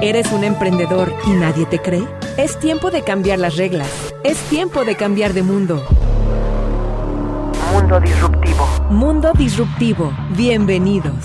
¿Eres 0.00 0.30
un 0.30 0.44
emprendedor 0.44 1.12
y 1.26 1.30
nadie 1.30 1.66
te 1.66 1.80
cree? 1.80 2.06
Es 2.36 2.56
tiempo 2.60 2.92
de 2.92 3.02
cambiar 3.02 3.40
las 3.40 3.56
reglas. 3.56 4.14
Es 4.22 4.38
tiempo 4.42 4.84
de 4.84 4.94
cambiar 4.94 5.32
de 5.32 5.42
mundo. 5.42 5.84
Mundo 7.72 7.98
Disruptivo. 7.98 8.68
Mundo 8.90 9.32
Disruptivo. 9.36 10.12
Bienvenidos. 10.36 11.16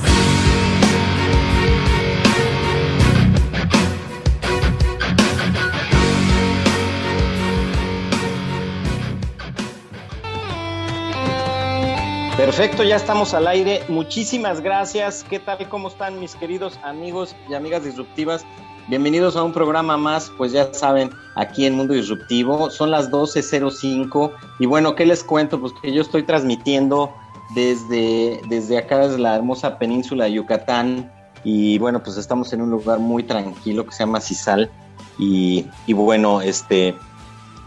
Perfecto, 12.38 12.84
ya 12.84 12.96
estamos 12.96 13.36
al 13.36 13.46
aire. 13.46 13.84
Muchísimas 13.88 14.62
gracias. 14.62 15.24
¿Qué 15.30 15.40
tal? 15.40 15.70
¿Cómo 15.70 15.88
están 15.88 16.20
mis 16.20 16.36
queridos 16.36 16.80
amigos 16.84 17.36
y 17.48 17.54
amigas 17.54 17.84
disruptivas? 17.84 18.43
Bienvenidos 18.89 19.37
a 19.37 19.43
un 19.43 19.54
programa 19.54 19.96
más, 19.96 20.29
pues 20.37 20.51
ya 20.51 20.73
saben, 20.73 21.10
aquí 21.36 21.65
en 21.65 21.75
Mundo 21.75 21.93
Disruptivo. 21.93 22.69
Son 22.69 22.91
las 22.91 23.10
12.05 23.10 24.33
y 24.60 24.65
bueno, 24.65 24.93
¿qué 24.96 25.05
les 25.05 25.24
cuento? 25.24 25.60
Pues 25.61 25.71
que 25.82 25.93
yo 25.93 26.01
estoy 26.01 26.24
transmitiendo 26.24 27.14
desde, 27.55 28.41
desde 28.50 28.77
acá, 28.77 29.00
desde 29.00 29.19
la 29.19 29.36
hermosa 29.36 29.79
península 29.79 30.25
de 30.25 30.33
Yucatán 30.33 31.11
y 31.46 31.77
bueno, 31.79 32.03
pues 32.03 32.17
estamos 32.17 32.52
en 32.52 32.61
un 32.61 32.72
lugar 32.72 33.00
muy 33.00 33.23
tranquilo 33.23 33.86
que 33.86 33.94
se 33.94 34.00
llama 34.00 34.19
Cisal 34.19 34.69
y, 35.17 35.66
y 35.88 35.94
bueno, 35.94 36.41
este, 36.41 36.94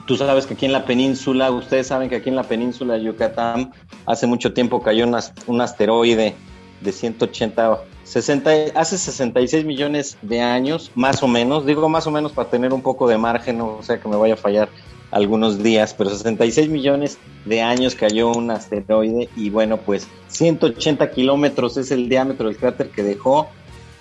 Tú 0.06 0.16
sabes 0.16 0.46
que 0.46 0.54
aquí 0.54 0.66
en 0.66 0.72
la 0.72 0.84
península, 0.84 1.50
ustedes 1.50 1.88
saben 1.88 2.08
que 2.08 2.16
aquí 2.16 2.28
en 2.28 2.36
la 2.36 2.44
península 2.44 2.94
de 2.94 3.02
Yucatán 3.02 3.72
hace 4.06 4.28
mucho 4.28 4.52
tiempo 4.52 4.80
cayó 4.80 5.04
un 5.48 5.60
asteroide 5.60 6.36
de 6.80 6.92
180, 6.92 7.80
60, 8.06 8.50
hace 8.76 8.98
66 8.98 9.64
millones 9.64 10.16
de 10.22 10.40
años, 10.40 10.92
más 10.94 11.22
o 11.22 11.28
menos, 11.28 11.66
digo 11.66 11.88
más 11.88 12.06
o 12.06 12.12
menos 12.12 12.32
para 12.32 12.48
tener 12.48 12.72
un 12.72 12.80
poco 12.80 13.08
de 13.08 13.18
margen, 13.18 13.60
o 13.60 13.82
sea 13.82 14.00
que 14.00 14.08
me 14.08 14.16
vaya 14.16 14.34
a 14.34 14.36
fallar 14.36 14.68
algunos 15.10 15.62
días, 15.62 15.92
pero 15.92 16.10
66 16.10 16.68
millones 16.68 17.18
de 17.44 17.62
años 17.62 17.94
cayó 17.94 18.30
un 18.30 18.50
asteroide 18.50 19.28
y 19.36 19.50
bueno, 19.50 19.78
pues 19.78 20.08
180 20.28 21.10
kilómetros 21.10 21.76
es 21.76 21.90
el 21.90 22.08
diámetro 22.08 22.48
del 22.48 22.56
cráter 22.56 22.90
que 22.90 23.02
dejó 23.02 23.48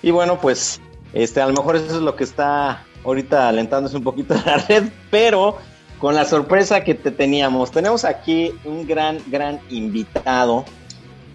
y 0.02 0.12
bueno, 0.12 0.38
pues 0.40 0.80
este, 1.12 1.40
a 1.40 1.46
lo 1.46 1.54
mejor 1.54 1.76
eso 1.76 1.96
es 1.96 2.02
lo 2.02 2.14
que 2.14 2.24
está 2.24 2.84
ahorita 3.04 3.48
alentándose 3.48 3.96
un 3.96 4.04
poquito 4.04 4.34
la 4.46 4.58
red, 4.58 4.84
pero 5.10 5.58
con 5.98 6.14
la 6.14 6.24
sorpresa 6.24 6.84
que 6.84 6.94
te 6.94 7.10
teníamos. 7.10 7.70
Tenemos 7.70 8.04
aquí 8.04 8.52
un 8.64 8.86
gran, 8.86 9.18
gran 9.26 9.60
invitado. 9.70 10.64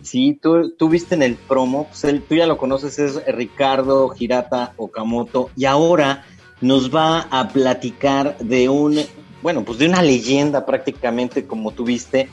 Sí, 0.04 0.38
tú, 0.42 0.72
tú 0.72 0.90
viste 0.90 1.16
en 1.16 1.24
el 1.24 1.36
promo, 1.36 1.88
pues 1.88 2.22
tú 2.28 2.36
ya 2.36 2.48
lo 2.48 2.58
conoces, 2.58 2.98
es 3.00 3.26
Ricardo 3.28 4.10
Girata 4.10 4.74
Okamoto, 4.78 5.50
y 5.56 5.66
ahora 5.66 6.26
nos 6.60 6.94
va 6.94 7.28
a 7.32 7.50
platicar 7.50 8.38
de 8.40 8.70
un, 8.70 9.00
bueno, 9.42 9.64
pues 9.64 9.80
de 9.80 9.88
una 9.88 10.02
leyenda 10.02 10.66
prácticamente, 10.66 11.46
como 11.46 11.72
tú 11.72 11.84
viste. 11.84 12.30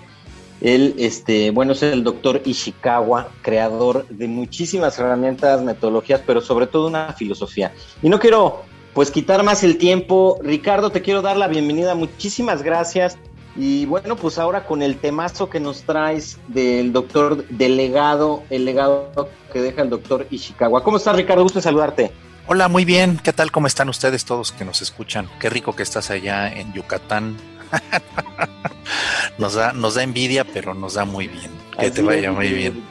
Él, 0.61 0.97
este, 0.99 1.51
bueno, 1.51 1.73
es 1.73 1.83
el 1.83 2.03
doctor 2.03 2.43
Ishikawa, 2.45 3.29
creador 3.43 4.07
de 4.09 4.27
muchísimas 4.27 4.99
herramientas, 4.99 5.63
metodologías, 5.63 6.21
pero 6.27 6.41
sobre 6.41 6.67
todo 6.67 6.89
una 6.89 7.13
filosofía. 7.13 7.73
Y 8.03 8.09
no 8.09 8.19
quiero 8.19 8.63
pues 8.93 9.13
quitar 9.13 9.45
más 9.45 9.63
el 9.63 9.79
tiempo. 9.79 10.39
Ricardo, 10.43 10.91
te 10.91 11.01
quiero 11.01 11.23
dar 11.23 11.37
la 11.37 11.47
bienvenida, 11.47 11.95
muchísimas 11.95 12.63
gracias. 12.65 13.17
Y 13.61 13.87
bueno, 13.87 14.15
pues 14.15 14.39
ahora 14.39 14.65
con 14.65 14.83
el 14.83 14.99
temazo 14.99 15.51
que 15.51 15.59
nos 15.59 15.83
traes 15.83 16.39
del 16.47 16.93
doctor 16.93 17.45
delegado, 17.49 18.45
el 18.51 18.65
legado 18.65 19.29
que 19.53 19.61
deja 19.61 19.83
el 19.83 19.91
doctor 19.91 20.29
Ishikawa. 20.31 20.85
¿Cómo 20.85 20.99
estás, 20.99 21.17
Ricardo? 21.17 21.43
Gusto 21.43 21.61
saludarte. 21.61 22.13
Hola, 22.47 22.69
muy 22.69 22.85
bien. 22.85 23.19
¿Qué 23.21 23.33
tal? 23.33 23.51
¿Cómo 23.51 23.67
están 23.67 23.89
ustedes 23.89 24.25
todos 24.25 24.53
que 24.53 24.65
nos 24.65 24.81
escuchan? 24.81 25.29
Qué 25.41 25.51
rico 25.51 25.75
que 25.75 25.83
estás 25.83 26.09
allá 26.11 26.49
en 26.53 26.73
Yucatán. 26.73 27.37
nos, 29.39 29.55
da, 29.55 29.73
nos 29.73 29.97
da 29.97 30.05
envidia, 30.05 30.45
pero 30.45 30.73
nos 30.73 30.95
da 30.95 31.05
muy 31.05 31.27
bien. 31.27 31.51
Que 31.81 31.91
te 31.91 32.01
vaya 32.01 32.31
muy 32.31 32.51
bien. 32.51 32.85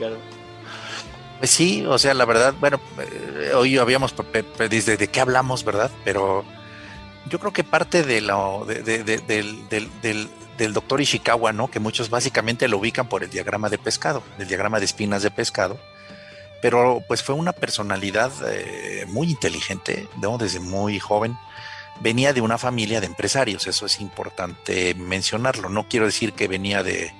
Pues 1.39 1.49
sí, 1.49 1.85
o 1.85 1.97
sea, 1.97 2.13
la 2.13 2.25
verdad, 2.25 2.53
bueno, 2.59 2.81
eh, 2.99 3.53
hoy 3.55 3.77
habíamos, 3.77 4.13
desde 4.69 4.97
de 4.97 5.07
qué 5.07 5.21
hablamos, 5.21 5.63
¿verdad? 5.63 5.91
Pero 6.03 6.43
yo 7.29 7.39
creo 7.39 7.53
que 7.53 7.63
parte 7.63 8.03
de 8.03 8.19
lo, 8.19 8.65
del, 8.65 10.29
doctor 10.57 11.01
Ishikawa, 11.01 11.53
¿no? 11.53 11.69
Que 11.69 11.79
muchos 11.79 12.09
básicamente 12.09 12.67
lo 12.67 12.77
ubican 12.77 13.07
por 13.07 13.23
el 13.23 13.29
diagrama 13.29 13.69
de 13.69 13.77
pescado, 13.77 14.23
el 14.39 14.47
diagrama 14.47 14.79
de 14.79 14.85
espinas 14.85 15.23
de 15.23 15.31
pescado. 15.31 15.79
Pero 16.61 17.03
pues 17.07 17.21
fue 17.21 17.35
una 17.35 17.53
personalidad 17.53 18.31
eh, 18.47 19.05
muy 19.07 19.29
inteligente, 19.29 20.07
¿no? 20.21 20.37
Desde 20.37 20.59
muy 20.59 20.99
joven. 20.99 21.37
Venía 21.99 22.33
de 22.33 22.41
una 22.41 22.57
familia 22.57 22.99
de 22.99 23.07
empresarios, 23.07 23.67
eso 23.67 23.85
es 23.85 23.99
importante 23.99 24.93
mencionarlo. 24.95 25.69
No 25.69 25.87
quiero 25.87 26.05
decir 26.05 26.33
que 26.33 26.47
venía 26.47 26.83
de, 26.83 27.11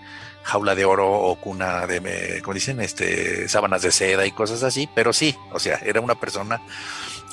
jaula 0.48 0.76
de 0.76 0.86
oro 0.86 1.12
o 1.12 1.36
cuna 1.36 1.86
de, 1.88 2.42
como 2.42 2.54
dicen, 2.54 2.80
este, 2.80 3.50
sábanas 3.50 3.82
de 3.82 3.92
seda 3.92 4.26
y 4.26 4.32
cosas 4.32 4.64
así, 4.64 4.90
pero 4.96 5.12
sí, 5.12 5.36
o 5.52 5.60
sea, 5.60 5.80
era 5.84 6.00
una 6.00 6.16
persona 6.16 6.62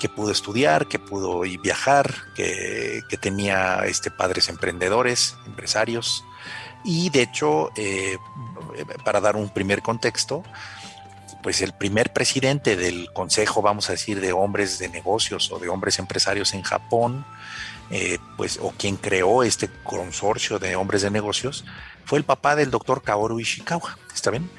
que 0.01 0.09
pudo 0.09 0.31
estudiar, 0.31 0.87
que 0.87 0.99
pudo 0.99 1.41
viajar, 1.41 2.15
que, 2.35 3.03
tenía 3.21 3.85
este, 3.87 4.11
padres 4.11 4.49
emprendedores, 4.49 5.37
empresarios, 5.47 6.25
y 6.85 7.09
de 7.11 7.23
hecho, 7.23 7.71
eh, 7.77 8.19
para 9.05 9.21
dar 9.21 9.37
un 9.37 9.49
primer 9.49 9.81
contexto, 9.81 10.43
pues 11.43 11.61
el 11.61 11.73
primer 11.73 12.13
presidente 12.13 12.77
del 12.77 13.13
Consejo, 13.13 13.63
vamos 13.63 13.89
a 13.89 13.93
decir, 13.93 14.21
de 14.21 14.33
hombres 14.33 14.79
de 14.79 14.89
negocios 14.89 15.53
o 15.53 15.59
de 15.59 15.69
hombres 15.69 15.99
empresarios 15.99 16.55
en 16.55 16.63
Japón, 16.63 17.25
eh, 17.91 18.19
pues, 18.37 18.59
o 18.63 18.71
quien 18.71 18.97
creó 18.97 19.43
este 19.43 19.69
consorcio 19.83 20.59
de 20.59 20.75
hombres 20.75 21.03
de 21.03 21.11
negocios, 21.11 21.65
fue 22.07 22.19
el 22.19 22.25
papá 22.25 22.57
del 22.57 22.71
doctor 22.71 23.03
Kaoru 23.03 23.41
Ishikawa, 23.41 23.99
¿está 24.15 24.31
bien? 24.31 24.51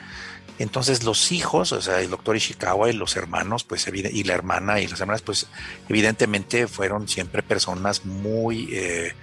Entonces 0.58 1.04
los 1.04 1.32
hijos, 1.32 1.72
o 1.74 1.82
sea, 1.82 2.00
el 2.00 2.10
doctor 2.10 2.36
Ishikawa 2.38 2.90
y 2.90 2.94
los 2.94 3.18
hermanos, 3.18 3.64
pues, 3.64 3.88
y 3.88 4.24
la 4.24 4.34
hermana 4.34 4.80
y 4.80 4.88
las 4.88 5.02
hermanas, 5.02 5.22
pues, 5.22 5.48
evidentemente 5.90 6.68
fueron 6.68 7.08
siempre 7.10 7.44
personas 7.44 8.06
muy, 8.06 8.70
eh, 8.72 9.14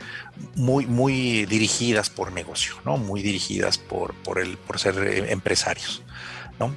muy, 0.56 0.86
muy 0.86 1.46
dirigidas 1.46 2.10
por 2.10 2.32
negocio, 2.32 2.74
¿no? 2.84 2.98
Muy 2.98 3.22
dirigidas 3.22 3.78
por, 3.78 4.14
por, 4.14 4.38
el, 4.40 4.58
por 4.58 4.78
ser 4.78 4.98
eh, 4.98 5.32
empresarios, 5.32 6.02
¿no? 6.58 6.76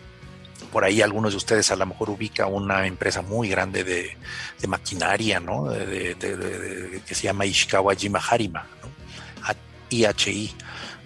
Por 0.72 0.86
ahí 0.86 1.02
algunos 1.02 1.34
de 1.34 1.38
ustedes 1.38 1.72
a 1.72 1.76
lo 1.76 1.86
mejor 1.86 2.10
ubica 2.10 2.48
una 2.48 2.88
empresa 2.88 3.22
muy 3.22 3.50
grande 3.50 3.84
de, 3.84 4.18
maquinaria, 4.68 5.40
¿no? 5.40 5.70
que 5.70 7.06
se 7.16 7.24
llama 7.24 7.46
Ishikawa 7.46 7.94
Jima 7.94 8.20
Harima, 8.20 8.66
¿no? 8.82 8.90
IHI 9.92 10.56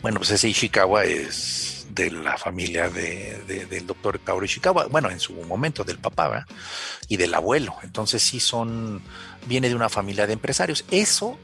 bueno, 0.01 0.19
pues 0.19 0.31
ese 0.31 0.47
Ishikawa 0.47 1.03
es 1.03 1.78
de 1.89 2.11
la 2.11 2.37
familia 2.37 2.89
del 2.89 3.85
doctor 3.85 4.19
Kaoru 4.19 4.45
Ishikawa, 4.45 4.87
bueno, 4.87 5.09
en 5.09 5.19
su 5.19 5.33
momento 5.33 5.83
del 5.83 5.97
papá 5.97 6.45
y 7.07 7.17
del 7.17 7.33
abuelo. 7.33 7.75
Entonces 7.83 8.21
sí 8.21 8.39
son, 8.39 9.01
viene 9.45 9.69
de 9.69 9.75
una 9.75 9.89
familia 9.89 10.27
de 10.27 10.33
empresarios. 10.33 10.85
Eso 10.91 11.37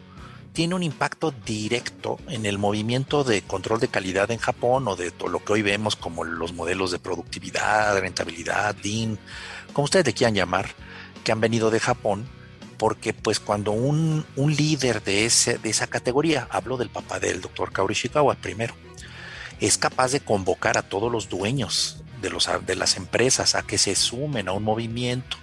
tiene 0.54 0.76
un 0.76 0.84
impacto 0.84 1.32
directo 1.32 2.18
en 2.30 2.46
el 2.46 2.58
movimiento 2.58 3.24
de 3.24 3.42
control 3.42 3.80
de 3.80 3.90
calidad 3.90 4.32
en 4.32 4.38
Japón 4.38 4.88
o 4.88 4.96
de 4.96 5.12
todo 5.12 5.28
lo 5.28 5.44
que 5.44 5.54
hoy 5.54 5.62
vemos 5.62 5.96
como 5.96 6.24
los 6.24 6.54
modelos 6.54 6.92
de 6.92 7.00
productividad, 7.00 8.00
rentabilidad, 8.00 8.74
DIN, 8.76 9.20
como 9.74 9.86
ustedes 9.86 10.06
le 10.06 10.14
quieran 10.14 10.36
llamar, 10.36 10.70
que 11.24 11.34
han 11.34 11.42
venido 11.42 11.72
de 11.72 11.80
Japón 11.80 12.26
porque 12.78 13.14
pues 13.14 13.40
cuando 13.40 13.72
un, 13.72 14.26
líder 14.36 15.04
de, 15.04 15.26
ese, 15.26 15.58
de 15.58 15.70
esa 15.70 15.88
categoría, 15.88 16.48
hablo 16.50 16.78
del 16.78 16.90
papá 16.90 17.20
del 17.20 17.42
doctor 17.42 17.72
Kaori 17.72 17.94
Ishikawa 17.94 18.36
primero, 18.36 18.76
es 19.60 19.78
capaz 19.78 20.12
de 20.12 20.20
convocar 20.20 20.78
a 20.78 20.84
todos 20.84 21.12
los 21.12 21.30
dueños 21.30 22.04
de, 22.22 22.30
los, 22.30 22.50
de 22.66 22.76
las 22.76 22.98
empresas 22.98 23.56
a 23.56 23.64
que 23.64 23.78
se 23.78 23.96
sumen 23.96 24.48
a 24.48 24.54
un 24.54 24.64
movimiento 24.64 25.38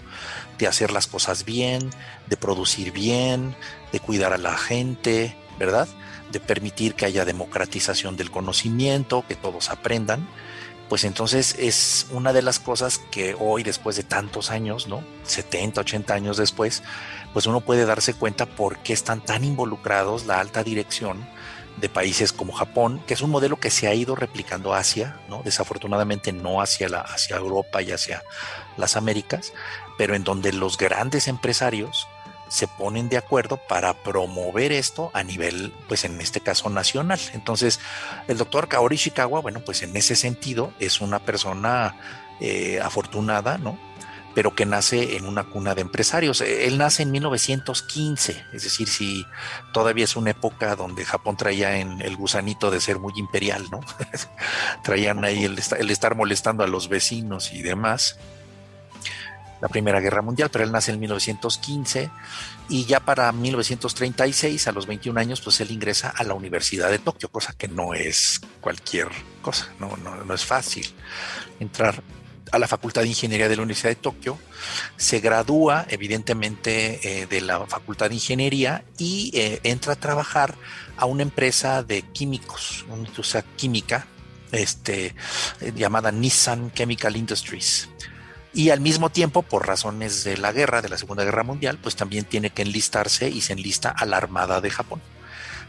de 0.58 0.66
hacer 0.66 0.92
las 0.92 1.06
cosas 1.06 1.44
bien, 1.44 1.90
de 2.28 2.36
producir 2.36 2.92
bien, 2.92 3.56
de 3.90 4.00
cuidar 4.00 4.32
a 4.32 4.38
la 4.38 4.56
gente, 4.56 5.36
¿verdad? 5.58 5.88
De 6.30 6.40
permitir 6.40 6.94
que 6.94 7.06
haya 7.06 7.24
democratización 7.24 8.16
del 8.16 8.30
conocimiento, 8.30 9.24
que 9.26 9.34
todos 9.34 9.70
aprendan, 9.70 10.28
pues 10.88 11.04
entonces 11.04 11.56
es 11.58 12.06
una 12.10 12.34
de 12.34 12.42
las 12.42 12.58
cosas 12.58 13.00
que 13.10 13.34
hoy, 13.38 13.62
después 13.62 13.96
de 13.96 14.02
tantos 14.02 14.50
años, 14.50 14.88
¿no? 14.88 15.02
70, 15.24 15.80
80 15.80 16.12
años 16.12 16.36
después, 16.36 16.82
pues 17.32 17.46
uno 17.46 17.62
puede 17.62 17.86
darse 17.86 18.12
cuenta 18.12 18.44
por 18.44 18.78
qué 18.80 18.92
están 18.92 19.24
tan 19.24 19.42
involucrados 19.42 20.26
la 20.26 20.38
alta 20.38 20.62
dirección 20.62 21.26
de 21.76 21.88
países 21.88 22.32
como 22.32 22.52
Japón, 22.52 23.02
que 23.06 23.14
es 23.14 23.22
un 23.22 23.30
modelo 23.30 23.58
que 23.58 23.70
se 23.70 23.88
ha 23.88 23.94
ido 23.94 24.14
replicando 24.14 24.74
hacia, 24.74 25.20
¿no? 25.28 25.42
desafortunadamente 25.42 26.32
no 26.32 26.60
hacia, 26.60 26.88
la, 26.88 27.00
hacia 27.00 27.36
Europa 27.36 27.82
y 27.82 27.92
hacia 27.92 28.22
las 28.76 28.96
Américas, 28.96 29.52
pero 29.98 30.14
en 30.14 30.24
donde 30.24 30.52
los 30.52 30.76
grandes 30.76 31.28
empresarios 31.28 32.06
se 32.48 32.68
ponen 32.68 33.08
de 33.08 33.16
acuerdo 33.16 33.56
para 33.56 33.94
promover 33.94 34.72
esto 34.72 35.10
a 35.14 35.22
nivel, 35.22 35.72
pues 35.88 36.04
en 36.04 36.20
este 36.20 36.40
caso 36.40 36.68
nacional. 36.68 37.18
Entonces, 37.32 37.80
el 38.28 38.36
doctor 38.36 38.68
Kaori 38.68 38.96
Ishikawa, 38.96 39.40
bueno, 39.40 39.60
pues 39.64 39.82
en 39.82 39.96
ese 39.96 40.16
sentido 40.16 40.70
es 40.78 41.00
una 41.00 41.18
persona 41.18 41.96
eh, 42.40 42.78
afortunada, 42.82 43.56
¿no? 43.56 43.78
Pero 44.34 44.54
que 44.54 44.66
nace 44.66 45.16
en 45.16 45.26
una 45.26 45.44
cuna 45.44 45.74
de 45.74 45.82
empresarios. 45.82 46.40
E, 46.40 46.66
él 46.66 46.78
nace 46.78 47.02
en 47.02 47.10
1915, 47.10 48.44
es 48.52 48.62
decir, 48.62 48.88
si 48.88 49.26
todavía 49.72 50.04
es 50.04 50.16
una 50.16 50.30
época 50.30 50.76
donde 50.76 51.04
Japón 51.04 51.36
traía 51.36 51.78
en 51.78 52.00
el 52.02 52.16
gusanito 52.16 52.70
de 52.70 52.80
ser 52.80 52.98
muy 52.98 53.12
imperial, 53.16 53.64
¿no? 53.70 53.80
Traían 54.84 55.24
ahí 55.24 55.44
el, 55.44 55.58
estar 55.90 56.14
molestando 56.14 56.64
a 56.64 56.66
los 56.66 56.88
vecinos 56.88 57.52
y 57.52 57.62
demás 57.62 58.18
la 59.60 59.68
Primera 59.68 60.00
Guerra 60.00 60.22
Mundial, 60.22 60.50
pero 60.50 60.64
él 60.64 60.72
nace 60.72 60.90
en 60.90 60.98
1915 60.98 62.10
y 62.68 62.84
ya 62.84 62.98
para 62.98 63.30
1936, 63.30 64.66
a 64.66 64.72
los 64.72 64.86
21 64.86 65.20
años, 65.20 65.40
pues 65.40 65.60
él 65.60 65.70
ingresa 65.70 66.12
a 66.16 66.24
la 66.24 66.34
Universidad 66.34 66.90
de 66.90 66.98
Tokio, 66.98 67.28
cosa 67.28 67.52
que 67.52 67.68
no 67.68 67.94
es 67.94 68.40
cualquier 68.60 69.08
cosa, 69.40 69.68
no, 69.78 69.96
no, 69.96 70.34
es 70.34 70.44
fácil 70.44 70.92
entrar 71.60 72.02
a 72.52 72.58
la 72.58 72.68
Facultad 72.68 73.02
de 73.02 73.08
Ingeniería 73.08 73.48
de 73.48 73.56
la 73.56 73.62
Universidad 73.62 73.90
de 73.90 73.96
Tokio, 73.96 74.38
se 74.96 75.18
gradúa 75.18 75.86
evidentemente 75.88 77.22
eh, 77.22 77.26
de 77.26 77.40
la 77.40 77.66
Facultad 77.66 78.08
de 78.08 78.14
Ingeniería 78.14 78.84
y 78.98 79.32
eh, 79.34 79.60
entra 79.64 79.94
a 79.94 79.96
trabajar 79.96 80.54
a 80.96 81.06
una 81.06 81.22
empresa 81.22 81.82
de 81.82 82.02
químicos, 82.02 82.84
una 82.88 83.08
industria 83.08 83.44
química 83.56 84.06
este, 84.52 85.14
llamada 85.74 86.12
Nissan 86.12 86.72
Chemical 86.72 87.16
Industries 87.16 87.88
y 88.54 88.70
al 88.70 88.80
mismo 88.80 89.10
tiempo, 89.10 89.42
por 89.42 89.66
razones 89.66 90.24
de 90.24 90.36
la 90.36 90.52
guerra, 90.52 90.82
de 90.82 90.90
la 90.90 90.98
Segunda 90.98 91.24
Guerra 91.24 91.42
Mundial, 91.42 91.78
pues 91.82 91.96
también 91.96 92.24
tiene 92.26 92.50
que 92.50 92.62
enlistarse 92.62 93.30
y 93.30 93.40
se 93.40 93.54
enlista 93.54 93.90
a 93.90 94.04
la 94.04 94.18
Armada 94.18 94.60
de 94.60 94.70
Japón. 94.70 95.00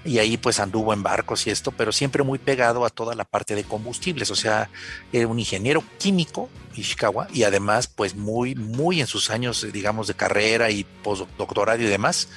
Y 0.06 0.20
ahí 0.20 0.38
pues 0.38 0.60
anduvo 0.60 0.94
en 0.94 1.04
barcos 1.04 1.48
y 1.48 1.50
esto, 1.50 1.72
pero 1.72 1.92
siempre 1.92 2.24
muy 2.24 2.40
pegado 2.40 2.86
a 2.86 2.90
toda 2.90 3.16
la 3.16 3.24
parte 3.24 3.56
de 3.56 3.64
combustibles, 3.64 4.32
o 4.32 4.36
sea, 4.36 4.70
era 5.12 5.28
un 5.28 5.40
ingeniero 5.40 5.84
químico, 5.98 6.50
Ishikawa, 6.76 7.28
y 7.32 7.44
además 7.44 7.88
pues 7.88 8.16
muy, 8.16 8.56
muy 8.56 9.00
en 9.00 9.08
sus 9.08 9.30
años, 9.30 9.66
digamos, 9.72 10.08
de 10.08 10.14
carrera 10.14 10.72
y 10.72 10.84
postdoctorado 10.84 11.82
y 11.82 11.86
demás, 11.86 12.28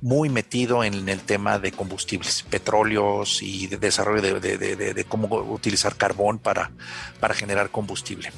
muy 0.00 0.28
metido 0.28 0.84
en 0.84 1.08
el 1.08 1.20
tema 1.20 1.58
de 1.58 1.72
combustibles, 1.72 2.44
petróleos 2.48 3.42
y 3.42 3.66
de 3.66 3.78
desarrollo 3.78 4.40
de, 4.40 4.56
de 4.58 5.04
cómo 5.04 5.26
utilizar 5.52 5.96
carbón 5.96 6.38
para, 6.38 6.70
para 7.18 7.34
generar 7.34 7.70
combustible. 7.70 8.30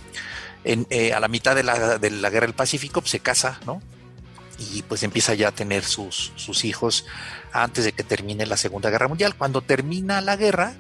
Eh, 0.65 1.15
a 1.15 1.21
la 1.21 1.29
mitad 1.29 1.57
de 1.57 1.63
la, 1.63 1.75
guerra 2.29 2.47
del 2.47 2.55
Pacífico 2.55 3.01
pues, 3.01 3.13
se 3.13 3.21
casa, 3.21 3.61
¿no? 3.65 3.81
Y 4.61 4.83
pues 4.83 5.03
empieza 5.03 5.35
ya 5.35 5.49
a 5.49 5.53
tener 5.53 5.85
sus, 5.85 6.33
sus 6.37 6.65
hijos 6.65 7.07
antes 7.53 7.85
de 7.85 7.93
que 7.93 8.05
termine 8.05 8.47
la 8.47 8.57
Segunda 8.57 8.91
Guerra 8.91 9.09
Mundial. 9.09 9.35
Cuando 9.35 9.63
termina 9.63 10.21
la 10.21 10.37
guerra, 10.37 10.75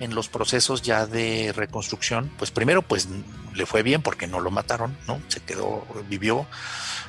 en 0.00 0.14
los 0.14 0.28
procesos 0.28 0.82
ya 0.82 1.06
de 1.06 1.52
reconstrucción, 1.54 2.30
pues 2.38 2.50
primero 2.50 2.82
pues 2.82 3.08
le 3.54 3.66
fue 3.66 3.82
bien 3.82 4.02
porque 4.02 4.26
no 4.26 4.40
lo 4.40 4.50
mataron, 4.50 4.96
¿no? 5.06 5.20
Se 5.28 5.40
quedó, 5.40 5.86
vivió, 6.08 6.46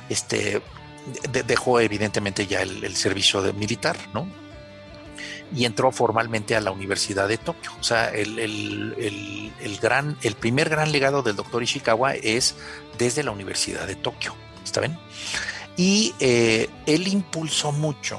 este, 0.08 0.62
dejó 1.46 1.80
evidentemente 1.80 2.46
ya 2.46 2.62
el, 2.62 2.84
el 2.84 2.96
servicio 2.96 3.42
de 3.42 3.52
militar, 3.52 3.96
¿no? 4.12 4.28
y 5.54 5.64
entró 5.64 5.92
formalmente 5.92 6.56
a 6.56 6.60
la 6.60 6.72
Universidad 6.72 7.28
de 7.28 7.38
Tokio. 7.38 7.70
O 7.78 7.84
sea, 7.84 8.08
el, 8.08 8.38
el, 8.38 9.78
gran, 9.80 10.16
el 10.22 10.34
primer 10.34 10.68
gran 10.68 10.90
legado 10.90 11.22
del 11.22 11.36
doctor 11.36 11.62
Ishikawa 11.62 12.14
es 12.14 12.56
desde 12.98 13.22
la 13.22 13.30
Universidad 13.30 13.86
de 13.86 13.94
Tokio. 13.94 14.34
¿Está 14.64 14.80
bien? 14.80 14.98
Y 15.76 16.14
eh, 16.20 16.70
él 16.86 17.08
impulsó 17.08 17.72
mucho 17.72 18.18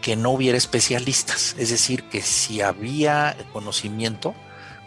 que 0.00 0.16
no 0.16 0.30
hubiera 0.30 0.56
especialistas, 0.56 1.54
es 1.58 1.70
decir, 1.70 2.04
que 2.04 2.22
si 2.22 2.60
había 2.60 3.36
conocimiento, 3.52 4.34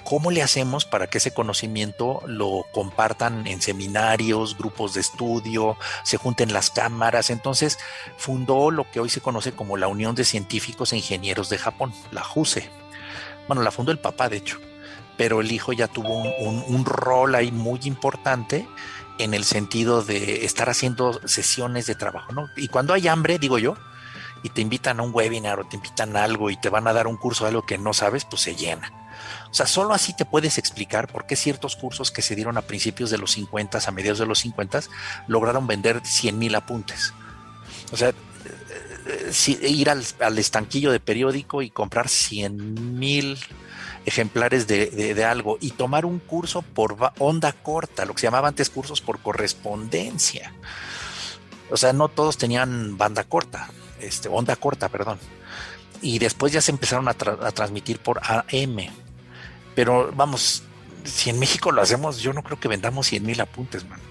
¿Cómo 0.03 0.31
le 0.31 0.41
hacemos 0.41 0.85
para 0.85 1.07
que 1.07 1.19
ese 1.19 1.33
conocimiento 1.33 2.21
lo 2.25 2.65
compartan 2.71 3.45
en 3.45 3.61
seminarios, 3.61 4.57
grupos 4.57 4.93
de 4.93 5.01
estudio, 5.01 5.77
se 6.03 6.17
junten 6.17 6.53
las 6.53 6.71
cámaras? 6.71 7.29
Entonces 7.29 7.77
fundó 8.17 8.71
lo 8.71 8.89
que 8.89 8.99
hoy 8.99 9.09
se 9.09 9.21
conoce 9.21 9.51
como 9.51 9.77
la 9.77 9.87
Unión 9.87 10.15
de 10.15 10.25
Científicos 10.25 10.91
e 10.91 10.97
Ingenieros 10.97 11.49
de 11.49 11.59
Japón, 11.59 11.93
la 12.11 12.23
JUSE. 12.23 12.69
Bueno, 13.47 13.61
la 13.61 13.71
fundó 13.71 13.91
el 13.91 13.99
papá, 13.99 14.27
de 14.27 14.37
hecho, 14.37 14.59
pero 15.17 15.39
el 15.39 15.51
hijo 15.51 15.71
ya 15.71 15.87
tuvo 15.87 16.23
un, 16.23 16.85
rol 16.85 17.35
ahí 17.35 17.51
muy 17.51 17.79
importante 17.83 18.67
en 19.23 19.33
el 19.33 19.43
sentido 19.43 20.03
de 20.03 20.45
estar 20.45 20.69
haciendo 20.69 21.19
sesiones 21.27 21.85
de 21.85 21.95
trabajo, 21.95 22.33
¿no? 22.33 22.49
Y 22.55 22.67
cuando 22.67 22.93
hay 22.93 23.07
hambre, 23.07 23.39
digo 23.39 23.57
yo, 23.57 23.75
y 24.43 24.49
te 24.49 24.61
invitan 24.61 24.99
a 24.99 25.03
un 25.03 25.13
webinar 25.13 25.59
o 25.59 25.67
te 25.67 25.75
invitan 25.75 26.15
a 26.17 26.23
algo 26.23 26.49
y 26.49 26.57
te 26.57 26.69
van 26.69 26.87
a 26.87 26.93
dar 26.93 27.07
un 27.07 27.17
curso 27.17 27.43
de 27.43 27.49
algo 27.49 27.65
que 27.65 27.77
no 27.77 27.93
sabes, 27.93 28.25
pues 28.25 28.41
se 28.41 28.55
llena. 28.55 28.91
O 29.49 29.53
sea, 29.53 29.67
solo 29.67 29.93
así 29.93 30.15
te 30.15 30.25
puedes 30.25 30.57
explicar 30.57 31.07
por 31.07 31.25
qué 31.25 31.35
ciertos 31.35 31.75
cursos 31.75 32.09
que 32.11 32.21
se 32.21 32.35
dieron 32.35 32.57
a 32.57 32.61
principios 32.61 33.09
de 33.09 33.17
los 33.17 33.31
50, 33.31 33.79
a 33.85 33.91
mediados 33.91 34.19
de 34.19 34.25
los 34.25 34.39
50, 34.39 34.81
lograron 35.27 35.67
vender 35.67 36.01
100 36.03 36.39
mil 36.39 36.55
apuntes. 36.55 37.13
O 37.91 37.97
sea, 37.97 38.09
eh, 38.09 39.69
ir 39.69 39.89
al, 39.89 40.37
estanquillo 40.37 40.91
de 40.91 40.99
periódico 40.99 41.61
y 41.61 41.69
comprar 41.69 42.07
100 42.07 42.97
mil 42.97 43.37
ejemplares 44.05 44.67
de, 44.67 45.25
algo 45.25 45.57
y 45.61 45.71
tomar 45.71 46.05
un 46.05 46.19
curso 46.19 46.61
por 46.61 46.97
onda 47.19 47.53
corta, 47.53 48.05
lo 48.05 48.13
que 48.13 48.21
se 48.21 48.27
llamaba 48.27 48.47
antes 48.47 48.69
cursos 48.69 49.01
por 49.01 49.19
correspondencia. 49.19 50.53
O 51.69 51.77
sea, 51.77 51.93
no 51.93 52.09
todos 52.09 52.37
tenían 52.37 52.97
banda 52.97 53.23
corta, 53.23 53.69
este, 53.99 54.29
onda 54.29 54.55
corta, 54.55 54.89
perdón. 54.89 55.19
Y 56.01 56.19
después 56.19 56.51
ya 56.51 56.61
se 56.61 56.71
empezaron 56.71 57.07
a, 57.07 57.11
a 57.11 57.51
transmitir 57.51 57.99
por 57.99 58.19
AM. 58.23 58.77
Pero 59.75 60.11
vamos, 60.13 60.63
si 61.03 61.29
en 61.29 61.39
México 61.39 61.71
lo 61.71 61.81
hacemos, 61.81 62.19
yo 62.19 62.33
no 62.33 62.43
creo 62.43 62.59
que 62.59 62.67
vendamos 62.67 63.07
100 63.07 63.25
mil 63.25 63.39
apuntes, 63.39 63.87
mano. 63.87 64.03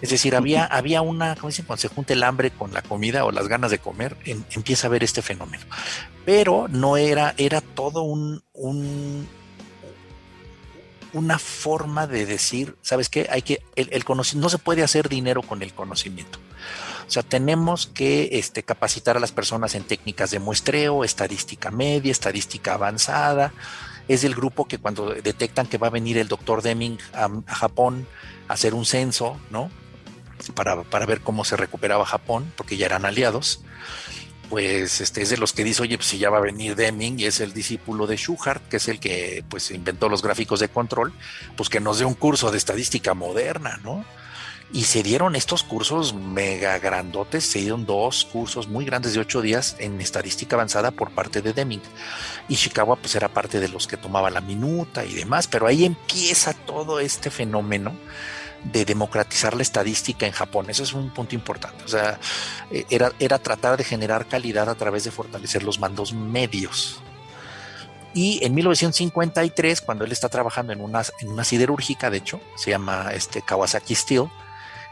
Es 0.00 0.10
decir, 0.10 0.34
había, 0.34 0.64
había 0.64 1.02
una, 1.02 1.34
¿cómo 1.36 1.48
dicen? 1.48 1.66
Cuando 1.66 1.82
se 1.82 1.88
junta 1.88 2.12
el 2.12 2.22
hambre 2.22 2.50
con 2.50 2.72
la 2.72 2.82
comida 2.82 3.24
o 3.24 3.30
las 3.30 3.48
ganas 3.48 3.70
de 3.70 3.78
comer, 3.78 4.16
empieza 4.24 4.86
a 4.86 4.90
ver 4.90 5.04
este 5.04 5.22
fenómeno. 5.22 5.64
Pero 6.24 6.68
no 6.68 6.96
era, 6.96 7.34
era 7.36 7.60
todo 7.60 8.02
un, 8.02 8.42
un 8.52 9.28
una 11.12 11.38
forma 11.38 12.06
de 12.06 12.24
decir, 12.24 12.76
¿sabes 12.82 13.08
qué? 13.08 13.26
Hay 13.30 13.42
que, 13.42 13.62
el, 13.76 13.88
el 13.92 14.04
no 14.36 14.48
se 14.48 14.58
puede 14.58 14.82
hacer 14.82 15.08
dinero 15.08 15.42
con 15.42 15.62
el 15.62 15.72
conocimiento. 15.72 16.38
O 17.06 17.10
sea, 17.10 17.24
tenemos 17.24 17.88
que 17.88 18.28
este, 18.32 18.62
capacitar 18.62 19.16
a 19.16 19.20
las 19.20 19.32
personas 19.32 19.74
en 19.74 19.82
técnicas 19.82 20.30
de 20.30 20.38
muestreo, 20.38 21.02
estadística 21.02 21.70
media, 21.72 22.12
estadística 22.12 22.74
avanzada, 22.74 23.52
es 24.06 24.24
el 24.24 24.34
grupo 24.34 24.66
que 24.66 24.78
cuando 24.78 25.14
detectan 25.14 25.66
que 25.66 25.78
va 25.78 25.88
a 25.88 25.90
venir 25.90 26.18
el 26.18 26.28
doctor 26.28 26.62
Deming 26.62 26.98
a, 27.12 27.28
Japón 27.52 28.06
a 28.48 28.52
hacer 28.52 28.74
un 28.74 28.86
censo, 28.86 29.40
¿no? 29.50 29.70
Para, 30.52 30.82
para, 30.82 31.06
ver 31.06 31.20
cómo 31.20 31.44
se 31.44 31.56
recuperaba 31.56 32.04
Japón, 32.04 32.52
porque 32.56 32.76
ya 32.76 32.86
eran 32.86 33.04
aliados, 33.04 33.60
pues 34.50 35.00
este 35.00 35.22
es 35.22 35.30
de 35.30 35.36
los 35.36 35.52
que 35.52 35.62
dice, 35.62 35.82
oye, 35.82 35.96
pues 35.96 36.08
si 36.08 36.18
ya 36.18 36.28
va 36.28 36.38
a 36.38 36.42
venir 36.42 36.74
Deming 36.74 37.20
y 37.20 37.24
es 37.24 37.38
el 37.38 37.52
discípulo 37.52 38.08
de 38.08 38.16
Schuhart, 38.16 38.68
que 38.68 38.78
es 38.78 38.88
el 38.88 38.98
que 38.98 39.44
pues 39.48 39.70
inventó 39.70 40.08
los 40.08 40.22
gráficos 40.22 40.58
de 40.58 40.68
control, 40.68 41.12
pues 41.56 41.68
que 41.68 41.78
nos 41.78 42.00
dé 42.00 42.04
un 42.04 42.14
curso 42.14 42.50
de 42.50 42.58
estadística 42.58 43.14
moderna, 43.14 43.78
¿no? 43.84 44.04
Y 44.72 44.84
se 44.84 45.04
dieron 45.04 45.36
estos 45.36 45.62
cursos 45.62 46.14
mega 46.14 46.78
grandotes, 46.80 47.44
se 47.44 47.60
dieron 47.60 47.86
dos 47.86 48.24
cursos 48.24 48.68
muy 48.68 48.84
grandes 48.84 49.14
de 49.14 49.20
ocho 49.20 49.40
días 49.40 49.76
en 49.78 50.00
estadística 50.00 50.56
avanzada 50.56 50.90
por 50.90 51.12
parte 51.12 51.42
de 51.42 51.52
Deming. 51.52 51.82
Y 52.48 52.56
Chicago 52.56 52.96
pues 52.96 53.14
era 53.14 53.28
parte 53.28 53.60
de 53.60 53.68
los 53.68 53.86
que 53.86 53.96
tomaba 53.96 54.30
la 54.30 54.40
minuta 54.40 55.04
y 55.04 55.14
demás, 55.14 55.46
pero 55.46 55.68
ahí 55.68 55.84
empieza 55.84 56.54
todo 56.54 56.98
este 56.98 57.30
fenómeno 57.30 57.94
de 58.64 58.84
democratizar 58.84 59.54
la 59.54 59.62
estadística 59.62 60.26
en 60.26 60.32
Japón. 60.32 60.66
Eso 60.68 60.82
es 60.82 60.92
un 60.92 61.10
punto 61.10 61.34
importante. 61.34 61.84
O 61.84 61.88
sea, 61.88 62.18
eh, 62.70 62.84
era, 62.90 63.12
era 63.18 63.38
tratar 63.38 63.76
de 63.76 63.84
generar 63.84 64.26
calidad 64.26 64.68
a 64.68 64.74
través 64.74 65.04
de 65.04 65.10
fortalecer 65.10 65.62
los 65.62 65.78
mandos 65.78 66.12
medios. 66.12 67.02
Y 68.12 68.44
en 68.44 68.54
1953, 68.54 69.80
cuando 69.80 70.04
él 70.04 70.12
está 70.12 70.28
trabajando 70.28 70.72
en 70.72 70.80
una, 70.80 71.02
en 71.20 71.28
una 71.28 71.44
siderúrgica, 71.44 72.10
de 72.10 72.18
hecho, 72.18 72.40
se 72.56 72.70
llama 72.70 73.10
este 73.14 73.40
Kawasaki 73.40 73.94
Steel, 73.94 74.28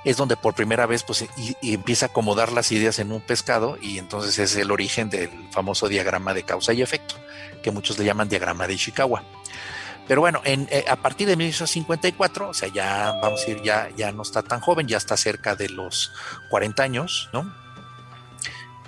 es 0.04 0.16
donde 0.16 0.36
por 0.36 0.54
primera 0.54 0.86
vez 0.86 1.02
pues, 1.02 1.26
y, 1.36 1.74
empieza 1.74 2.06
a 2.06 2.08
acomodar 2.10 2.52
las 2.52 2.70
ideas 2.70 2.98
en 3.00 3.10
un 3.10 3.20
pescado 3.20 3.76
y 3.80 3.98
entonces 3.98 4.38
es 4.38 4.56
el 4.56 4.70
origen 4.70 5.10
del 5.10 5.30
famoso 5.50 5.88
diagrama 5.88 6.34
de 6.34 6.44
causa 6.44 6.72
y 6.72 6.82
efecto, 6.82 7.16
que 7.62 7.72
muchos 7.72 7.98
le 7.98 8.04
llaman 8.04 8.28
diagrama 8.28 8.66
de 8.66 8.74
Ishikawa. 8.74 9.24
Pero 10.08 10.22
bueno, 10.22 10.40
en, 10.44 10.66
eh, 10.70 10.86
a 10.88 10.96
partir 10.96 11.28
de 11.28 11.36
1954, 11.36 12.48
o 12.48 12.54
sea, 12.54 12.68
ya 12.68 13.12
vamos 13.22 13.44
a 13.46 13.50
ir, 13.50 13.62
ya, 13.62 13.90
ya 13.94 14.10
no 14.10 14.22
está 14.22 14.42
tan 14.42 14.60
joven, 14.60 14.88
ya 14.88 14.96
está 14.96 15.16
cerca 15.18 15.54
de 15.54 15.68
los 15.68 16.12
40 16.48 16.82
años, 16.82 17.28
¿no? 17.34 17.54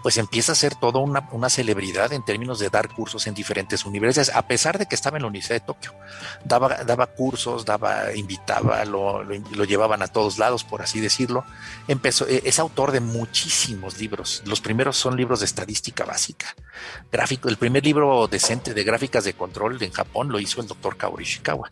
Pues 0.02 0.16
empieza 0.18 0.52
a 0.52 0.54
ser 0.54 0.74
toda 0.74 1.00
una, 1.00 1.28
una, 1.32 1.50
celebridad 1.50 2.12
en 2.12 2.24
términos 2.24 2.58
de 2.58 2.70
dar 2.70 2.88
cursos 2.88 3.26
en 3.26 3.34
diferentes 3.34 3.84
universidades, 3.84 4.34
a 4.34 4.46
pesar 4.46 4.78
de 4.78 4.86
que 4.86 4.94
estaba 4.94 5.16
en 5.18 5.22
la 5.22 5.28
Universidad 5.28 5.56
de 5.56 5.66
Tokio. 5.66 5.94
Daba, 6.44 6.84
daba 6.84 7.06
cursos, 7.06 7.64
daba, 7.64 8.14
invitaba, 8.14 8.84
lo, 8.84 9.22
lo, 9.22 9.64
llevaban 9.64 10.02
a 10.02 10.08
todos 10.08 10.38
lados, 10.38 10.64
por 10.64 10.82
así 10.82 11.00
decirlo. 11.00 11.44
Empezó, 11.88 12.26
e, 12.28 12.42
es 12.44 12.58
autor 12.58 12.92
de 12.92 13.00
muchísimos 13.00 13.98
libros. 13.98 14.42
Los 14.46 14.60
primeros 14.60 14.96
son 14.96 15.16
libros 15.16 15.40
de 15.40 15.46
estadística 15.46 16.04
básica. 16.04 16.54
Gráfico, 17.12 17.48
el 17.48 17.56
primer 17.56 17.84
libro 17.84 18.26
decente 18.28 18.74
de 18.74 18.84
gráficas 18.84 19.24
de 19.24 19.34
control 19.34 19.82
en 19.82 19.92
Japón 19.92 20.28
lo 20.30 20.40
hizo 20.40 20.60
el 20.60 20.66
doctor 20.66 20.96
Kaori 20.96 21.24
Ishikawa. 21.24 21.70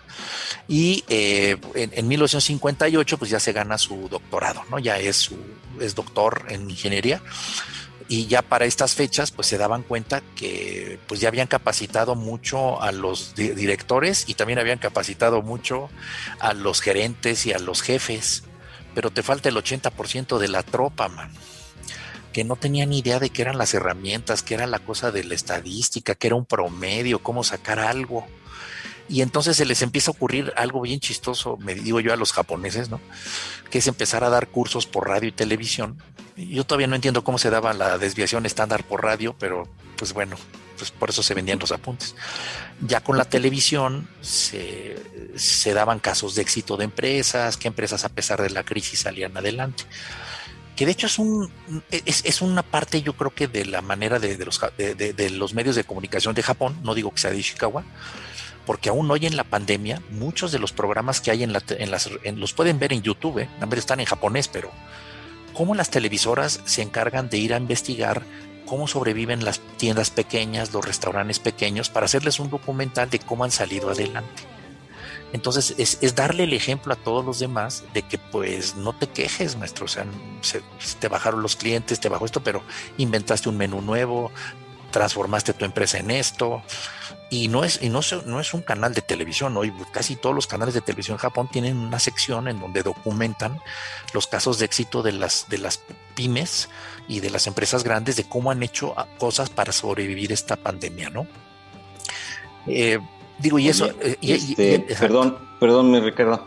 Y 0.66 1.04
eh, 1.08 1.56
en, 1.74 1.90
en 1.94 2.08
1958, 2.08 3.18
pues 3.18 3.30
ya 3.30 3.40
se 3.40 3.52
gana 3.52 3.78
su 3.78 4.08
doctorado, 4.08 4.62
¿no? 4.70 4.78
Ya 4.78 4.98
es, 4.98 5.16
su, 5.16 5.36
es 5.80 5.94
doctor 5.94 6.46
en 6.48 6.70
ingeniería 6.70 7.22
y 8.08 8.26
ya 8.26 8.42
para 8.42 8.64
estas 8.64 8.94
fechas 8.94 9.30
pues 9.30 9.46
se 9.46 9.58
daban 9.58 9.82
cuenta 9.82 10.22
que 10.34 10.98
pues 11.06 11.20
ya 11.20 11.28
habían 11.28 11.46
capacitado 11.46 12.14
mucho 12.14 12.80
a 12.82 12.90
los 12.90 13.34
directores 13.34 14.24
y 14.26 14.34
también 14.34 14.58
habían 14.58 14.78
capacitado 14.78 15.42
mucho 15.42 15.90
a 16.40 16.54
los 16.54 16.80
gerentes 16.80 17.46
y 17.46 17.52
a 17.52 17.58
los 17.58 17.82
jefes, 17.82 18.44
pero 18.94 19.10
te 19.10 19.22
falta 19.22 19.48
el 19.48 19.56
80% 19.56 20.38
de 20.38 20.48
la 20.48 20.62
tropa, 20.62 21.08
man 21.08 21.30
que 22.32 22.44
no 22.44 22.56
tenían 22.56 22.90
ni 22.90 22.98
idea 22.98 23.18
de 23.18 23.30
qué 23.30 23.42
eran 23.42 23.58
las 23.58 23.74
herramientas, 23.74 24.42
qué 24.42 24.54
era 24.54 24.66
la 24.66 24.78
cosa 24.78 25.10
de 25.10 25.24
la 25.24 25.34
estadística, 25.34 26.14
qué 26.14 26.28
era 26.28 26.36
un 26.36 26.44
promedio, 26.44 27.20
cómo 27.20 27.42
sacar 27.42 27.78
algo. 27.80 28.26
Y 29.08 29.22
entonces 29.22 29.56
se 29.56 29.64
les 29.64 29.80
empieza 29.82 30.10
a 30.10 30.12
ocurrir 30.12 30.52
algo 30.56 30.82
bien 30.82 31.00
chistoso, 31.00 31.56
me 31.58 31.74
digo 31.74 32.00
yo 32.00 32.12
a 32.12 32.16
los 32.16 32.32
japoneses, 32.32 32.90
¿no? 32.90 33.00
Que 33.70 33.78
es 33.78 33.86
empezar 33.86 34.22
a 34.22 34.28
dar 34.28 34.48
cursos 34.48 34.86
por 34.86 35.08
radio 35.08 35.28
y 35.28 35.32
televisión. 35.32 36.02
Yo 36.36 36.64
todavía 36.64 36.86
no 36.86 36.94
entiendo 36.94 37.24
cómo 37.24 37.38
se 37.38 37.50
daba 37.50 37.72
la 37.72 37.98
desviación 37.98 38.46
estándar 38.46 38.84
por 38.84 39.02
radio, 39.02 39.34
pero 39.38 39.66
pues 39.96 40.12
bueno, 40.12 40.36
pues 40.76 40.90
por 40.90 41.10
eso 41.10 41.22
se 41.22 41.34
vendían 41.34 41.58
los 41.58 41.72
apuntes. 41.72 42.14
Ya 42.86 43.00
con 43.00 43.16
la 43.16 43.24
televisión 43.24 44.08
se, 44.20 44.96
se 45.36 45.74
daban 45.74 45.98
casos 45.98 46.34
de 46.34 46.42
éxito 46.42 46.76
de 46.76 46.84
empresas, 46.84 47.56
que 47.56 47.68
empresas 47.68 48.04
a 48.04 48.10
pesar 48.10 48.42
de 48.42 48.50
la 48.50 48.62
crisis 48.62 49.00
salían 49.00 49.36
adelante 49.36 49.84
que 50.76 50.86
de 50.86 50.92
hecho 50.92 51.08
es 51.08 51.18
un 51.18 51.50
es, 51.90 52.24
es, 52.24 52.40
una 52.40 52.62
parte 52.62 53.02
yo 53.02 53.14
creo 53.14 53.34
que 53.34 53.48
de 53.48 53.64
la 53.64 53.82
manera 53.82 54.20
de, 54.20 54.36
de 54.36 54.44
los 54.44 54.60
de, 54.76 54.94
de, 54.94 55.30
los 55.30 55.52
medios 55.52 55.74
de 55.74 55.82
comunicación 55.82 56.36
de 56.36 56.42
Japón 56.44 56.78
no 56.84 56.94
digo 56.94 57.10
que 57.10 57.18
sea 57.18 57.32
de 57.32 57.38
Ishikawa 57.38 57.82
porque 58.68 58.90
aún 58.90 59.10
hoy 59.10 59.24
en 59.24 59.34
la 59.34 59.44
pandemia, 59.44 60.02
muchos 60.10 60.52
de 60.52 60.58
los 60.58 60.74
programas 60.74 61.22
que 61.22 61.30
hay 61.30 61.42
en, 61.42 61.54
la, 61.54 61.62
las, 61.86 62.10
los 62.36 62.52
pueden 62.52 62.78
ver 62.78 62.92
en 62.92 63.00
YouTube, 63.00 63.38
¿eh? 63.38 63.48
están 63.74 63.98
en 63.98 64.04
japonés, 64.04 64.46
pero 64.48 64.70
cómo 65.54 65.74
las 65.74 65.88
televisoras 65.88 66.60
se 66.66 66.82
encargan 66.82 67.30
de 67.30 67.38
ir 67.38 67.54
a 67.54 67.56
investigar 67.56 68.24
cómo 68.66 68.86
sobreviven 68.86 69.42
las 69.42 69.60
tiendas 69.78 70.10
pequeñas, 70.10 70.74
los 70.74 70.84
restaurantes 70.84 71.38
pequeños, 71.38 71.88
para 71.88 72.04
hacerles 72.04 72.40
un 72.40 72.50
documental 72.50 73.08
de 73.08 73.20
cómo 73.20 73.44
han 73.44 73.52
salido 73.52 73.88
adelante. 73.88 74.42
Entonces 75.32 75.74
es, 75.78 75.96
es, 76.02 76.14
darle 76.14 76.44
el 76.44 76.52
ejemplo 76.52 76.92
a 76.92 76.96
todos 76.96 77.24
los 77.24 77.38
demás 77.38 77.84
de 77.94 78.02
que 78.02 78.18
pues 78.18 78.76
no 78.76 78.92
te 78.92 79.06
quejes, 79.06 79.56
maestro. 79.56 79.86
O 79.86 79.88
sea, 79.88 80.04
se, 80.42 80.60
te 81.00 81.08
bajaron 81.08 81.40
los 81.40 81.56
clientes, 81.56 82.00
te 82.00 82.10
bajó 82.10 82.26
esto, 82.26 82.42
pero 82.42 82.62
inventaste 82.98 83.48
un 83.48 83.56
menú 83.56 83.80
nuevo, 83.80 84.30
transformaste 84.90 85.54
tu 85.54 85.64
empresa 85.64 85.96
en 85.96 86.10
esto. 86.10 86.62
Y 87.30 87.48
no 87.48 87.62
es, 87.62 87.82
y 87.82 87.90
no, 87.90 88.00
no 88.24 88.40
es 88.40 88.54
un 88.54 88.62
canal 88.62 88.94
de 88.94 89.02
televisión, 89.02 89.54
hoy 89.56 89.70
casi 89.92 90.16
todos 90.16 90.34
los 90.34 90.46
canales 90.46 90.72
de 90.72 90.80
televisión 90.80 91.16
en 91.16 91.18
Japón 91.18 91.48
tienen 91.52 91.76
una 91.76 91.98
sección 91.98 92.48
en 92.48 92.58
donde 92.58 92.82
documentan 92.82 93.60
los 94.14 94.26
casos 94.26 94.58
de 94.58 94.64
éxito 94.64 95.02
de 95.02 95.12
las, 95.12 95.46
de 95.50 95.58
las 95.58 95.82
pymes 96.14 96.70
y 97.06 97.20
de 97.20 97.28
las 97.28 97.46
empresas 97.46 97.84
grandes 97.84 98.16
de 98.16 98.24
cómo 98.24 98.50
han 98.50 98.62
hecho 98.62 98.94
cosas 99.18 99.50
para 99.50 99.72
sobrevivir 99.72 100.32
esta 100.32 100.56
pandemia, 100.56 101.10
¿no? 101.10 101.26
Eh, 102.66 102.98
digo, 103.38 103.58
y 103.58 103.68
eso... 103.68 103.90
Eh, 104.00 104.16
este, 104.22 104.86
perdón, 104.98 105.36
perdón, 105.60 105.90
mi 105.90 106.00
Ricardo. 106.00 106.46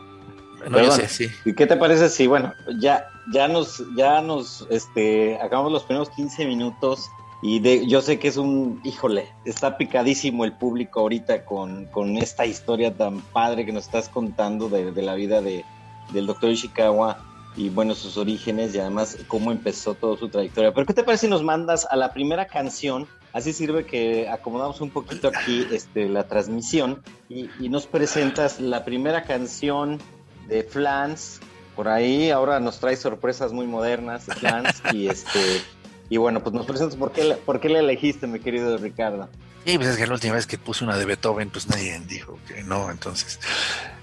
No, 0.69 0.91
sé, 0.91 1.07
sí. 1.07 1.27
¿Y 1.45 1.53
qué 1.53 1.65
te 1.65 1.75
parece 1.75 2.09
si, 2.09 2.27
bueno, 2.27 2.53
ya, 2.79 3.07
ya 3.33 3.47
nos, 3.47 3.83
ya 3.95 4.21
nos, 4.21 4.65
este, 4.69 5.39
acabamos 5.41 5.71
los 5.71 5.83
primeros 5.83 6.09
15 6.11 6.45
minutos 6.45 7.09
y 7.41 7.88
yo 7.88 8.01
sé 8.01 8.19
que 8.19 8.27
es 8.27 8.38
un, 8.38 8.81
híjole, 8.83 9.27
está 9.45 9.77
picadísimo 9.77 10.45
el 10.45 10.53
público 10.53 11.00
ahorita 11.00 11.43
con, 11.43 11.86
con 11.86 12.17
esta 12.17 12.45
historia 12.45 12.95
tan 12.95 13.21
padre 13.21 13.65
que 13.65 13.71
nos 13.71 13.86
estás 13.86 14.10
contando 14.10 14.69
de, 14.69 14.91
de 14.91 15.01
la 15.01 15.15
vida 15.15 15.41
de, 15.41 15.65
del 16.13 16.27
doctor 16.27 16.51
Ishikawa 16.51 17.17
y 17.55 17.69
bueno, 17.69 17.95
sus 17.95 18.17
orígenes 18.17 18.75
y 18.75 18.79
además 18.79 19.17
cómo 19.27 19.51
empezó 19.51 19.95
toda 19.95 20.17
su 20.17 20.29
trayectoria. 20.29 20.74
Pero 20.74 20.86
¿qué 20.86 20.93
te 20.93 21.03
parece 21.03 21.25
si 21.25 21.29
nos 21.29 21.43
mandas 21.43 21.88
a 21.89 21.95
la 21.95 22.13
primera 22.13 22.45
canción? 22.45 23.07
Así 23.33 23.53
sirve 23.53 23.86
que 23.86 24.29
acomodamos 24.29 24.79
un 24.81 24.89
poquito 24.89 25.29
aquí 25.29 25.67
este, 25.71 26.07
la 26.10 26.27
transmisión 26.27 27.01
y, 27.27 27.50
y 27.60 27.69
nos 27.69 27.88
presentas 27.88 28.60
la 28.60 28.86
primera 28.86 29.24
canción 29.24 30.00
de 30.48 30.63
Flans. 30.63 31.39
Por 31.75 31.88
ahí 31.88 32.29
ahora 32.29 32.60
nos 32.60 32.79
trae 32.79 32.95
sorpresas 32.95 33.51
muy 33.51 33.65
modernas 33.67 34.27
de 34.27 34.36
Flans 34.36 34.81
y 34.93 35.07
este 35.07 35.62
y 36.11 36.17
bueno, 36.17 36.43
pues 36.43 36.53
nos 36.53 36.65
presentas 36.65 36.97
por 36.97 37.13
qué, 37.13 37.37
por 37.45 37.61
qué 37.61 37.69
le 37.69 37.79
elegiste, 37.79 38.27
mi 38.27 38.41
querido 38.41 38.77
Ricardo. 38.77 39.29
Sí, 39.65 39.77
pues 39.77 39.87
es 39.87 39.97
que 39.97 40.05
la 40.05 40.13
última 40.13 40.33
vez 40.33 40.45
que 40.45 40.57
puse 40.57 40.83
una 40.83 40.97
de 40.97 41.05
Beethoven, 41.05 41.49
pues 41.49 41.69
nadie 41.69 41.97
dijo 42.05 42.37
que 42.49 42.63
no, 42.63 42.91
entonces. 42.91 43.39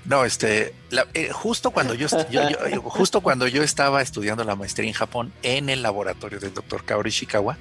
No, 0.07 0.25
este, 0.25 0.75
eh, 1.13 1.29
justo 1.33 1.71
cuando 1.71 1.93
yo, 1.93 2.09
justo 2.85 3.21
cuando 3.21 3.47
yo 3.47 3.63
estaba 3.63 4.01
estudiando 4.01 4.43
la 4.45 4.57
maestría 4.57 4.89
en 4.89 4.95
Japón 4.95 5.35
en 5.43 5.69
el 5.69 5.83
laboratorio 5.83 6.41
del 6.41 6.55
doctor 6.55 6.83
Kaori 6.83 7.11
Ishikawa, 7.11 7.59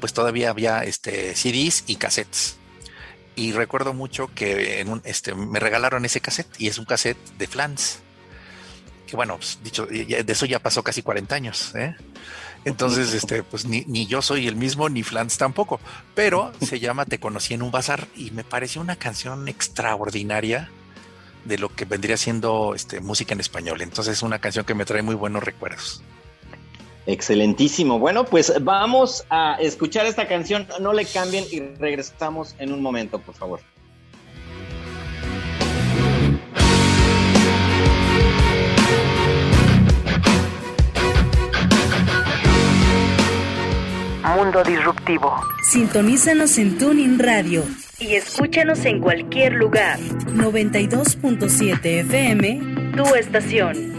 pues 0.00 0.14
todavía 0.14 0.48
había 0.48 0.82
este 0.84 1.34
CDs 1.34 1.84
y 1.86 1.96
cassettes. 1.96 2.56
Y 3.34 3.52
recuerdo 3.52 3.92
mucho 3.92 4.30
que 4.34 4.80
en 4.80 4.88
un, 4.88 5.02
este, 5.04 5.34
me 5.34 5.60
regalaron 5.60 6.06
ese 6.06 6.22
cassette 6.22 6.48
y 6.58 6.68
es 6.68 6.78
un 6.78 6.86
cassette 6.86 7.18
de 7.36 7.46
Flans. 7.46 7.98
Que 9.06 9.16
bueno, 9.16 9.36
pues, 9.36 9.58
dicho, 9.62 9.84
de 9.84 10.24
eso 10.26 10.46
ya 10.46 10.60
pasó 10.60 10.82
casi 10.82 11.02
40 11.02 11.34
años, 11.34 11.74
¿eh? 11.74 11.94
Entonces, 12.66 13.14
este, 13.14 13.44
pues 13.44 13.64
ni, 13.64 14.06
yo 14.06 14.20
soy 14.22 14.48
el 14.48 14.56
mismo, 14.56 14.88
ni 14.88 15.04
Flans 15.04 15.38
tampoco. 15.38 15.78
Pero 16.16 16.50
se 16.60 16.80
llama 16.80 17.06
Te 17.06 17.20
conocí 17.20 17.54
en 17.54 17.62
un 17.62 17.70
bazar 17.70 18.08
y 18.16 18.32
me 18.32 18.42
pareció 18.42 18.80
una 18.80 18.96
canción 18.96 19.46
extraordinaria 19.46 20.68
de 21.44 21.58
lo 21.58 21.68
que 21.68 21.84
vendría 21.84 22.16
siendo 22.16 22.74
este, 22.74 22.98
música 22.98 23.34
en 23.34 23.40
español. 23.40 23.82
Entonces, 23.82 24.14
es 24.14 24.22
una 24.24 24.40
canción 24.40 24.64
que 24.64 24.74
me 24.74 24.84
trae 24.84 25.02
muy 25.02 25.14
buenos 25.14 25.44
recuerdos. 25.44 26.02
Excelentísimo. 27.06 28.00
Bueno, 28.00 28.24
pues 28.24 28.52
vamos 28.60 29.24
a 29.30 29.58
escuchar 29.60 30.06
esta 30.06 30.26
canción. 30.26 30.66
No 30.80 30.92
le 30.92 31.04
cambien 31.04 31.44
y 31.48 31.60
regresamos 31.60 32.56
en 32.58 32.72
un 32.72 32.82
momento, 32.82 33.20
por 33.20 33.36
favor. 33.36 33.60
Mundo 44.46 44.62
Disruptivo. 44.62 45.34
Sintonízanos 45.60 46.56
en 46.58 46.78
Tuning 46.78 47.18
Radio 47.18 47.64
y 47.98 48.14
escúchanos 48.14 48.84
en 48.84 49.00
cualquier 49.00 49.54
lugar. 49.54 49.98
92.7 49.98 51.84
FM, 51.84 52.92
tu 52.96 53.12
estación. 53.16 53.95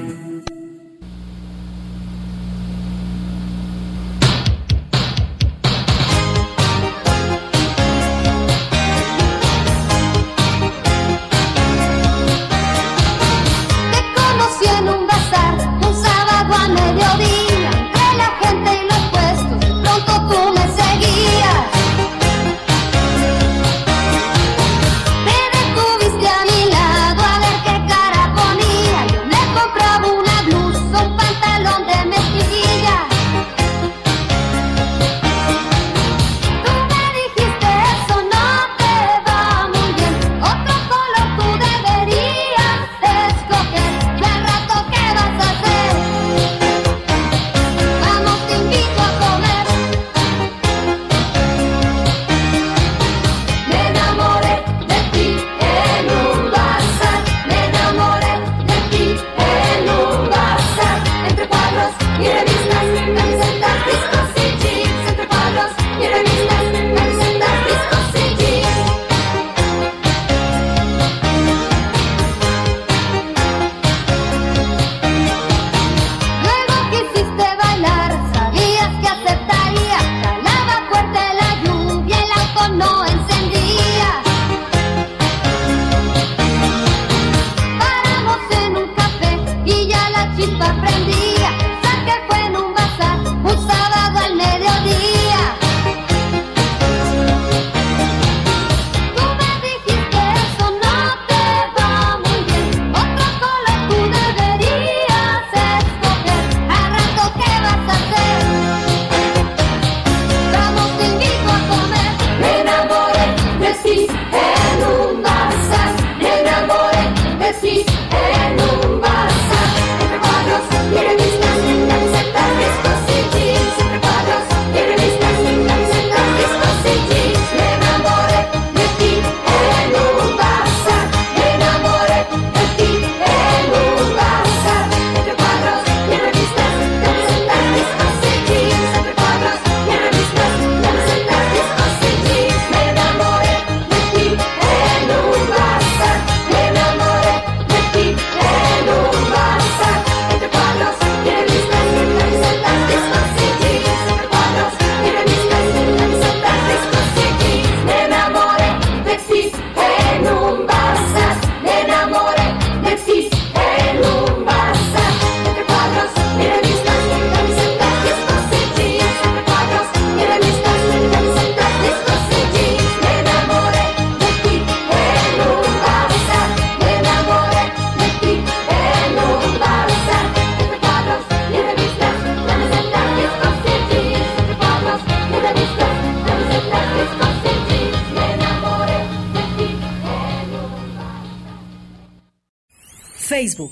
Facebook. 193.47 193.71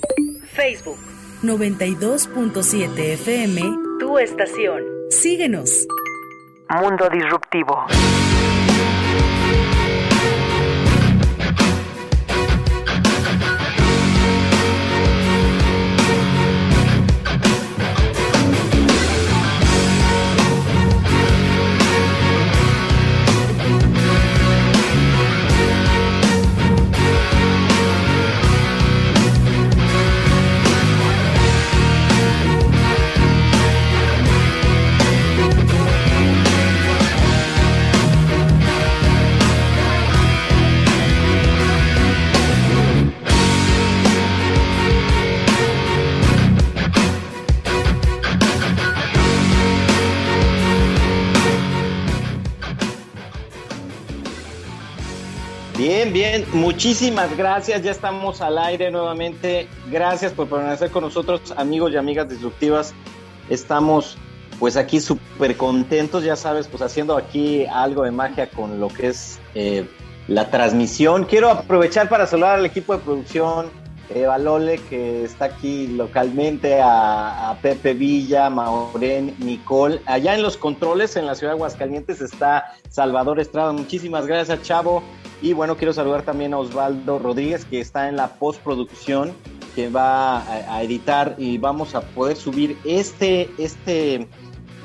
Facebook 0.54 0.98
92.7 1.42 2.98
FM, 3.12 3.60
tu 4.00 4.18
estación. 4.18 4.82
Síguenos. 5.10 5.86
Mundo 6.70 7.10
Disruptivo. 7.10 7.84
Bien, 56.12 56.44
muchísimas 56.52 57.36
gracias. 57.36 57.82
Ya 57.82 57.90
estamos 57.90 58.40
al 58.40 58.58
aire 58.58 58.90
nuevamente. 58.90 59.68
Gracias 59.90 60.32
por 60.32 60.48
permanecer 60.48 60.90
con 60.90 61.02
nosotros, 61.02 61.52
amigos 61.56 61.92
y 61.92 61.96
amigas 61.96 62.28
disruptivas. 62.28 62.94
Estamos 63.50 64.16
pues 64.58 64.76
aquí 64.76 65.00
súper 65.00 65.56
contentos, 65.56 66.24
ya 66.24 66.36
sabes, 66.36 66.68
pues 66.68 66.82
haciendo 66.82 67.16
aquí 67.16 67.66
algo 67.66 68.04
de 68.04 68.10
magia 68.10 68.48
con 68.48 68.80
lo 68.80 68.88
que 68.88 69.08
es 69.08 69.38
eh, 69.54 69.86
la 70.28 70.50
transmisión. 70.50 71.24
Quiero 71.24 71.50
aprovechar 71.50 72.08
para 72.08 72.26
saludar 72.26 72.58
al 72.58 72.66
equipo 72.66 72.94
de 72.94 73.00
producción, 73.00 73.68
Eva 74.14 74.38
Lole, 74.38 74.78
que 74.88 75.24
está 75.24 75.46
aquí 75.46 75.88
localmente, 75.88 76.80
a, 76.80 77.50
a 77.50 77.58
Pepe 77.58 77.94
Villa, 77.94 78.48
Maureen, 78.48 79.34
Nicole. 79.38 80.00
Allá 80.06 80.34
en 80.34 80.42
los 80.42 80.56
controles, 80.56 81.16
en 81.16 81.26
la 81.26 81.34
ciudad 81.34 81.52
de 81.52 81.56
Aguascalientes, 81.56 82.20
está 82.20 82.74
Salvador 82.88 83.40
Estrada. 83.40 83.72
Muchísimas 83.72 84.26
gracias, 84.26 84.62
Chavo. 84.62 85.02
Y 85.42 85.52
bueno, 85.52 85.76
quiero 85.76 85.92
saludar 85.92 86.22
también 86.22 86.54
a 86.54 86.58
Osvaldo 86.58 87.18
Rodríguez, 87.18 87.64
que 87.64 87.80
está 87.80 88.08
en 88.08 88.16
la 88.16 88.34
postproducción, 88.34 89.32
que 89.74 89.88
va 89.90 90.40
a, 90.74 90.82
editar 90.82 91.34
y 91.36 91.58
vamos 91.58 91.94
a 91.94 92.00
poder 92.00 92.36
subir 92.36 92.78
este, 92.84 93.50
este 93.58 94.26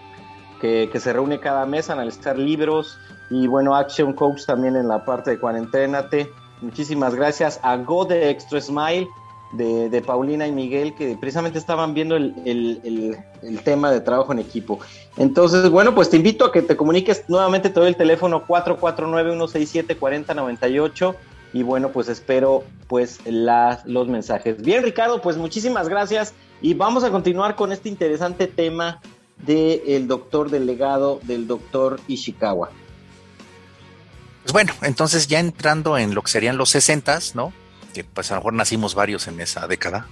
que, 0.61 0.89
se 0.97 1.11
reúne 1.13 1.39
cada 1.39 1.65
mes 1.65 1.89
a 1.89 1.93
analizar 1.93 2.37
libros. 2.37 2.97
Y 3.29 3.47
bueno, 3.47 3.75
Action 3.75 4.13
Coach 4.13 4.45
también 4.45 4.77
en 4.77 4.87
la 4.87 5.03
parte 5.03 5.31
de 5.31 5.39
Cuarenténate. 5.39 6.31
Muchísimas 6.61 7.13
gracias 7.13 7.59
a 7.63 7.75
Go 7.75 8.05
de 8.05 8.29
Extra 8.29 8.61
Smile, 8.61 9.07
de, 9.53 9.89
de 9.89 10.01
Paulina 10.01 10.45
y 10.47 10.51
Miguel, 10.51 10.93
que 10.95 11.15
precisamente 11.15 11.57
estaban 11.57 11.93
viendo 11.93 12.17
el, 12.17 12.35
el, 12.45 13.17
tema 13.63 13.91
de 13.91 14.01
trabajo 14.01 14.33
en 14.33 14.39
equipo. 14.39 14.79
Entonces, 15.17 15.69
bueno, 15.69 15.95
pues 15.95 16.09
te 16.09 16.17
invito 16.17 16.43
a 16.45 16.51
que 16.51 16.61
te 16.61 16.75
comuniques 16.75 17.23
nuevamente. 17.27 17.69
Te 17.69 17.79
doy 17.79 17.87
el 17.89 17.95
teléfono 17.95 18.45
449-167-4098 18.47 21.15
y 21.53 21.63
bueno, 21.63 21.89
pues 21.89 22.09
espero 22.09 22.63
pues 22.87 23.19
la, 23.25 23.81
los 23.85 24.07
mensajes. 24.07 24.61
Bien, 24.61 24.83
Ricardo, 24.83 25.21
pues 25.21 25.37
muchísimas 25.37 25.89
gracias 25.89 26.33
y 26.61 26.73
vamos 26.73 27.03
a 27.03 27.11
continuar 27.11 27.55
con 27.55 27.71
este 27.71 27.89
interesante 27.89 28.47
tema 28.47 28.99
del 29.45 29.81
el 29.87 30.07
doctor 30.07 30.49
delegado 30.49 31.19
del 31.23 31.47
doctor 31.47 31.99
Ishikawa. 32.07 32.71
Pues 34.43 34.53
bueno, 34.53 34.73
entonces 34.81 35.27
ya 35.27 35.39
entrando 35.39 35.97
en 35.97 36.15
lo 36.15 36.21
que 36.21 36.31
serían 36.31 36.57
los 36.57 36.69
60, 36.69 37.19
¿no? 37.33 37.51
Que 37.97 38.03
pues 38.03 38.29
a 38.29 38.35
lo 38.35 38.41
mejor 38.41 38.53
nacimos 38.53 38.93
varios 38.93 39.27
en 39.27 39.41
esa 39.41 39.65
década. 39.65 40.05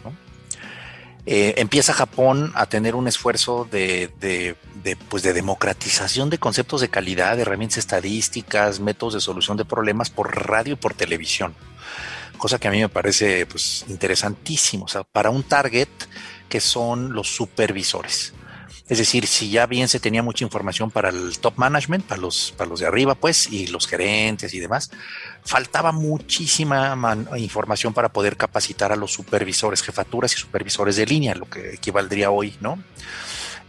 Eh, 1.28 1.54
empieza 1.58 1.94
Japón 1.94 2.52
a 2.56 2.66
tener 2.66 2.96
un 2.96 3.08
esfuerzo 3.08 3.68
de, 3.72 4.56
pues 5.08 5.22
de 5.22 5.34
democratización 5.34 6.32
de 6.32 6.40
conceptos 6.40 6.82
de 6.82 6.90
calidad, 6.90 7.36
de 7.36 7.44
herramientas 7.44 7.78
estadísticas, 7.78 8.80
métodos 8.80 9.14
de 9.14 9.22
solución 9.22 9.56
de 9.56 9.66
problemas 9.66 10.10
por 10.10 10.48
radio 10.48 10.74
y 10.74 10.78
por 10.78 10.96
televisión. 10.96 11.54
Cosa 12.40 12.58
que 12.58 12.70
a 12.70 12.72
mí 12.72 12.80
me 12.80 12.90
parece 12.90 13.46
pues, 13.46 13.86
interesantísimo, 13.88 14.88
para 15.12 15.30
un 15.30 15.44
target 15.44 15.90
que 16.50 16.62
son 16.62 17.14
los 17.14 17.36
supervisores. 17.36 18.34
Es 18.88 19.00
decir, 19.00 19.26
si 19.26 19.50
ya 19.50 19.66
bien 19.66 19.88
se 19.88 20.00
tenía 20.00 20.22
mucha 20.22 20.44
información 20.44 20.92
para 20.92 21.10
el 21.10 21.40
top 21.40 21.56
management, 21.58 22.06
para 22.06 22.22
los, 22.22 22.54
para 22.56 22.70
los 22.70 22.80
de 22.80 22.86
arriba, 22.86 23.16
pues, 23.16 23.52
y 23.52 23.66
los 23.68 23.88
gerentes 23.88 24.54
y 24.54 24.60
demás, 24.60 24.92
faltaba 25.44 25.92
muchísima 25.92 26.96
información 27.38 27.94
para 27.94 28.10
poder 28.10 28.38
capacitar 28.38 28.92
a 28.92 28.96
los 28.96 29.12
supervisores, 29.12 29.82
jefaturas 29.82 30.34
y 30.34 30.38
supervisores 30.38 30.98
de 30.98 31.06
línea, 31.08 31.34
lo 31.34 31.50
que 31.50 31.74
equivaldría 31.74 32.30
hoy, 32.30 32.56
¿no? 32.62 32.78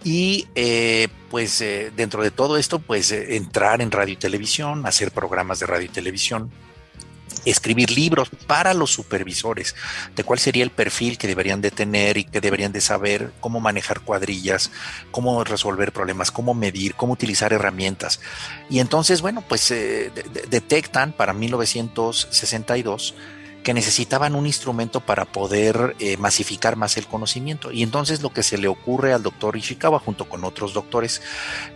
Y 0.05 0.47
eh, 0.55 1.09
pues 1.31 1.61
eh, 1.63 1.91
dentro 1.97 2.23
de 2.23 2.31
todo 2.31 2.59
esto, 2.59 2.79
pues 2.79 3.11
eh, 3.11 3.37
entrar 3.37 3.81
en 3.81 3.91
radio 3.91 4.13
y 4.13 4.17
televisión, 4.17 4.87
hacer 4.87 5.11
programas 5.11 5.61
de 5.61 5.67
radio 5.67 5.87
y 5.87 5.89
televisión, 5.89 6.53
escribir 7.45 7.91
libros 7.91 8.29
para 8.47 8.75
los 8.75 8.91
supervisores 8.91 9.75
de 10.15 10.25
cuál 10.25 10.39
sería 10.39 10.65
el 10.65 10.71
perfil 10.71 11.17
que 11.19 11.27
deberían 11.29 11.61
de 11.61 11.71
tener 11.71 12.17
y 12.17 12.25
que 12.25 12.41
deberían 12.41 12.73
de 12.73 12.81
saber 12.81 13.33
cómo 13.41 13.61
manejar 13.61 14.01
cuadrillas, 14.01 14.71
cómo 15.11 15.45
resolver 15.45 15.93
problemas, 15.93 16.31
cómo 16.31 16.55
medir, 16.55 16.95
cómo 16.95 17.13
utilizar 17.13 17.53
herramientas. 17.53 18.21
Y 18.69 18.81
entonces, 18.81 19.23
bueno, 19.23 19.43
pues 19.47 19.71
eh, 19.71 20.11
de, 20.15 20.23
de, 20.25 20.43
detectan 20.49 21.13
para 21.13 21.33
1962 21.33 23.15
que 23.67 23.75
necesitaban 23.75 24.37
un 24.37 24.47
instrumento 24.47 25.01
para 25.01 25.25
poder 25.25 25.97
eh, 25.99 26.17
masificar 26.19 26.77
más 26.77 26.97
el 26.99 27.09
conocimiento. 27.09 27.73
Y 27.73 27.83
entonces 27.83 28.23
lo 28.23 28.33
que 28.33 28.45
se 28.45 28.59
le 28.59 28.69
ocurre 28.69 29.13
al 29.13 29.25
doctor 29.25 29.57
Ishikawa 29.57 29.99
junto 29.99 30.29
con 30.29 30.45
otros 30.45 30.73
doctores, 30.73 31.21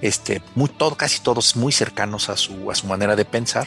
este, 0.00 0.40
muy, 0.54 0.68
todo, 0.68 0.96
casi 0.96 1.20
todos 1.20 1.56
muy 1.56 1.72
cercanos 1.72 2.28
a 2.28 2.36
su, 2.36 2.70
a 2.70 2.76
su 2.76 2.86
manera 2.86 3.16
de 3.16 3.24
pensar, 3.24 3.66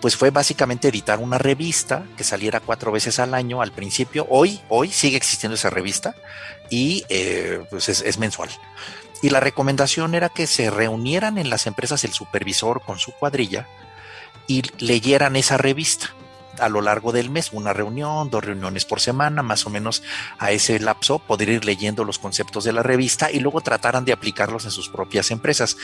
pues 0.00 0.16
fue 0.16 0.30
básicamente 0.30 0.88
editar 0.88 1.18
una 1.18 1.38
revista 1.38 2.04
que 2.16 2.24
saliera 2.24 2.60
cuatro 2.60 2.92
veces 2.92 3.18
al 3.18 3.34
año 3.34 3.62
al 3.62 3.72
principio. 3.72 4.26
Hoy, 4.30 4.60
hoy 4.68 4.90
sigue 4.90 5.16
existiendo 5.16 5.54
esa 5.54 5.70
revista 5.70 6.14
y 6.70 7.04
eh, 7.08 7.62
pues 7.70 7.88
es, 7.88 8.02
es 8.02 8.18
mensual. 8.18 8.50
Y 9.22 9.30
la 9.30 9.40
recomendación 9.40 10.14
era 10.14 10.28
que 10.28 10.46
se 10.46 10.70
reunieran 10.70 11.38
en 11.38 11.50
las 11.50 11.66
empresas 11.66 12.04
el 12.04 12.12
supervisor 12.12 12.82
con 12.82 12.98
su 12.98 13.12
cuadrilla 13.12 13.66
y 14.46 14.62
leyeran 14.78 15.36
esa 15.36 15.56
revista 15.56 16.15
a 16.60 16.68
lo 16.68 16.80
largo 16.80 17.12
del 17.12 17.30
mes, 17.30 17.50
una 17.52 17.72
reunión, 17.72 18.30
dos 18.30 18.44
reuniones 18.44 18.84
por 18.84 19.00
semana, 19.00 19.42
más 19.42 19.66
o 19.66 19.70
menos 19.70 20.02
a 20.38 20.50
ese 20.50 20.78
lapso, 20.80 21.18
poder 21.18 21.48
ir 21.48 21.64
leyendo 21.64 22.04
los 22.04 22.18
conceptos 22.18 22.64
de 22.64 22.72
la 22.72 22.82
revista 22.82 23.30
y 23.30 23.40
luego 23.40 23.60
trataran 23.60 24.04
de 24.04 24.12
aplicarlos 24.12 24.64
en 24.64 24.70
sus 24.70 24.88
propias 24.88 25.30
empresas. 25.30 25.76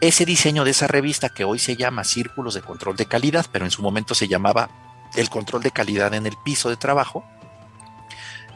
Ese 0.00 0.24
diseño 0.24 0.64
de 0.64 0.72
esa 0.72 0.86
revista, 0.86 1.28
que 1.28 1.44
hoy 1.44 1.58
se 1.58 1.76
llama 1.76 2.04
Círculos 2.04 2.54
de 2.54 2.62
Control 2.62 2.96
de 2.96 3.06
Calidad, 3.06 3.46
pero 3.52 3.64
en 3.64 3.70
su 3.70 3.82
momento 3.82 4.14
se 4.14 4.28
llamaba 4.28 4.70
el 5.14 5.28
control 5.28 5.62
de 5.62 5.70
calidad 5.70 6.14
en 6.14 6.26
el 6.26 6.36
piso 6.42 6.70
de 6.70 6.76
trabajo, 6.76 7.24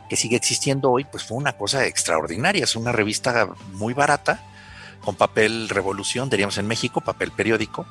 que 0.08 0.16
sigue 0.16 0.36
existiendo 0.36 0.90
hoy, 0.90 1.04
pues 1.04 1.24
fue 1.24 1.36
una 1.36 1.54
cosa 1.54 1.84
extraordinaria. 1.86 2.64
Es 2.64 2.76
una 2.76 2.92
revista 2.92 3.48
muy 3.72 3.92
barata, 3.92 4.40
con 5.06 5.14
papel 5.14 5.68
revolución, 5.68 6.28
diríamos 6.30 6.58
en 6.58 6.66
México, 6.66 7.00
papel 7.00 7.30
periódico, 7.30 7.86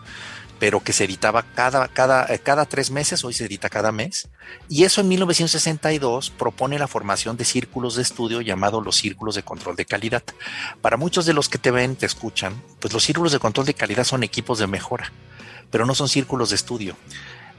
pero 0.59 0.79
que 0.79 0.93
se 0.93 1.03
editaba 1.03 1.43
cada, 1.43 1.87
cada, 1.87 2.25
eh, 2.33 2.39
cada 2.39 2.65
tres 2.65 2.91
meses, 2.91 3.23
hoy 3.23 3.33
se 3.33 3.45
edita 3.45 3.69
cada 3.69 3.91
mes. 3.91 4.29
Y 4.69 4.83
eso 4.83 5.01
en 5.01 5.09
1962 5.09 6.29
propone 6.29 6.79
la 6.79 6.87
formación 6.87 7.37
de 7.37 7.45
círculos 7.45 7.95
de 7.95 8.01
estudio 8.01 8.41
llamados 8.41 8.83
los 8.83 8.95
círculos 8.95 9.35
de 9.35 9.43
control 9.43 9.75
de 9.75 9.85
calidad. 9.85 10.23
Para 10.81 10.97
muchos 10.97 11.25
de 11.25 11.33
los 11.33 11.49
que 11.49 11.57
te 11.57 11.71
ven, 11.71 11.95
te 11.95 12.05
escuchan, 12.05 12.61
pues 12.79 12.93
los 12.93 13.03
círculos 13.03 13.31
de 13.31 13.39
control 13.39 13.65
de 13.65 13.73
calidad 13.73 14.05
son 14.05 14.23
equipos 14.23 14.59
de 14.59 14.67
mejora, 14.67 15.11
pero 15.71 15.85
no 15.85 15.95
son 15.95 16.07
círculos 16.07 16.49
de 16.49 16.55
estudio. 16.55 16.95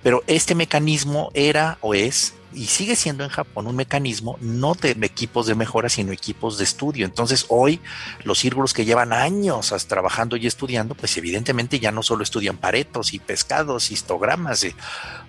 Pero 0.03 0.23
este 0.27 0.55
mecanismo 0.55 1.31
era 1.35 1.79
o 1.81 1.95
es 1.95 2.35
y 2.57 2.67
sigue 2.67 2.97
siendo 2.97 3.23
en 3.23 3.31
Japón 3.31 3.67
un 3.67 3.77
mecanismo 3.77 4.39
no 4.41 4.75
de 4.75 4.97
equipos 5.03 5.47
de 5.47 5.55
mejora, 5.55 5.91
sino 5.91 6.11
equipos 6.11 6.57
de 6.57 6.65
estudio. 6.65 7.05
Entonces 7.05 7.45
hoy 7.49 7.81
los 8.25 8.39
círculos 8.39 8.73
que 8.73 8.87
llevan 8.87 9.13
años 9.13 9.75
trabajando 9.87 10.37
y 10.37 10.47
estudiando, 10.47 10.95
pues 10.95 11.17
evidentemente 11.19 11.79
ya 11.79 11.93
no 11.93 12.03
solo 12.03 12.23
estudian 12.23 12.57
paretos 12.57 13.13
y 13.13 13.19
pescados, 13.19 13.91
histogramas, 13.91 14.67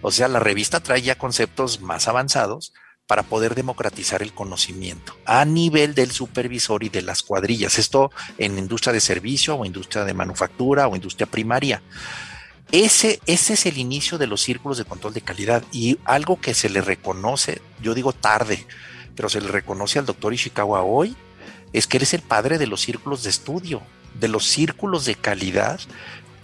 o 0.01 0.11
sea, 0.11 0.29
la 0.29 0.39
revista 0.39 0.79
trae 0.79 1.01
ya 1.01 1.17
conceptos 1.17 1.81
más 1.81 2.07
avanzados 2.07 2.73
para 3.07 3.23
poder 3.23 3.55
democratizar 3.55 4.21
el 4.21 4.33
conocimiento 4.33 5.17
a 5.25 5.43
nivel 5.45 5.95
del 5.95 6.11
supervisor 6.11 6.83
y 6.83 6.89
de 6.89 7.01
las 7.01 7.23
cuadrillas. 7.23 7.77
Esto 7.77 8.11
en 8.37 8.57
industria 8.57 8.93
de 8.93 9.01
servicio 9.01 9.55
o 9.55 9.65
industria 9.65 10.03
de 10.05 10.13
manufactura 10.13 10.87
o 10.87 10.95
industria 10.95 11.27
primaria. 11.27 11.81
Ese, 12.71 13.21
ese 13.25 13.53
es 13.53 13.65
el 13.65 13.77
inicio 13.77 14.17
de 14.17 14.27
los 14.27 14.41
círculos 14.41 14.77
de 14.77 14.85
control 14.85 15.13
de 15.13 15.21
calidad 15.21 15.63
y 15.71 15.99
algo 16.03 16.39
que 16.41 16.53
se 16.53 16.69
le 16.69 16.81
reconoce, 16.81 17.61
yo 17.81 17.93
digo 17.93 18.11
tarde, 18.11 18.65
pero 19.15 19.29
se 19.29 19.39
le 19.39 19.47
reconoce 19.47 19.99
al 19.99 20.05
doctor 20.05 20.33
Ishikawa 20.33 20.81
hoy, 20.83 21.15
es 21.71 21.87
que 21.87 21.97
él 21.97 22.03
es 22.03 22.13
el 22.13 22.21
padre 22.21 22.57
de 22.57 22.67
los 22.67 22.81
círculos 22.81 23.23
de 23.23 23.29
estudio, 23.29 23.81
de 24.19 24.27
los 24.27 24.45
círculos 24.45 25.05
de 25.05 25.15
calidad 25.15 25.79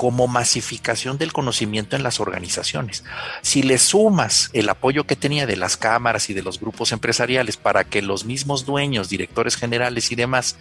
como 0.03 0.27
masificación 0.27 1.17
del 1.17 1.31
conocimiento 1.31 1.95
en 1.95 2.03
las 2.03 2.19
organizaciones. 2.19 3.05
Si 3.41 3.63
le 3.63 3.77
sumas 3.77 4.49
el 4.51 4.67
apoyo 4.67 5.05
que 5.05 5.15
tenía 5.15 5.47
de 5.47 5.55
las 5.55 5.77
cámaras 5.77 6.29
y 6.29 6.33
de 6.33 6.43
los 6.43 6.59
grupos 6.59 6.91
empresariales 6.91 7.55
para 7.55 7.85
que 7.85 8.01
los 8.01 8.25
mismos 8.25 8.65
dueños, 8.65 9.07
directores 9.07 9.55
generales 9.55 10.11
y 10.11 10.15
demás 10.15 10.57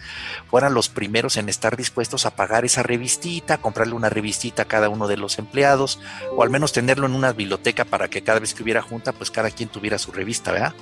fueran 0.49 0.73
los 0.73 0.87
primeros 0.87 1.35
en 1.35 1.49
estar 1.49 1.75
dispuestos 1.75 2.25
a 2.25 2.37
pagar 2.37 2.63
esa 2.63 2.83
revistita, 2.83 3.57
comprarle 3.57 3.95
una 3.95 4.07
revistita 4.07 4.61
a 4.61 4.67
cada 4.69 4.87
uno 4.87 5.09
de 5.09 5.17
los 5.17 5.37
empleados 5.37 5.99
o 6.31 6.41
al 6.41 6.49
menos 6.49 6.71
tenerlo 6.71 7.05
en 7.05 7.13
una 7.13 7.33
biblioteca 7.33 7.83
para 7.83 8.07
que 8.07 8.23
cada 8.23 8.39
vez 8.39 8.53
que 8.53 8.63
hubiera 8.63 8.81
junta, 8.81 9.11
pues 9.11 9.29
cada 9.29 9.51
quien 9.51 9.67
tuviera 9.67 9.97
su 9.97 10.13
revista, 10.13 10.53
¿verdad? 10.53 10.73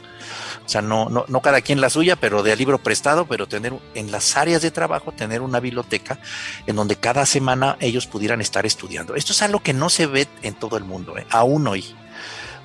O 0.63 0.69
sea, 0.69 0.84
no, 0.84 1.10
no, 1.10 1.26
no 1.28 1.41
cada 1.41 1.62
quien 1.62 1.82
la 1.82 1.89
suya, 1.89 2.15
pero 2.15 2.43
de 2.43 2.56
libro 2.56 2.78
prestado, 2.78 3.26
pero 3.26 3.47
tener 3.47 3.74
en 3.95 4.12
las 4.12 4.38
áreas 4.38 4.62
de 4.62 4.69
trabajo, 4.69 5.12
tener 5.13 5.41
una 5.41 5.60
biblioteca 5.60 6.19
en 6.67 6.76
donde 6.76 6.95
cada 6.95 7.26
semana 7.26 7.76
ellos 7.80 8.06
pudieran 8.06 8.39
estar 8.39 8.50
estar 8.51 8.65
estudiando. 8.65 9.15
Esto 9.15 9.31
es 9.31 9.41
algo 9.41 9.61
que 9.61 9.73
no 9.73 9.89
se 9.89 10.05
ve 10.05 10.27
en 10.41 10.53
todo 10.53 10.77
el 10.77 10.83
mundo, 10.83 11.17
¿eh? 11.17 11.25
aún 11.29 11.67
hoy. 11.67 11.95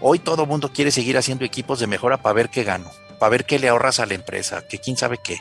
Hoy 0.01 0.19
todo 0.19 0.43
el 0.43 0.49
mundo 0.49 0.73
quiere 0.73 0.91
seguir 0.91 1.17
haciendo 1.17 1.45
equipos 1.45 1.79
de 1.79 1.87
mejora 1.87 2.19
para 2.19 2.35
ver 2.35 2.51
qué 2.51 2.65
gano, 2.65 2.91
para 3.19 3.31
ver 3.31 3.47
qué 3.47 3.59
le 3.59 3.69
ahorras 3.69 4.01
a 4.01 4.07
la 4.07 4.15
empresa, 4.15 4.67
que 4.67 4.79
quién 4.79 4.97
sabe 4.97 5.19
qué. 5.23 5.41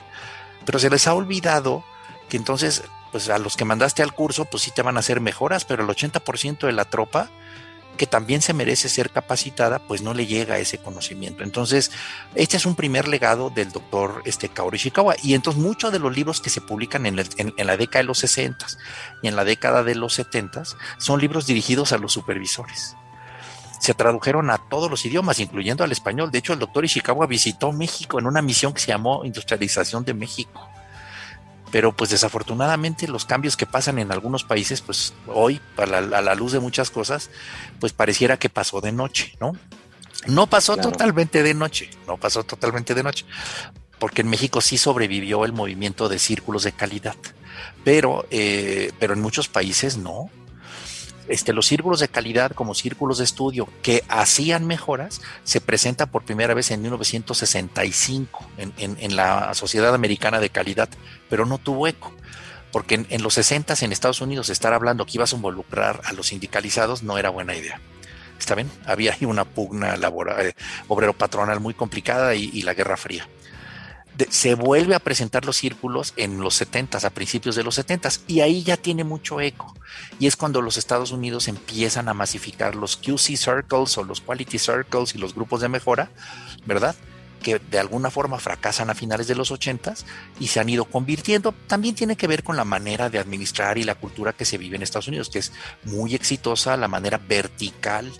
Pero 0.65 0.79
se 0.79 0.89
les 0.89 1.07
ha 1.07 1.13
olvidado 1.13 1.83
que 2.29 2.37
entonces, 2.37 2.83
pues 3.11 3.29
a 3.29 3.39
los 3.39 3.57
que 3.57 3.65
mandaste 3.65 4.03
al 4.03 4.13
curso, 4.13 4.45
pues 4.45 4.63
sí 4.63 4.71
te 4.71 4.83
van 4.83 4.97
a 4.97 4.99
hacer 4.99 5.19
mejoras, 5.19 5.65
pero 5.65 5.83
el 5.83 5.89
80% 5.89 6.67
de 6.67 6.71
la 6.71 6.85
tropa 6.85 7.29
que 7.95 8.07
también 8.07 8.41
se 8.41 8.53
merece 8.53 8.89
ser 8.89 9.09
capacitada, 9.09 9.79
pues 9.79 10.01
no 10.01 10.13
le 10.13 10.25
llega 10.25 10.59
ese 10.59 10.77
conocimiento. 10.77 11.43
Entonces, 11.43 11.91
este 12.35 12.57
es 12.57 12.65
un 12.65 12.75
primer 12.75 13.07
legado 13.07 13.49
del 13.49 13.71
doctor 13.71 14.21
este, 14.25 14.49
Kaori 14.49 14.77
Ishikawa. 14.77 15.15
Y 15.23 15.33
entonces 15.33 15.61
muchos 15.61 15.91
de 15.91 15.99
los 15.99 16.15
libros 16.15 16.41
que 16.41 16.49
se 16.49 16.61
publican 16.61 17.05
en, 17.05 17.15
la 17.15 17.77
década 17.77 17.99
de 17.99 18.07
los 18.07 18.19
60 18.19 18.65
y 19.21 19.27
en 19.27 19.35
la 19.35 19.43
década 19.43 19.83
de 19.83 19.95
los 19.95 20.13
70 20.13 20.63
son 20.97 21.19
libros 21.19 21.45
dirigidos 21.47 21.91
a 21.91 21.97
los 21.97 22.13
supervisores. 22.13 22.95
Se 23.79 23.93
tradujeron 23.93 24.49
a 24.49 24.57
todos 24.57 24.89
los 24.89 25.05
idiomas, 25.05 25.39
incluyendo 25.39 25.83
al 25.83 25.91
español. 25.91 26.31
De 26.31 26.39
hecho, 26.39 26.53
el 26.53 26.59
doctor 26.59 26.85
Ishikawa 26.85 27.27
visitó 27.27 27.71
México 27.71 28.19
en 28.19 28.25
una 28.25 28.41
misión 28.41 28.73
que 28.73 28.81
se 28.81 28.87
llamó 28.87 29.25
Industrialización 29.25 30.05
de 30.05 30.13
México 30.13 30.69
pero 31.75 31.91
pues 31.91 32.09
desafortunadamente 32.09 33.05
los 33.05 33.25
cambios 33.25 33.57
que 33.57 33.65
pasan 33.65 33.99
en 33.99 34.09
algunos 34.13 34.45
países, 34.45 34.79
pues 34.79 35.13
hoy, 35.27 35.59
a 35.75 35.85
la, 35.85 36.33
luz 36.33 36.53
de 36.53 36.61
muchas 36.61 36.89
cosas, 36.89 37.29
pues 37.81 37.91
pareciera 37.91 38.39
que 38.39 38.47
pasó 38.47 38.79
de 38.79 38.93
noche, 38.93 39.35
¿no? 39.41 39.51
No 40.25 40.47
pasó 40.47 40.77
totalmente 40.77 41.43
de 41.43 41.53
noche, 41.53 41.89
no 42.07 42.15
pasó 42.15 42.45
totalmente 42.45 42.93
de 42.93 43.03
noche, 43.03 43.25
porque 43.99 44.21
en 44.21 44.29
México 44.29 44.61
sí 44.61 44.77
sobrevivió 44.77 45.43
el 45.43 45.51
movimiento 45.51 46.07
de 46.07 46.17
círculos 46.17 46.63
de 46.63 46.71
calidad, 46.71 47.17
pero, 47.83 48.25
eh, 48.31 48.93
pero 48.97 49.13
en 49.13 49.19
muchos 49.19 49.49
países 49.49 49.97
no, 49.97 50.29
este, 51.27 51.53
los 51.53 51.65
círculos 51.65 51.99
de 51.99 52.07
calidad 52.07 52.51
como 52.51 52.75
círculos 52.75 53.17
de 53.17 53.23
estudio 53.23 53.67
que 53.81 54.03
hacían 54.07 54.65
mejoras 54.65 55.21
se 55.43 55.61
presenta 55.61 56.05
por 56.05 56.23
primera 56.23 56.53
vez 56.53 56.71
en 56.71 56.81
1965 56.81 58.45
en, 58.57 58.73
en, 58.77 59.15
la 59.15 59.53
Sociedad 59.53 59.93
Americana 59.93 60.39
de 60.39 60.49
Calidad, 60.49 60.89
pero 61.29 61.45
no 61.45 61.57
tuvo 61.57 61.87
eco. 61.87 62.13
Porque 62.71 63.05
en, 63.09 63.23
los 63.23 63.35
60 63.35 63.73
en 63.81 63.91
Estados 63.91 64.19
Unidos 64.21 64.49
estar 64.49 64.73
hablando 64.73 65.05
que 65.05 65.13
ibas 65.15 65.31
a 65.31 65.37
involucrar 65.37 66.01
a 66.03 66.13
los 66.13 66.27
sindicalizados 66.27 67.03
no 67.03 67.17
era 67.17 67.29
buena 67.29 67.55
idea. 67.55 67.79
¿Está 68.37 68.53
bien? 68.53 68.69
Había 68.85 69.13
ahí 69.13 69.25
una 69.25 69.45
pugna 69.45 69.95
laboral, 69.95 70.47
eh, 70.47 70.55
obrero 70.89 71.13
patronal 71.13 71.61
muy 71.61 71.73
complicada 71.73 72.35
y 72.35 72.61
la 72.63 72.73
Guerra 72.73 72.97
Fría 72.97 73.27
se 74.29 74.55
vuelve 74.55 74.95
a 74.95 74.99
presentar 74.99 75.45
los 75.45 75.57
círculos 75.57 76.13
en 76.15 76.39
los 76.39 76.55
70 76.55 76.99
a 77.05 77.09
principios 77.09 77.55
de 77.55 77.63
los 77.63 77.75
70 77.75 78.09
y 78.27 78.41
ahí 78.41 78.63
ya 78.63 78.77
tiene 78.77 79.03
mucho 79.03 79.41
eco. 79.41 79.73
Y 80.19 80.27
es 80.27 80.35
cuando 80.35 80.61
los 80.61 80.77
Estados 80.77 81.11
Unidos 81.11 81.47
empiezan 81.47 82.09
a 82.09 82.13
masificar 82.13 82.75
los 82.75 82.97
QC 82.97 83.37
Circles 83.37 83.97
o 83.97 84.03
los 84.03 84.21
Quality 84.21 84.59
Circles 84.59 85.15
y 85.15 85.17
los 85.17 85.35
grupos 85.35 85.61
de 85.61 85.69
mejora, 85.69 86.09
¿verdad? 86.65 86.95
que 87.45 87.59
de 87.59 87.77
alguna 87.77 88.09
forma 88.09 88.39
fracasan 88.39 88.89
a 88.89 88.95
finales 88.95 89.27
de 89.27 89.35
los 89.35 89.51
80 89.51 89.93
y 90.39 90.47
se 90.47 90.59
han 90.59 90.67
ido 90.67 90.85
convirtiendo. 90.85 91.53
También 91.67 91.93
tiene 91.93 92.15
que 92.15 92.25
ver 92.25 92.43
con 92.43 92.57
la 92.57 92.65
manera 92.65 93.11
de 93.11 93.19
administrar 93.19 93.77
y 93.77 93.83
la 93.83 93.93
cultura 93.93 94.33
que 94.33 94.45
se 94.45 94.57
vive 94.57 94.77
en 94.77 94.81
Estados 94.81 95.09
Unidos, 95.09 95.29
que 95.29 95.37
es 95.37 95.51
muy 95.83 96.15
exitosa, 96.15 96.75
la 96.75 96.87
manera 96.87 97.19
vertical 97.19 98.11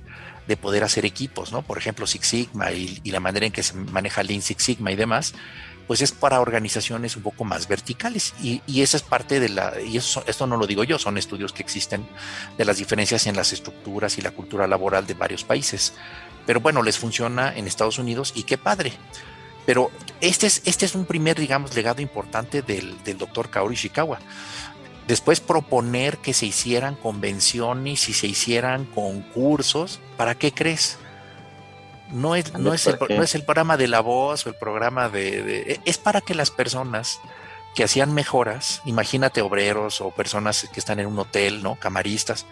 de 0.47 0.57
poder 0.57 0.83
hacer 0.83 1.05
equipos, 1.05 1.51
¿no? 1.51 1.63
Por 1.63 1.79
ejemplo, 1.79 2.05
Six 2.05 2.27
Sigma 2.27 2.71
y, 2.71 2.99
y 3.03 3.09
la 3.09 3.19
manera 3.19 3.47
en 3.47 3.51
que 3.51 3.63
se 3.63 3.73
maneja 3.73 4.21
Lean 4.21 4.43
Six 4.43 4.61
Sigma 4.61 4.91
y 4.91 4.95
demás, 4.95 5.33
pues 5.87 6.01
es 6.01 6.11
para 6.11 6.41
organizaciones 6.41 7.15
un 7.15 7.23
poco 7.23 7.43
más 7.43 7.67
verticales. 7.67 8.33
Y, 8.41 8.61
esa 8.81 8.97
es 8.97 9.03
parte 9.03 9.39
de 9.39 9.49
la, 9.49 9.73
y 9.81 9.97
eso, 9.97 10.23
esto 10.27 10.47
no 10.47 10.57
lo 10.57 10.67
digo 10.67 10.83
yo, 10.83 10.97
son 10.97 11.17
estudios 11.17 11.53
que 11.53 11.63
existen 11.63 12.07
de 12.57 12.65
las 12.65 12.77
diferencias 12.77 13.27
en 13.27 13.35
las 13.35 13.53
estructuras 13.53 14.17
y 14.17 14.21
la 14.21 14.31
cultura 14.31 14.67
laboral 14.67 15.05
de 15.07 15.13
varios 15.13 15.43
países. 15.43 15.93
Pero 16.45 16.59
bueno, 16.59 16.83
les 16.83 16.97
funciona 16.97 17.55
en 17.55 17.67
Estados 17.67 17.99
Unidos 17.99 18.33
y 18.35 18.43
qué 18.43 18.57
padre. 18.57 18.93
Pero 19.65 19.89
este 20.21 20.47
es, 20.47 20.61
este 20.65 20.85
es 20.85 20.93
un 20.93 21.05
primer, 21.05 21.39
digamos, 21.39 21.75
legado 21.75 22.01
importante 22.01 22.61
del, 22.61 23.03
del 23.03 23.17
doctor 23.17 23.49
Kaori 23.49 23.73
Ishikawa. 23.73 24.19
Después 25.07 25.39
proponer 25.39 26.17
que 26.17 26.33
se 26.33 26.47
hicieran 26.47 26.95
convenciones 26.95 28.09
y 28.09 28.13
se 28.13 28.27
hicieran 28.27 28.85
concursos. 28.85 29.99
¿Para 30.17 30.35
qué 30.35 30.51
crees? 30.51 30.97
No 32.15 32.33
es, 32.33 32.53
no 32.53 32.73
es, 32.73 32.87
el, 32.87 32.97
no 33.09 33.23
es 33.23 33.35
el 33.35 33.43
programa 33.43 33.75
de 33.75 33.89
la 33.89 33.99
voz 33.99 34.45
o 34.45 34.49
el 34.49 34.55
programa 34.55 35.09
de, 35.09 35.73
e, 35.73 35.81
Es 35.83 35.97
para 35.97 36.21
que 36.21 36.33
las 36.33 36.49
personas 36.49 37.19
que 37.75 37.83
hacían 37.83 38.13
mejoras, 38.13 38.81
imagínate 38.85 39.41
obreros 39.41 39.99
o 39.99 40.11
personas 40.11 40.69
que 40.71 40.79
están 40.79 41.01
en 41.01 41.07
un 41.07 41.19
hotel, 41.19 41.61
¿no? 41.61 41.75
Camaristas, 41.75 42.45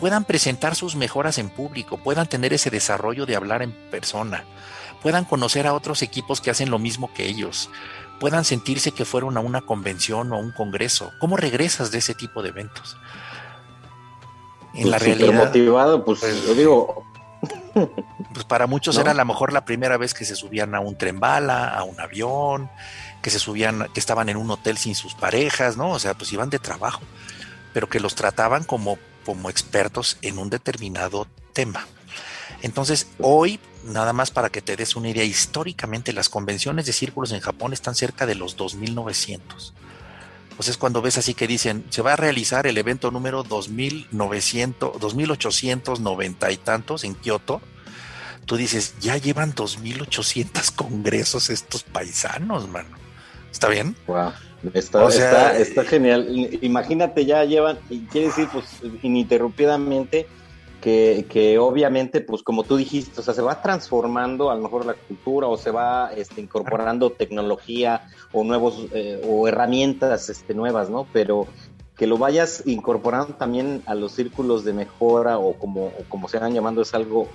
puedan 0.00 0.24
presentar 0.24 0.74
sus 0.74 0.96
mejoras 0.96 1.36
en 1.36 1.50
público, 1.50 1.98
puedan 1.98 2.26
tener 2.28 2.54
ese 2.54 2.70
desarrollo 2.70 3.26
de 3.26 3.36
hablar 3.36 3.60
en 3.60 3.72
persona, 3.90 4.44
puedan 5.02 5.26
conocer 5.26 5.66
a 5.66 5.74
otros 5.74 6.00
equipos 6.00 6.40
que 6.40 6.50
hacen 6.50 6.70
lo 6.70 6.78
mismo 6.78 7.12
que 7.12 7.26
ellos, 7.26 7.68
puedan 8.18 8.46
sentirse 8.46 8.92
que 8.92 9.04
fueron 9.04 9.36
a 9.36 9.40
una 9.40 9.60
convención 9.60 10.32
o 10.32 10.36
a 10.36 10.38
un 10.38 10.52
congreso. 10.52 11.12
¿Cómo 11.20 11.36
regresas 11.36 11.90
de 11.90 11.98
ese 11.98 12.14
tipo 12.14 12.42
de 12.42 12.48
eventos? 12.48 12.96
En 14.72 14.84
pues 14.84 14.86
la 14.86 14.98
realidad. 14.98 15.44
motivado, 15.44 16.06
pues, 16.06 16.20
pues 16.20 16.46
yo 16.46 16.54
digo, 16.54 17.04
pues 18.32 18.44
para 18.46 18.66
muchos 18.66 18.96
era 18.98 19.10
a 19.10 19.14
lo 19.14 19.24
mejor 19.24 19.52
la 19.52 19.64
primera 19.64 19.96
vez 19.96 20.14
que 20.14 20.24
se 20.24 20.36
subían 20.36 20.74
a 20.74 20.80
un 20.80 20.96
tren 20.96 21.20
bala, 21.20 21.68
a 21.68 21.82
un 21.82 22.00
avión, 22.00 22.70
que 23.22 23.30
se 23.30 23.38
subían, 23.38 23.88
que 23.92 24.00
estaban 24.00 24.28
en 24.28 24.36
un 24.36 24.50
hotel 24.50 24.78
sin 24.78 24.94
sus 24.94 25.14
parejas, 25.14 25.76
¿no? 25.76 25.90
O 25.90 25.98
sea, 25.98 26.14
pues 26.14 26.32
iban 26.32 26.50
de 26.50 26.58
trabajo, 26.58 27.02
pero 27.72 27.88
que 27.88 28.00
los 28.00 28.14
trataban 28.14 28.64
como, 28.64 28.98
como 29.24 29.50
expertos 29.50 30.18
en 30.22 30.38
un 30.38 30.50
determinado 30.50 31.26
tema. 31.52 31.86
Entonces, 32.62 33.08
hoy, 33.18 33.60
nada 33.84 34.12
más 34.12 34.30
para 34.30 34.50
que 34.50 34.62
te 34.62 34.76
des 34.76 34.96
una 34.96 35.10
idea, 35.10 35.24
históricamente 35.24 36.12
las 36.12 36.28
convenciones 36.28 36.86
de 36.86 36.92
círculos 36.92 37.32
en 37.32 37.40
Japón 37.40 37.72
están 37.72 37.94
cerca 37.94 38.26
de 38.26 38.34
los 38.34 38.56
2900. 38.56 39.74
Pues 40.56 40.68
es 40.68 40.76
cuando 40.76 41.02
ves 41.02 41.18
así 41.18 41.34
que 41.34 41.46
dicen, 41.46 41.84
se 41.90 42.02
va 42.02 42.12
a 42.12 42.16
realizar 42.16 42.66
el 42.66 42.78
evento 42.78 43.10
número 43.10 43.42
2900, 43.42 45.00
2890 45.00 46.50
y 46.52 46.56
tantos 46.56 47.04
en 47.04 47.14
Kioto, 47.14 47.60
tú 48.46 48.56
dices, 48.56 48.94
ya 49.00 49.16
llevan 49.16 49.54
2.800 49.54 50.72
congresos 50.76 51.50
estos 51.50 51.82
paisanos, 51.82 52.68
mano. 52.68 52.96
¿Está 53.50 53.68
bien? 53.68 53.96
Wow. 54.06 54.32
Está, 54.72 55.58
está, 55.58 55.84
genial. 55.84 56.26
Imagínate, 56.62 57.26
ya 57.26 57.44
llevan, 57.44 57.78
quiere 58.10 58.28
decir, 58.28 58.48
pues, 58.50 58.64
ininterrumpidamente, 59.02 60.26
que, 60.84 61.24
que, 61.30 61.58
obviamente, 61.58 62.20
pues 62.20 62.42
como 62.42 62.62
tú 62.62 62.76
dijiste, 62.76 63.18
o 63.18 63.24
sea, 63.24 63.32
se 63.32 63.40
va 63.40 63.62
transformando 63.62 64.50
a 64.50 64.54
lo 64.54 64.60
mejor 64.60 64.84
la 64.84 64.92
cultura 64.92 65.46
o 65.46 65.56
se 65.56 65.70
va 65.70 66.12
este, 66.14 66.42
incorporando 66.42 67.08
tecnología 67.08 68.02
o 68.32 68.44
nuevos 68.44 68.88
eh, 68.92 69.18
o 69.26 69.48
herramientas 69.48 70.28
este, 70.28 70.52
nuevas, 70.52 70.90
¿no? 70.90 71.06
Pero 71.10 71.46
que 71.96 72.06
lo 72.06 72.18
vayas 72.18 72.64
incorporando 72.66 73.32
también 73.32 73.82
a 73.86 73.94
los 73.94 74.12
círculos 74.12 74.62
de 74.62 74.74
mejora 74.74 75.38
o 75.38 75.54
como, 75.54 75.90
como 76.10 76.28
se 76.28 76.38
van 76.38 76.52
llamando 76.52 76.82
es 76.82 76.92
algo 76.92 77.28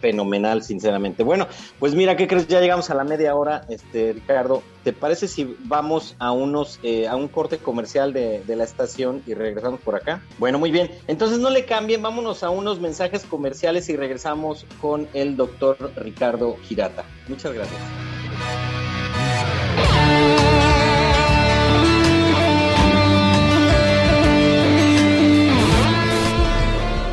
fenomenal, 0.00 0.62
sinceramente. 0.62 1.22
Bueno, 1.22 1.46
pues 1.78 1.94
mira, 1.94 2.16
¿qué 2.16 2.26
crees? 2.26 2.46
Ya 2.48 2.60
llegamos 2.60 2.90
a 2.90 2.94
la 2.94 3.04
media 3.04 3.34
hora, 3.34 3.64
este 3.68 4.12
Ricardo. 4.12 4.62
¿Te 4.84 4.92
parece 4.92 5.28
si 5.28 5.56
vamos 5.64 6.16
a 6.18 6.32
unos 6.32 6.80
eh, 6.82 7.08
a 7.08 7.16
un 7.16 7.28
corte 7.28 7.58
comercial 7.58 8.12
de, 8.12 8.42
de, 8.46 8.56
la 8.56 8.64
estación 8.64 9.22
y 9.26 9.34
regresamos 9.34 9.80
por 9.80 9.96
acá? 9.96 10.22
Bueno, 10.38 10.58
muy 10.58 10.70
bien. 10.70 10.90
Entonces 11.06 11.38
no 11.38 11.50
le 11.50 11.64
cambien, 11.64 12.00
vámonos 12.02 12.42
a 12.42 12.50
unos 12.50 12.80
mensajes 12.80 13.24
comerciales 13.24 13.88
y 13.88 13.96
regresamos 13.96 14.64
con 14.80 15.08
el 15.12 15.36
doctor 15.36 15.92
Ricardo 15.96 16.56
Girata. 16.62 17.04
Muchas 17.28 17.52
gracias. 17.52 17.80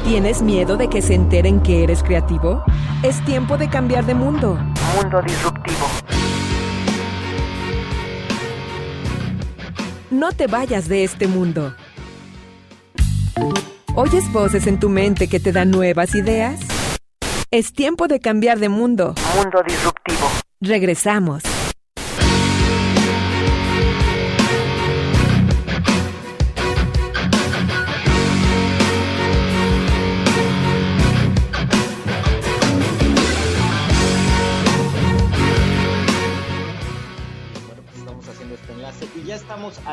¿Tienes 0.06 0.44
miedo 0.44 0.78
de 0.78 0.88
que 0.88 1.02
se 1.02 1.16
enteren 1.16 1.62
que 1.62 1.84
eres 1.84 2.04
creativo? 2.04 2.64
Es 3.02 3.26
tiempo 3.26 3.58
de 3.58 3.68
cambiar 3.68 4.06
de 4.06 4.14
mundo. 4.14 4.54
Mundo 5.02 5.20
disruptivo. 5.24 5.88
No 10.12 10.32
te 10.32 10.46
vayas 10.46 10.88
de 10.88 11.04
este 11.04 11.28
mundo. 11.28 11.74
¿Oyes 13.96 14.32
voces 14.32 14.68
en 14.68 14.80
tu 14.80 14.90
mente 14.90 15.28
que 15.28 15.40
te 15.40 15.52
dan 15.52 15.72
nuevas 15.72 16.14
ideas? 16.14 16.60
Es 17.50 17.74
tiempo 17.74 18.08
de 18.08 18.20
cambiar 18.20 18.60
de 18.60 18.70
mundo. 18.70 19.16
Mundo 19.36 19.64
disruptivo. 19.66 20.28
Regresamos. 20.62 21.42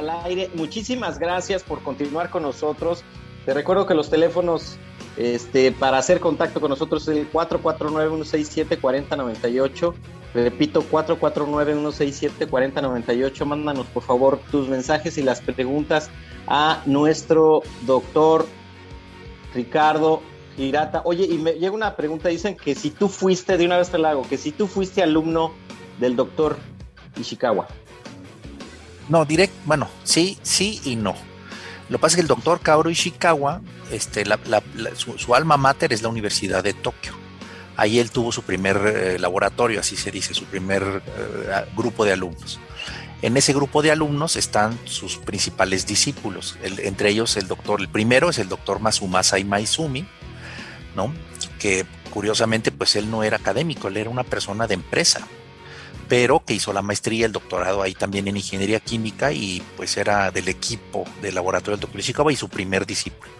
Al 0.02 0.10
aire. 0.24 0.50
Muchísimas 0.54 1.18
gracias 1.18 1.62
por 1.62 1.82
continuar 1.82 2.28
con 2.30 2.42
nosotros. 2.42 3.04
Te 3.44 3.52
recuerdo 3.54 3.86
que 3.86 3.94
los 3.94 4.10
teléfonos 4.10 4.76
este, 5.16 5.72
para 5.72 5.98
hacer 5.98 6.20
contacto 6.20 6.60
con 6.60 6.70
nosotros 6.70 7.08
es 7.08 7.16
el 7.16 7.28
449-167-4098. 7.32 9.94
Repito, 10.34 10.84
449-167-4098. 10.90 13.44
Mándanos 13.44 13.86
por 13.86 14.02
favor 14.02 14.40
tus 14.50 14.68
mensajes 14.68 15.16
y 15.18 15.22
las 15.22 15.40
preguntas 15.40 16.10
a 16.46 16.82
nuestro 16.86 17.62
doctor 17.86 18.46
Ricardo 19.54 20.22
Girata. 20.56 21.02
Oye, 21.04 21.24
y 21.24 21.38
me 21.38 21.52
llega 21.54 21.72
una 21.72 21.96
pregunta, 21.96 22.28
dicen 22.28 22.56
que 22.56 22.74
si 22.74 22.90
tú 22.90 23.08
fuiste, 23.08 23.56
de 23.56 23.64
una 23.66 23.78
vez 23.78 23.90
te 23.90 23.98
la 23.98 24.10
hago, 24.10 24.28
que 24.28 24.38
si 24.38 24.50
tú 24.52 24.66
fuiste 24.66 25.02
alumno 25.02 25.52
del 25.98 26.16
doctor 26.16 26.56
Ishikawa. 27.18 27.68
No, 29.08 29.24
direct, 29.24 29.52
bueno, 29.64 29.88
sí, 30.04 30.38
sí 30.42 30.80
y 30.84 30.96
no. 30.96 31.14
Lo 31.88 31.98
que 31.98 32.02
pasa 32.02 32.12
es 32.12 32.16
que 32.16 32.22
el 32.22 32.28
doctor 32.28 32.60
Kaoru 32.60 32.90
Ishikawa, 32.90 33.60
este, 33.90 34.24
su, 34.94 35.34
alma 35.34 35.56
mater 35.56 35.92
es 35.92 36.02
la 36.02 36.08
Universidad 36.08 36.62
de 36.64 36.72
Tokio. 36.72 37.12
Ahí 37.76 37.98
él 37.98 38.10
tuvo 38.10 38.32
su 38.32 38.42
primer 38.42 38.76
eh, 38.76 39.18
laboratorio, 39.18 39.80
así 39.80 39.96
se 39.96 40.10
dice, 40.10 40.34
su 40.34 40.44
primer 40.44 41.02
eh, 41.06 41.64
grupo 41.76 42.04
de 42.04 42.12
alumnos. 42.12 42.60
En 43.22 43.36
ese 43.36 43.52
grupo 43.52 43.82
de 43.82 43.90
alumnos 43.90 44.36
están 44.36 44.78
sus 44.84 45.18
principales 45.18 45.86
discípulos, 45.86 46.58
entre 46.62 47.10
ellos 47.10 47.36
el 47.36 47.46
doctor, 47.46 47.80
el 47.80 47.88
primero 47.88 48.30
es 48.30 48.38
el 48.38 48.48
doctor 48.48 48.80
Masumasa 48.80 49.36
Maizumi, 49.44 50.06
¿no? 50.96 51.12
que 51.60 51.86
curiosamente 52.10 52.72
pues 52.72 52.96
él 52.96 53.10
no 53.10 53.22
era 53.22 53.36
académico, 53.36 53.88
él 53.88 53.96
era 53.96 54.10
una 54.10 54.24
persona 54.24 54.66
de 54.66 54.74
empresa, 54.74 55.26
pero 56.12 56.44
que 56.44 56.53
hizo 56.53 56.75
la 56.75 56.83
maestría, 56.83 57.25
el 57.25 57.33
doctorado 57.33 57.81
ahí 57.81 57.94
también 57.94 58.29
en 58.29 58.37
ingeniería 58.37 58.81
química 58.81 59.33
y 59.33 59.62
pues 59.79 59.96
era 59.96 60.31
del 60.31 60.46
equipo 60.48 61.07
del 61.22 61.35
laboratorio 61.35 61.79
del 61.79 61.81
doctor 61.81 62.01
Ishikawa 62.01 62.31
y 62.31 62.37
su 62.37 62.51
primer 62.51 62.85
discípulo. 62.85 63.31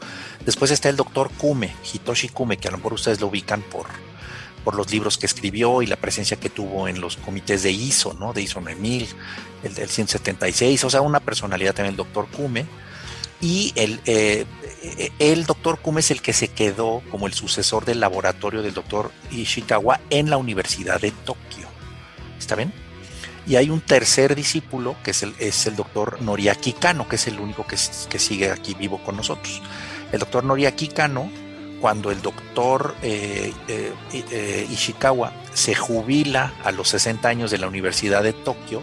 Después 0.47 0.71
está 0.71 0.89
el 0.89 0.97
doctor 0.97 1.31
Kume, 1.37 1.75
Hitoshi 1.93 2.31
Kume, 2.31 2.57
que 2.57 2.69
a 2.69 2.71
lo 2.71 2.79
mejor 2.79 2.95
ustedes 2.95 3.21
lo 3.21 3.27
ubican 3.27 3.61
por, 3.61 3.89
por 4.65 4.75
los 4.75 4.91
libros 4.91 5.19
que 5.19 5.27
escribió 5.27 5.83
y 5.83 5.87
la 5.87 5.97
presencia 5.97 6.39
que 6.39 6.49
tuvo 6.49 6.89
en 6.89 7.03
los 7.03 7.19
comités 7.19 7.63
de 7.63 7.73
ISO, 7.73 8.15
¿no? 8.15 8.33
De 8.33 8.41
ISO 8.41 8.63
9000, 8.63 9.07
el 9.65 9.75
del 9.75 9.91
176, 9.91 10.83
o 10.85 10.89
sea, 10.89 11.03
una 11.03 11.21
personalidad 11.21 11.75
también 11.75 11.93
el 11.93 11.99
doctor 11.99 12.27
Kume. 12.29 12.65
Y 13.43 13.75
el, 13.75 14.01
eh, 14.07 14.47
el 15.19 15.45
doctor 15.45 15.79
Kume 15.79 16.01
es 16.01 16.11
el 16.11 16.23
que 16.23 16.33
se 16.33 16.49
quedó 16.49 17.03
como 17.11 17.27
el 17.27 17.35
sucesor 17.35 17.85
del 17.85 18.01
laboratorio 18.01 18.63
del 18.63 18.73
doctor 18.73 19.13
Ishikawa 19.31 20.01
en 20.09 20.31
la 20.31 20.39
Universidad 20.39 21.03
de 21.03 21.11
Tokio. 21.11 21.72
¿Está 22.43 22.57
bien? 22.57 22.73
Y 23.47 23.57
hay 23.57 23.71
un 23.71 23.81
tercer 23.81 24.35
discípulo, 24.35 24.97
que 25.03 25.13
es 25.13 25.23
el, 25.23 25.35
es 25.39 25.67
el 25.67 25.77
doctor 25.77 26.21
Noriaki 26.23 26.73
Kano, 26.75 27.09
que 27.09 27.17
es 27.17 27.27
el 27.29 27.39
único 27.41 27.67
que, 27.67 27.77
que, 28.09 28.19
sigue 28.19 28.51
aquí 28.51 28.75
vivo 28.75 29.03
con 29.03 29.17
nosotros. 29.17 29.63
El 30.13 30.19
doctor 30.19 30.45
Noriaki 30.45 30.89
Kano, 30.89 31.31
cuando 31.81 32.11
el 32.11 32.21
doctor 32.21 32.97
eh, 33.03 33.53
eh, 33.69 33.93
eh, 34.13 34.67
Ishikawa 34.71 35.33
se 35.55 35.75
jubila 35.75 36.53
a 36.65 36.71
los 36.71 36.89
60 36.91 37.29
años 37.29 37.51
de 37.51 37.59
la 37.59 37.69
Universidad 37.69 38.23
de 38.23 38.33
Tokio, 38.33 38.83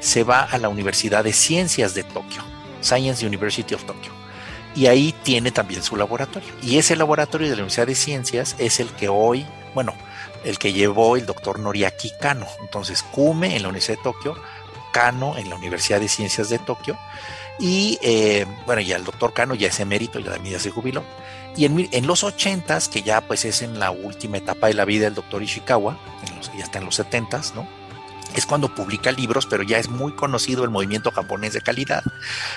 se 0.00 0.24
va 0.24 0.42
a 0.42 0.58
la 0.58 0.68
Universidad 0.68 1.22
de 1.22 1.32
Ciencias 1.32 1.94
de 1.94 2.04
Tokio, 2.04 2.42
Science 2.80 3.26
University 3.26 3.74
of 3.74 3.84
Tokio. 3.84 4.12
Y 4.74 4.86
ahí 4.86 5.14
tiene 5.24 5.50
también 5.50 5.82
su 5.82 5.96
laboratorio. 5.96 6.48
Y 6.62 6.78
ese 6.78 6.96
laboratorio 6.96 7.48
de 7.48 7.56
la 7.56 7.62
Universidad 7.62 7.88
de 7.88 7.94
Ciencias 7.96 8.54
es 8.58 8.78
el 8.78 8.88
que 8.88 9.08
hoy, 9.08 9.44
bueno, 9.74 9.94
el 10.44 10.58
que 10.58 10.72
llevó 10.72 11.16
el 11.16 11.26
doctor 11.26 11.58
Noriaki 11.58 12.12
Kano. 12.20 12.46
Entonces, 12.60 13.02
Kume 13.02 13.56
en 13.56 13.62
la 13.62 13.68
Universidad 13.68 13.98
de 13.98 14.04
Tokio, 14.04 14.36
Kano 14.92 15.36
en 15.36 15.48
la 15.48 15.56
Universidad 15.56 16.00
de 16.00 16.08
Ciencias 16.08 16.48
de 16.48 16.58
Tokio. 16.58 16.98
Y 17.58 17.98
eh, 18.02 18.46
bueno, 18.66 18.80
ya 18.80 18.96
el 18.96 19.04
doctor 19.04 19.32
Kano 19.32 19.54
ya 19.54 19.68
es 19.68 19.80
emérito, 19.80 20.18
ya 20.18 20.32
también 20.32 20.54
ya 20.54 20.60
se 20.60 20.70
jubiló. 20.70 21.04
Y 21.56 21.64
en, 21.64 21.88
en 21.92 22.06
los 22.06 22.24
ochentas, 22.24 22.88
que 22.88 23.02
ya 23.02 23.20
pues 23.20 23.44
es 23.44 23.62
en 23.62 23.78
la 23.78 23.90
última 23.90 24.38
etapa 24.38 24.68
de 24.68 24.74
la 24.74 24.84
vida 24.84 25.04
del 25.04 25.14
doctor 25.14 25.42
Ishikawa, 25.42 25.98
ya 26.56 26.64
está 26.64 26.78
en 26.78 26.86
los 26.86 26.94
setentas, 26.94 27.54
¿no? 27.54 27.66
Es 28.38 28.46
cuando 28.46 28.74
publica 28.74 29.12
libros, 29.12 29.46
pero 29.46 29.62
ya 29.62 29.78
es 29.78 29.88
muy 29.88 30.12
conocido 30.12 30.64
el 30.64 30.70
movimiento 30.70 31.10
japonés 31.10 31.52
de 31.52 31.60
calidad. 31.60 32.02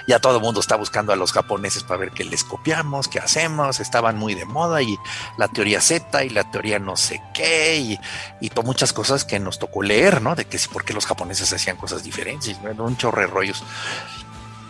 Ya 0.08 0.20
todo 0.20 0.38
el 0.38 0.44
mundo 0.44 0.60
está 0.60 0.76
buscando 0.76 1.14
a 1.14 1.16
los 1.16 1.32
japoneses 1.32 1.84
para 1.84 2.00
ver 2.00 2.12
qué 2.12 2.24
les 2.24 2.44
copiamos, 2.44 3.08
qué 3.08 3.20
hacemos, 3.20 3.80
estaban 3.80 4.18
muy 4.18 4.36
de 4.36 4.46
moda 4.46 4.82
y 4.82 4.98
la 5.38 5.48
teoría 5.48 5.82
Z 5.82 6.24
y 6.24 6.30
la 6.30 6.50
teoría 6.50 6.80
no 6.80 6.96
sé 6.96 7.22
qué 7.34 7.78
y, 7.78 8.00
y 8.42 8.52
muchas 8.64 8.94
cosas 8.94 9.26
que 9.26 9.40
nos 9.40 9.60
tocó 9.60 9.84
leer, 9.84 10.22
¿no? 10.22 10.36
De 10.36 10.46
que 10.46 10.58
si 10.58 10.68
por 10.70 10.86
qué 10.86 10.94
los 10.94 11.06
japoneses 11.06 11.52
hacían 11.54 11.78
cosas 11.78 12.04
diferentes, 12.04 12.58
un 12.78 12.98
chorre 12.98 13.28
rollos. 13.28 13.64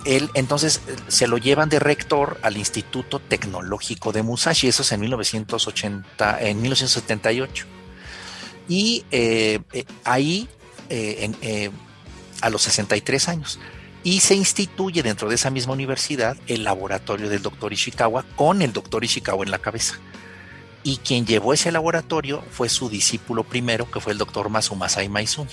Él 0.05 0.29
entonces 0.33 0.81
se 1.07 1.27
lo 1.27 1.37
llevan 1.37 1.69
de 1.69 1.79
rector 1.79 2.37
al 2.41 2.57
Instituto 2.57 3.19
Tecnológico 3.19 4.11
de 4.11 4.23
Musashi, 4.23 4.67
eso 4.67 4.81
es 4.81 4.91
en 4.91 4.99
1980, 5.01 6.41
en 6.41 6.61
1978. 6.61 7.65
Y 8.67 9.05
eh, 9.11 9.59
eh, 9.71 9.85
ahí 10.03 10.49
eh, 10.93 11.32
eh, 11.41 11.71
a 12.41 12.49
los 12.51 12.62
63 12.62 13.27
años. 13.29 13.60
Y 14.03 14.19
se 14.19 14.36
instituye 14.36 15.01
dentro 15.01 15.27
de 15.27 15.36
esa 15.36 15.49
misma 15.49 15.73
universidad 15.73 16.38
el 16.45 16.63
laboratorio 16.63 17.29
del 17.29 17.41
doctor 17.41 17.73
Ishikawa 17.73 18.23
con 18.36 18.62
el 18.62 18.73
doctor 18.73 19.03
Ishikawa 19.03 19.43
en 19.43 19.49
la 19.49 19.58
cabeza. 19.58 19.95
Y 20.84 20.97
quien 20.97 21.25
llevó 21.25 21.53
ese 21.53 21.71
laboratorio 21.71 22.43
fue 22.51 22.69
su 22.69 22.89
discípulo 22.89 23.43
primero, 23.43 23.89
que 23.89 24.01
fue 24.01 24.12
el 24.12 24.19
doctor 24.19 24.49
Masumasa 24.49 25.03
Imaizumi. 25.03 25.49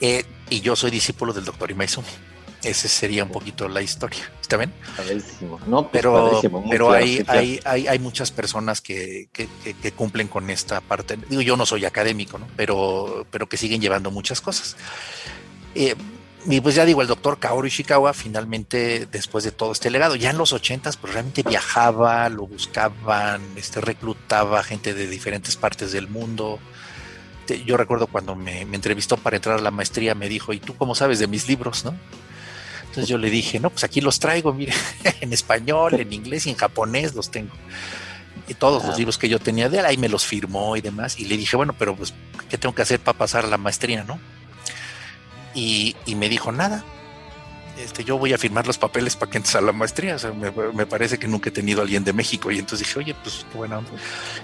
Eh, 0.00 0.24
y 0.50 0.60
yo 0.60 0.76
soy 0.76 0.90
discípulo 0.90 1.32
del 1.32 1.44
doctor 1.44 1.70
Imaizumi. 1.70 2.08
Esa 2.62 2.88
sería 2.88 3.24
un 3.24 3.30
poquito 3.30 3.66
la 3.68 3.80
historia. 3.80 4.30
¿Está 4.46 4.58
bien? 4.58 4.72
No, 5.66 5.82
pues 5.82 5.90
pero 5.90 6.40
pero 6.70 6.92
hay, 6.92 7.24
hay, 7.26 7.58
hay, 7.64 7.88
hay, 7.88 7.98
muchas 7.98 8.30
personas 8.30 8.80
que, 8.80 9.28
que, 9.32 9.48
que, 9.82 9.90
cumplen 9.90 10.28
con 10.28 10.50
esta 10.50 10.80
parte. 10.80 11.18
Digo, 11.28 11.42
yo 11.42 11.56
no 11.56 11.66
soy 11.66 11.84
académico, 11.84 12.38
¿no? 12.38 12.46
pero, 12.54 13.26
pero 13.32 13.48
que 13.48 13.56
siguen 13.56 13.80
llevando 13.80 14.12
muchas 14.12 14.40
cosas. 14.40 14.76
Eh, 15.74 15.96
y 16.48 16.60
pues 16.60 16.76
ya 16.76 16.84
digo, 16.84 17.02
el 17.02 17.08
doctor 17.08 17.40
Kaoru 17.40 17.66
Ishikawa 17.66 18.12
finalmente, 18.12 19.08
después 19.10 19.42
de 19.42 19.50
todo 19.50 19.72
este 19.72 19.90
legado, 19.90 20.14
ya 20.14 20.30
en 20.30 20.38
los 20.38 20.52
ochentas, 20.52 20.96
pues 20.96 21.12
realmente 21.12 21.42
viajaba, 21.42 22.28
lo 22.28 22.46
buscaban, 22.46 23.42
este, 23.56 23.80
reclutaba 23.80 24.62
gente 24.62 24.94
de 24.94 25.08
diferentes 25.08 25.56
partes 25.56 25.90
del 25.90 26.06
mundo. 26.06 26.60
Yo 27.64 27.76
recuerdo 27.76 28.06
cuando 28.06 28.36
me, 28.36 28.64
me, 28.64 28.76
entrevistó 28.76 29.16
para 29.16 29.34
entrar 29.34 29.58
a 29.58 29.62
la 29.62 29.72
maestría, 29.72 30.14
me 30.14 30.28
dijo, 30.28 30.52
¿y 30.52 30.60
tú 30.60 30.76
cómo 30.76 30.94
sabes 30.94 31.18
de 31.18 31.26
mis 31.26 31.48
libros, 31.48 31.84
no? 31.84 31.96
Entonces 32.96 33.10
yo 33.10 33.18
le 33.18 33.28
dije, 33.28 33.60
no, 33.60 33.68
pues 33.68 33.84
aquí 33.84 34.00
los 34.00 34.18
traigo, 34.18 34.54
mire, 34.54 34.72
en 35.20 35.32
español, 35.34 36.00
en 36.00 36.12
inglés 36.12 36.46
y 36.46 36.50
en 36.50 36.56
japonés 36.56 37.14
los 37.14 37.30
tengo. 37.30 37.52
Y 38.48 38.54
todos 38.54 38.84
los 38.86 38.96
libros 38.96 39.18
que 39.18 39.28
yo 39.28 39.38
tenía 39.38 39.68
de 39.68 39.80
él, 39.80 39.84
ahí 39.84 39.98
me 39.98 40.08
los 40.08 40.24
firmó 40.24 40.76
y 40.76 40.80
demás. 40.80 41.18
Y 41.18 41.26
le 41.26 41.36
dije, 41.36 41.56
bueno, 41.56 41.74
pero 41.78 41.94
pues, 41.94 42.14
¿qué 42.48 42.56
tengo 42.56 42.74
que 42.74 42.82
hacer 42.82 43.00
para 43.00 43.18
pasar 43.18 43.44
a 43.44 43.48
la 43.48 43.58
maestría, 43.58 44.02
no? 44.02 44.18
y, 45.54 46.14
me 46.14 46.28
dijo 46.28 46.52
nada. 46.52 46.84
Este, 47.78 48.04
yo 48.04 48.16
voy 48.16 48.32
a 48.32 48.38
firmar 48.38 48.66
los 48.66 48.78
papeles 48.78 49.16
para 49.16 49.30
que 49.30 49.36
entres 49.36 49.54
a 49.56 49.60
la 49.60 49.72
maestría. 49.72 50.14
O 50.14 50.18
sea, 50.18 50.32
me, 50.32 50.86
parece 50.86 51.18
que 51.18 51.28
nunca 51.28 51.50
he 51.50 51.52
tenido 51.52 51.80
a 51.80 51.82
alguien 51.82 52.04
de 52.04 52.12
México. 52.12 52.50
Y 52.50 52.58
entonces 52.58 52.86
dije, 52.86 52.98
oye, 52.98 53.14
pues 53.22 53.44
qué 53.50 53.58
buena 53.58 53.80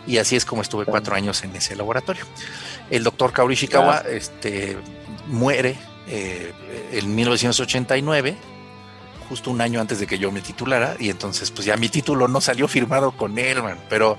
Y 0.07 0.19
así 0.19 0.37
es 0.37 0.45
como 0.45 0.61
estuve 0.61 0.85
cuatro 0.85 1.15
años 1.15 1.43
en 1.45 1.55
ese 1.57 1.75
laboratorio. 1.75 2.25
El 2.91 3.05
doctor 3.05 3.33
Kaori 3.33 3.55
Ishikawa 3.55 4.05
este, 4.11 4.77
muere 5.29 5.77
eh, 6.09 6.53
en 6.93 7.15
1989, 7.15 8.37
justo 9.29 9.51
un 9.51 9.61
año 9.61 9.81
antes 9.81 10.01
de 10.01 10.07
que 10.07 10.19
yo 10.19 10.31
me 10.31 10.41
titulara. 10.41 10.97
Y 10.99 11.11
entonces, 11.11 11.51
pues 11.51 11.67
ya 11.67 11.77
mi 11.77 11.89
título 11.89 12.29
no 12.29 12.41
salió 12.41 12.69
firmado 12.69 13.13
con 13.13 13.39
él, 13.39 13.59
pero 13.89 14.19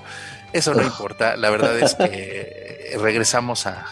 eso 0.52 0.74
no 0.74 0.82
importa. 0.82 1.36
La 1.36 1.50
verdad 1.50 1.78
es 1.78 1.94
que 1.94 2.96
regresamos 3.00 3.66
a, 3.66 3.86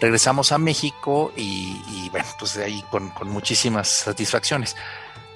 regresamos 0.00 0.52
a 0.52 0.58
México 0.58 1.32
y, 1.36 2.08
bueno, 2.10 2.26
pues 2.38 2.54
de 2.54 2.64
ahí 2.64 2.84
con, 2.90 3.12
muchísimas 3.26 3.88
satisfacciones. 3.88 4.76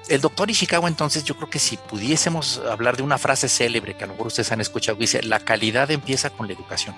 El 0.08 0.20
doctor 0.20 0.50
Ishikawa, 0.50 0.88
entonces, 0.88 1.24
yo 1.24 1.36
creo 1.36 1.48
que 1.48 1.60
si 1.60 1.76
pudiésemos 1.76 2.60
hablar 2.70 2.96
de 2.96 3.02
una 3.02 3.18
frase 3.18 3.48
célebre 3.48 3.96
que 3.96 4.04
a 4.04 4.06
lo 4.08 4.14
mejor 4.14 4.26
ustedes 4.28 4.50
han 4.50 4.60
escuchado, 4.60 4.98
dice, 4.98 5.22
la 5.22 5.40
calidad 5.40 5.90
empieza 5.90 6.30
con 6.30 6.48
la 6.48 6.54
educación 6.54 6.96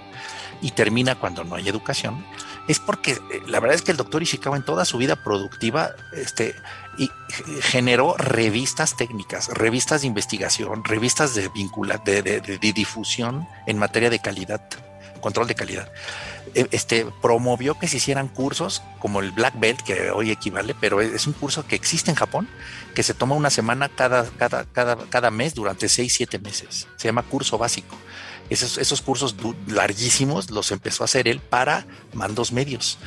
y 0.63 0.71
termina 0.71 1.15
cuando 1.15 1.45
no 1.45 1.57
hay 1.57 1.69
educación, 1.69 2.25
es 2.69 2.79
porque 2.79 3.13
eh, 3.13 3.43
la 3.47 3.61
verdad 3.61 3.75
es 3.75 3.83
que 3.83 3.91
el 3.91 3.97
doctor 3.97 4.23
Ishikawa 4.23 4.57
en 4.57 4.65
toda 4.65 4.85
su 4.85 4.99
vida 4.99 5.17
productiva 5.17 5.91
este, 6.13 6.55
y 6.99 7.11
generó 7.63 8.17
revistas 8.17 8.97
técnicas, 8.97 9.49
revistas 9.49 10.03
de 10.03 10.07
investigación, 10.07 10.85
revistas 10.85 11.35
de, 11.35 11.49
vincula, 11.49 11.99
de 11.99 12.73
difusión 12.75 13.47
en 13.67 13.79
materia 13.79 14.11
de 14.11 14.19
calidad, 14.21 14.63
control 15.21 15.47
de 15.47 15.55
calidad. 15.55 15.89
E, 16.55 16.69
este, 16.71 17.07
promovió 17.21 17.79
que 17.79 17.89
se 17.89 17.97
hicieran 17.97 18.29
cursos 18.29 18.83
como 19.01 19.21
el 19.21 19.33
Black 19.33 19.59
Belt, 19.59 19.81
que 19.83 20.11
hoy 20.11 20.31
equivale, 20.31 20.75
pero 20.81 21.01
es 21.01 21.27
un 21.27 21.33
curso 21.33 21.67
que 21.67 21.75
existe 21.75 22.11
en 22.11 22.17
Japón, 22.17 22.49
que 22.95 23.03
se 23.03 23.15
toma 23.15 23.35
una 23.35 23.51
semana 23.51 23.89
cada, 23.89 24.25
cada, 24.39 24.65
cada, 24.65 24.97
cada 25.09 25.31
mes 25.31 25.55
durante 25.55 25.89
seis, 25.89 26.15
siete 26.15 26.39
meses. 26.39 26.87
Se 26.97 27.09
llama 27.09 27.23
curso 27.23 27.59
básico. 27.59 27.97
Esos, 28.51 28.79
esos 28.79 29.01
cursos 29.01 29.37
larguísimos 29.67 30.51
los 30.51 30.71
empezó 30.71 31.05
a 31.05 31.07
hacer 31.07 31.29
él 31.29 31.41
para 31.41 31.87
mandos 32.13 32.53
medios. 32.53 32.99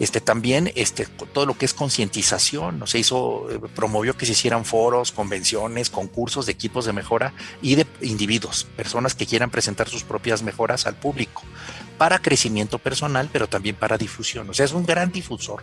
Este, 0.00 0.20
también 0.20 0.72
este, 0.74 1.06
todo 1.06 1.46
lo 1.46 1.56
que 1.56 1.64
es 1.64 1.72
concientización, 1.72 2.84
se 2.86 2.98
hizo, 2.98 3.48
eh, 3.48 3.60
promovió 3.76 4.16
que 4.16 4.26
se 4.26 4.32
hicieran 4.32 4.64
foros, 4.64 5.12
convenciones, 5.12 5.88
concursos 5.88 6.46
de 6.46 6.52
equipos 6.52 6.84
de 6.84 6.92
mejora 6.92 7.32
y 7.62 7.76
de 7.76 7.86
individuos, 8.00 8.64
personas 8.76 9.14
que 9.14 9.24
quieran 9.24 9.50
presentar 9.50 9.88
sus 9.88 10.02
propias 10.02 10.42
mejoras 10.42 10.86
al 10.86 10.96
público 10.96 11.42
para 11.96 12.18
crecimiento 12.18 12.80
personal, 12.80 13.30
pero 13.32 13.46
también 13.46 13.76
para 13.76 13.96
difusión. 13.96 14.50
O 14.50 14.54
sea, 14.54 14.64
es 14.64 14.72
un 14.72 14.84
gran 14.84 15.12
difusor. 15.12 15.62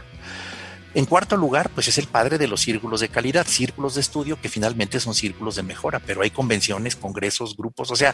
En 0.94 1.06
cuarto 1.06 1.38
lugar, 1.38 1.70
pues 1.70 1.88
es 1.88 1.98
el 1.98 2.08
padre 2.08 2.38
de 2.38 2.48
los 2.48 2.62
círculos 2.62 3.00
de 3.00 3.10
calidad, 3.10 3.48
círculos 3.48 3.96
de 3.96 4.02
estudio 4.02 4.40
que 4.42 4.50
finalmente 4.50 5.00
son 5.00 5.14
círculos 5.14 5.56
de 5.56 5.64
mejora, 5.64 6.00
pero 6.00 6.22
hay 6.22 6.32
convenciones, 6.32 6.98
congresos, 6.98 7.56
grupos, 7.56 7.92
o 7.92 7.96
sea, 7.96 8.14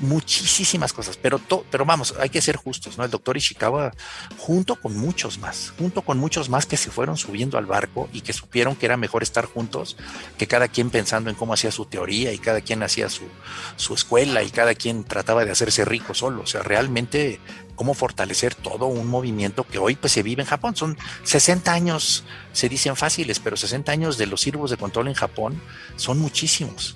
muchísimas 0.00 0.92
cosas, 0.92 1.16
pero, 1.16 1.40
pero 1.70 1.84
vamos, 1.84 2.14
hay 2.18 2.30
que 2.30 2.40
ser 2.40 2.56
justos, 2.56 2.98
¿no? 2.98 3.04
El 3.04 3.10
doctor 3.10 3.36
Ishikawa, 3.36 3.92
junto 4.38 4.76
con 4.76 4.96
muchos 4.96 5.38
más, 5.38 5.72
junto 5.78 6.02
con 6.02 6.18
muchos 6.18 6.48
más 6.48 6.66
que 6.66 6.76
se 6.76 6.90
fueron 6.90 7.16
subiendo 7.16 7.58
al 7.58 7.66
barco 7.66 8.08
y 8.12 8.22
que 8.22 8.32
supieron 8.32 8.76
que 8.76 8.86
era 8.86 8.96
mejor 8.96 9.22
estar 9.22 9.44
juntos, 9.44 9.96
que 10.38 10.46
cada 10.46 10.68
quien 10.68 10.90
pensando 10.90 11.30
en 11.30 11.36
cómo 11.36 11.54
hacía 11.54 11.70
su 11.70 11.84
teoría 11.84 12.32
y 12.32 12.38
cada 12.38 12.60
quien 12.60 12.82
hacía 12.82 13.08
su, 13.08 13.24
su 13.76 13.94
escuela 13.94 14.42
y 14.42 14.50
cada 14.50 14.74
quien 14.74 15.04
trataba 15.04 15.44
de 15.44 15.52
hacerse 15.52 15.84
rico 15.84 16.14
solo, 16.14 16.42
o 16.42 16.46
sea, 16.46 16.62
realmente 16.62 17.38
cómo 17.80 17.94
fortalecer 17.94 18.54
todo 18.54 18.84
un 18.88 19.06
movimiento 19.06 19.64
que 19.64 19.78
hoy 19.78 19.96
pues 19.96 20.12
se 20.12 20.22
vive 20.22 20.42
en 20.42 20.46
Japón. 20.46 20.76
Son 20.76 20.98
60 21.24 21.72
años, 21.72 22.24
se 22.52 22.68
dicen 22.68 22.94
fáciles, 22.94 23.40
pero 23.40 23.56
60 23.56 23.90
años 23.90 24.18
de 24.18 24.26
los 24.26 24.42
sirvos 24.42 24.70
de 24.70 24.76
control 24.76 25.08
en 25.08 25.14
Japón 25.14 25.58
son 25.96 26.18
muchísimos. 26.18 26.94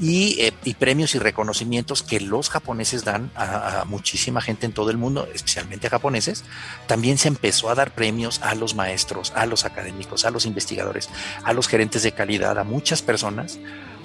Y, 0.00 0.40
eh, 0.40 0.54
premios 0.78 1.14
y 1.14 1.18
reconocimientos 1.18 2.02
que 2.02 2.18
los 2.18 2.48
japoneses 2.48 3.04
dan 3.04 3.30
a, 3.36 3.84
muchísima 3.86 4.40
gente 4.40 4.64
en 4.64 4.72
todo 4.72 4.90
el 4.90 4.96
mundo, 4.96 5.28
especialmente 5.34 5.88
a 5.88 5.90
japoneses. 5.90 6.44
También 6.86 7.18
se 7.18 7.28
empezó 7.28 7.68
a 7.68 7.74
dar 7.74 7.94
premios 7.94 8.40
a 8.40 8.54
los 8.54 8.74
maestros, 8.74 9.34
a 9.36 9.44
los 9.44 9.66
académicos, 9.66 10.24
a 10.24 10.30
los 10.30 10.46
investigadores, 10.46 11.10
a 11.44 11.52
los 11.52 11.68
gerentes 11.68 12.02
de 12.02 12.12
calidad, 12.12 12.58
a 12.58 12.64
muchas 12.64 13.02
personas 13.02 13.58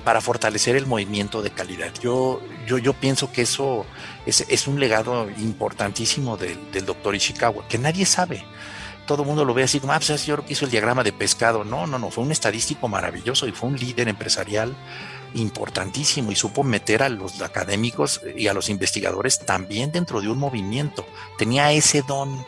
para 0.04 0.22
fortalecer 0.22 0.76
el 0.76 0.86
movimiento 0.86 1.42
de 1.42 1.52
calidad. 1.52 1.92
Yo, 2.02 2.42
yo, 2.66 2.78
yo 2.78 2.94
pienso 2.94 3.32
que 3.32 3.44
eso 3.44 3.86
es, 4.26 4.68
un 4.68 4.80
legado 4.80 5.30
importantísimo 5.38 6.38
del, 6.38 6.72
del, 6.72 6.86
doctor 6.86 7.16
Ishikawa, 7.16 7.68
que 7.68 7.78
nadie 7.78 8.06
sabe. 8.06 8.44
Todo 9.06 9.24
el 9.24 9.28
mundo 9.28 9.46
lo 9.46 9.54
ve 9.54 9.64
así 9.64 9.80
como, 9.80 9.94
ah, 9.94 10.00
pues 10.00 10.26
yo 10.26 10.36
creo 10.36 10.46
que 10.46 10.54
hizo 10.54 10.66
el 10.66 10.72
diagrama 10.72 11.04
de 11.04 11.12
pescado. 11.12 11.64
No, 11.64 11.88
no, 11.88 12.00
no, 12.00 12.12
fue 12.12 12.24
un 12.24 12.32
estadístico 12.32 12.88
maravilloso 12.88 13.48
y 13.48 13.52
fue 13.52 13.70
un 13.70 13.78
líder 13.78 14.08
empresarial 14.08 14.76
importantísimo 15.34 16.32
y 16.32 16.36
supo 16.36 16.64
meter 16.64 17.04
a 17.04 17.10
los 17.10 17.42
académicos 17.42 18.22
y 18.36 18.48
a 18.48 18.54
los 18.54 18.70
investigadores 18.70 19.40
también 19.40 19.92
dentro 19.92 20.22
de 20.22 20.30
un 20.30 20.38
movimiento. 20.38 21.06
Tenía 21.38 21.72
ese 21.72 22.02
don 22.02 22.46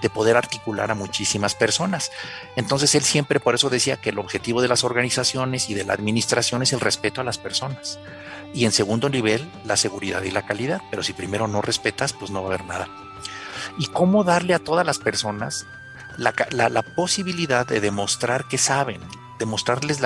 de 0.00 0.10
poder 0.10 0.36
articular 0.36 0.90
a 0.90 0.94
muchísimas 0.94 1.54
personas. 1.54 2.10
Entonces 2.56 2.94
él 2.94 3.02
siempre 3.02 3.40
por 3.40 3.54
eso 3.54 3.70
decía 3.70 3.96
que 3.96 4.10
el 4.10 4.18
objetivo 4.18 4.62
de 4.62 4.68
las 4.68 4.84
organizaciones 4.84 5.70
y 5.70 5.74
de 5.74 5.84
la 5.84 5.94
administración 5.94 6.62
es 6.62 6.72
el 6.72 6.80
respeto 6.80 7.20
a 7.20 7.24
las 7.24 7.38
personas. 7.38 7.98
Y 8.54 8.64
en 8.64 8.72
segundo 8.72 9.08
nivel, 9.08 9.50
la 9.64 9.76
seguridad 9.76 10.22
y 10.22 10.30
la 10.30 10.46
calidad. 10.46 10.80
Pero 10.90 11.02
si 11.02 11.12
primero 11.12 11.48
no 11.48 11.62
respetas, 11.62 12.12
pues 12.12 12.30
no 12.30 12.42
va 12.42 12.50
a 12.50 12.54
haber 12.54 12.66
nada. 12.66 12.88
¿Y 13.78 13.86
cómo 13.86 14.24
darle 14.24 14.54
a 14.54 14.58
todas 14.58 14.86
las 14.86 14.98
personas 14.98 15.66
la, 16.18 16.34
la, 16.50 16.82
posibilidad 16.82 17.66
de 17.66 17.80
demostrar 17.80 18.48
que 18.48 18.58
saben, 18.58 19.00
demostrarles 19.38 20.00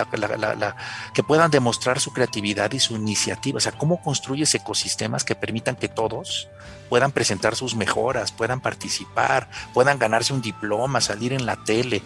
que 1.14 1.22
puedan 1.22 1.50
demostrar 1.50 2.00
su 2.00 2.12
creatividad 2.12 2.72
y 2.72 2.80
su 2.80 2.96
iniciativa. 2.96 3.56
O 3.56 3.60
sea, 3.60 3.72
cómo 3.72 4.00
construyes 4.02 4.54
ecosistemas 4.54 5.24
que 5.24 5.34
permitan 5.34 5.76
que 5.76 5.88
todos 5.88 6.48
puedan 6.88 7.12
presentar 7.12 7.56
sus 7.56 7.74
mejoras, 7.74 8.32
puedan 8.32 8.60
participar, 8.60 9.48
puedan 9.72 9.98
ganarse 9.98 10.34
un 10.34 10.42
diploma, 10.42 11.00
salir 11.00 11.32
en 11.32 11.46
la 11.46 11.56
tele. 11.56 12.02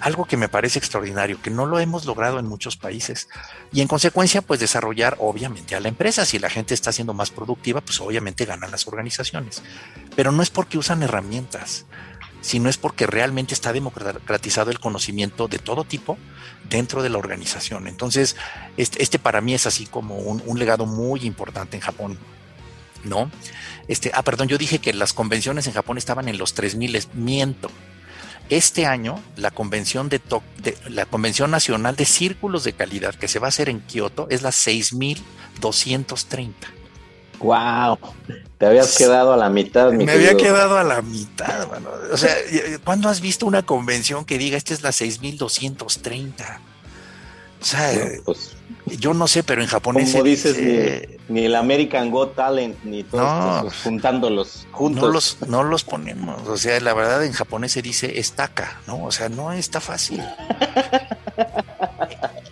Algo 0.00 0.24
que 0.24 0.36
me 0.36 0.48
parece 0.48 0.78
extraordinario, 0.78 1.40
que 1.42 1.50
no 1.50 1.66
lo 1.66 1.78
hemos 1.78 2.06
logrado 2.06 2.38
en 2.38 2.46
muchos 2.46 2.76
países. 2.76 3.28
Y 3.72 3.82
en 3.82 3.88
consecuencia, 3.88 4.40
pues 4.42 4.58
desarrollar 4.58 5.16
obviamente 5.20 5.74
a 5.74 5.80
la 5.80 5.88
empresa. 5.88 6.24
Si 6.24 6.38
la 6.38 6.50
gente 6.50 6.74
está 6.74 6.92
siendo 6.92 7.12
más 7.12 7.30
productiva, 7.30 7.82
pues 7.82 8.00
obviamente 8.00 8.46
ganan 8.46 8.70
las 8.70 8.88
organizaciones. 8.88 9.62
Pero 10.16 10.32
no 10.32 10.42
es 10.42 10.50
porque 10.50 10.78
usan 10.78 11.02
herramientas 11.02 11.84
sino 12.42 12.68
es 12.68 12.76
porque 12.76 13.06
realmente 13.06 13.54
está 13.54 13.72
democratizado 13.72 14.70
el 14.70 14.80
conocimiento 14.80 15.48
de 15.48 15.58
todo 15.58 15.84
tipo 15.84 16.18
dentro 16.68 17.02
de 17.02 17.08
la 17.08 17.16
organización. 17.16 17.86
Entonces, 17.86 18.36
este, 18.76 19.02
este 19.02 19.18
para 19.18 19.40
mí 19.40 19.54
es 19.54 19.66
así 19.66 19.86
como 19.86 20.16
un, 20.16 20.58
legado 20.58 20.84
muy 20.84 21.24
importante 21.24 21.76
en 21.76 21.82
Japón. 21.82 22.18
¿No? 23.04 23.30
Este, 23.88 24.12
ah, 24.14 24.22
perdón, 24.22 24.46
yo 24.46 24.58
dije 24.58 24.78
que 24.78 24.92
las 24.92 25.12
convenciones 25.12 25.66
en 25.66 25.72
Japón 25.72 25.98
estaban 25.98 26.28
en 26.28 26.38
los 26.38 26.54
3000, 26.54 27.08
miento. 27.14 27.68
Este 28.48 28.86
año, 28.86 29.20
la 29.36 29.50
convención, 29.50 30.08
de, 30.08 30.20
de, 30.58 30.76
la 30.88 31.06
convención 31.06 31.50
nacional 31.50 31.96
de 31.96 32.04
círculos 32.04 32.62
de 32.64 32.74
calidad 32.74 33.14
que 33.14 33.26
se 33.26 33.40
va 33.40 33.46
a 33.46 33.48
hacer 33.48 33.68
en 33.68 33.80
Kioto 33.80 34.28
es 34.30 34.42
la 34.42 34.52
6230. 34.52 36.81
¡Wow! 37.42 37.98
Te 38.58 38.66
habías 38.66 38.96
quedado 38.96 39.32
a 39.32 39.36
la 39.36 39.48
mitad, 39.48 39.90
mi 39.90 40.04
Me 40.04 40.12
había 40.12 40.36
quedado 40.36 40.78
a 40.78 40.84
la 40.84 41.02
mitad, 41.02 41.68
mano. 41.68 41.90
O 42.12 42.16
sea, 42.16 42.34
¿cuándo 42.84 43.08
has 43.08 43.20
visto 43.20 43.44
una 43.44 43.62
convención 43.62 44.24
que 44.24 44.38
diga 44.38 44.56
esta 44.56 44.72
es 44.72 44.82
la 44.82 44.92
6230? 44.92 46.60
O 47.60 47.64
sea, 47.64 47.92
pues, 48.24 48.54
yo 48.86 49.14
no 49.14 49.26
sé, 49.26 49.42
pero 49.42 49.62
en 49.62 49.68
japonés. 49.68 50.12
Como 50.12 50.24
dices, 50.24 50.56
ni, 51.28 51.44
el 51.44 51.54
American 51.54 52.10
Got 52.10 52.34
Talent, 52.34 52.76
ni 52.84 53.04
todos 53.04 53.74
juntándolos 53.82 54.66
juntos. 54.70 55.02
No 55.02 55.08
los, 55.08 55.36
no 55.48 55.64
los 55.64 55.84
ponemos. 55.84 56.46
O 56.48 56.56
sea, 56.56 56.78
la 56.80 56.94
verdad 56.94 57.24
en 57.24 57.32
japonés 57.32 57.72
se 57.72 57.82
dice 57.82 58.20
estaca, 58.20 58.80
¿no? 58.86 59.04
O 59.04 59.12
sea, 59.12 59.28
no 59.28 59.52
está 59.52 59.80
fácil. 59.80 60.22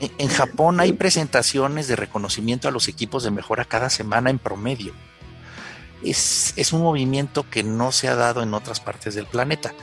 en 0.01 0.29
Japón 0.29 0.81
hay 0.81 0.93
presentaciones 0.93 1.87
de 1.89 1.97
reconocimiento 1.97 2.69
a 2.69 2.71
los 2.71 2.89
equipos 2.89 3.23
de 3.23 3.31
mejora 3.31 3.65
cada 3.65 3.91
semana 3.91 4.31
en 4.31 4.39
promedio. 4.39 4.95
Es, 6.03 6.55
es, 6.57 6.73
un 6.73 6.83
movimiento 6.83 7.49
que 7.51 7.63
no 7.63 7.93
se 7.93 8.09
ha 8.09 8.15
dado 8.15 8.43
en 8.43 8.55
otras 8.55 8.81
partes 8.81 9.15
del 9.15 9.27
planeta. 9.27 9.75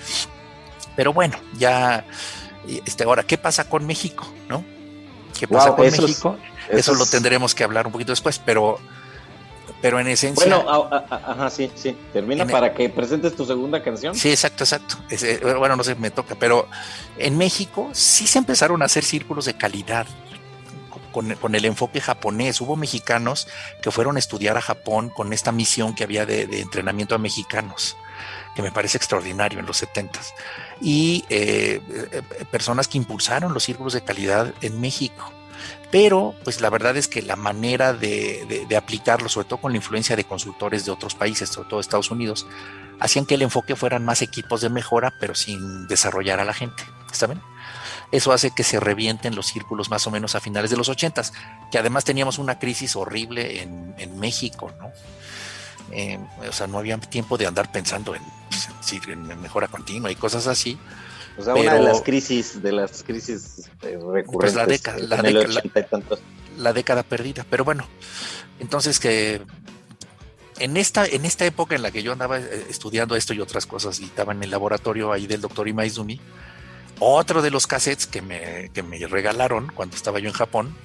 Pero 0.95 1.13
bueno, 1.13 1.37
ya 1.57 2.05
Este, 2.85 3.03
ahora, 3.03 3.23
¿qué 3.23 3.37
pasa 3.37 3.69
con 3.69 3.85
México? 3.85 4.27
¿No? 4.49 4.63
¿Qué 5.39 5.47
pasa 5.47 5.75
con 5.75 5.85
México? 5.85 6.37
eso, 6.69 6.95
lo 6.95 7.05
tendremos 7.05 7.55
que 7.55 7.63
hablar 7.63 7.85
un 7.85 7.93
poquito 7.93 8.11
después, 8.11 8.39
pero, 8.39 8.79
pero 9.87 10.01
en 10.01 10.07
esencia. 10.09 10.45
Bueno, 10.45 10.89
ajá, 10.91 11.49
sí, 11.49 11.71
sí. 11.73 11.95
Termina 12.11 12.45
para 12.45 12.73
que 12.73 12.89
presentes 12.89 13.33
tu 13.37 13.45
segunda 13.45 13.81
canción. 13.81 14.13
Sí, 14.15 14.29
exacto, 14.29 14.65
exacto. 14.65 14.97
Eh, 15.09 15.39
bueno, 15.57 15.77
no 15.77 15.83
sé, 15.85 15.95
me 15.95 16.11
toca, 16.11 16.35
pero 16.35 16.67
en 17.17 17.37
México 17.37 17.89
sí 17.93 18.27
se 18.27 18.37
empezaron 18.37 18.81
a 18.81 18.85
hacer 18.85 19.05
círculos 19.05 19.45
de 19.45 19.53
calidad. 19.53 20.05
Con, 21.13 21.33
con, 21.35 21.55
el 21.55 21.63
enfoque 21.63 22.01
japonés. 22.01 22.59
Hubo 22.59 22.75
mexicanos 22.75 23.47
que 23.81 23.89
fueron 23.89 24.17
a 24.17 24.19
estudiar 24.19 24.57
a 24.57 24.61
Japón 24.61 25.09
con 25.09 25.31
esta 25.31 25.53
misión 25.53 25.95
que 25.95 26.03
había 26.03 26.25
de, 26.25 26.47
de 26.47 26.59
entrenamiento 26.59 27.15
a 27.15 27.17
mexicanos 27.17 27.95
que 28.55 28.61
me 28.61 28.71
parece 28.71 28.97
extraordinario 28.97 29.59
en 29.59 29.65
los 29.65 29.77
70 29.77 30.19
y 30.81 31.23
eh, 31.29 31.79
eh, 32.11 32.21
personas 32.51 32.87
que 32.87 32.97
impulsaron 32.97 33.53
los 33.53 33.63
círculos 33.63 33.93
de 33.93 34.01
calidad 34.01 34.53
en 34.61 34.81
México. 34.81 35.31
Pero, 35.91 36.35
pues 36.43 36.59
la 36.59 36.69
verdad 36.69 36.97
es 36.97 37.07
que 37.07 37.21
la 37.21 37.35
manera 37.35 37.93
de, 37.93 38.67
aplicarlo, 38.77 39.29
sobre 39.29 39.47
todo 39.47 39.61
con 39.61 39.71
la 39.71 39.77
influencia 39.77 40.15
de 40.15 40.25
consultores 40.25 40.85
de 40.85 40.91
otros 40.91 41.15
países, 41.15 41.49
sobre 41.49 41.69
todo 41.69 41.79
Estados 41.79 42.11
Unidos, 42.11 42.45
hacían 42.99 43.25
que 43.25 43.35
el 43.35 43.41
enfoque 43.41 43.75
fueran 43.75 44.03
más 44.03 44.21
equipos 44.21 44.61
de 44.61 44.69
mejora, 44.69 45.13
pero 45.19 45.33
sin 45.33 45.87
desarrollar 45.87 46.39
a 46.39 46.45
la 46.45 46.53
gente. 46.53 46.83
¿Está 47.11 47.27
bien? 47.27 47.41
Eso 48.11 48.31
hace 48.31 48.51
que 48.51 48.63
se 48.63 48.79
revienten 48.79 49.35
los 49.35 49.47
círculos 49.47 49.89
más 49.89 50.07
o 50.07 50.11
menos 50.11 50.35
a 50.35 50.39
finales 50.41 50.71
de 50.71 50.77
los 50.77 50.89
80, 50.89 51.21
que 51.71 51.77
además 51.77 52.03
teníamos 52.03 52.37
una 52.37 52.59
crisis 52.59 52.95
horrible 52.95 53.61
en, 53.61 54.19
México, 54.19 54.73
¿no? 54.79 54.91
Eh, 55.91 56.19
o 56.47 56.51
sea, 56.51 56.67
no 56.67 56.79
había 56.79 56.97
tiempo 56.97 57.37
de 57.37 57.47
andar 57.47 57.71
pensando 57.71 58.15
en, 58.15 58.23
en 59.07 59.41
mejora 59.41 59.67
continua 59.67 60.11
y 60.11 60.15
cosas 60.15 60.47
así. 60.47 60.77
O 61.37 61.43
sea, 61.43 61.55
una 61.55 61.75
de 61.75 61.81
las 61.81 62.01
crisis, 62.01 62.61
de 62.61 62.71
las 62.71 63.03
crisis 63.03 63.69
eh, 63.83 63.97
recurrentes. 64.01 64.25
Pues 64.31 64.55
la 64.55 64.65
década, 64.65 64.97
la, 66.57 66.73
década, 66.73 67.03
perdida. 67.03 67.45
Pero 67.49 67.63
bueno, 67.63 67.87
entonces 68.59 68.99
que 68.99 69.41
en 70.59 70.77
esta, 70.77 71.05
en 71.05 71.25
esta 71.25 71.45
época 71.45 71.75
en 71.75 71.83
la 71.83 71.91
que 71.91 72.01
yo 72.01 72.11
andaba 72.11 72.39
eh, 72.39 72.65
estudiando 72.69 73.15
esto 73.15 73.33
y 73.33 73.39
otras 73.39 73.67
cosas 73.67 73.99
y 73.99 74.05
estaba 74.05 74.33
en 74.33 74.41
el 74.41 74.49
laboratorio 74.49 75.11
ahí 75.11 75.27
del 75.27 75.41
doctor 75.41 75.67
Imaizumi, 75.67 76.19
otro 76.99 77.43
de 77.43 77.51
los 77.51 77.67
cassettes 77.67 78.07
que 78.07 78.21
me, 78.23 78.71
que 78.73 78.81
me 78.81 78.97
regalaron 79.05 79.71
cuando 79.73 79.95
estaba 79.95 80.19
yo 80.19 80.29
en 80.29 80.33
Japón 80.33 80.75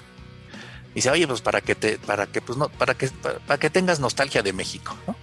dice, 0.95 1.11
oye, 1.11 1.27
pues 1.27 1.41
para 1.41 1.61
que 1.61 1.75
te, 1.75 1.99
para 1.99 2.27
que, 2.27 2.41
pues 2.41 2.59
no, 2.59 2.69
para 2.69 2.95
que, 2.95 3.09
para, 3.47 3.59
que 3.59 3.71
tengas 3.71 4.01
nostalgia 4.01 4.43
de 4.43 4.53
México, 4.53 4.97
¿no? 5.07 5.17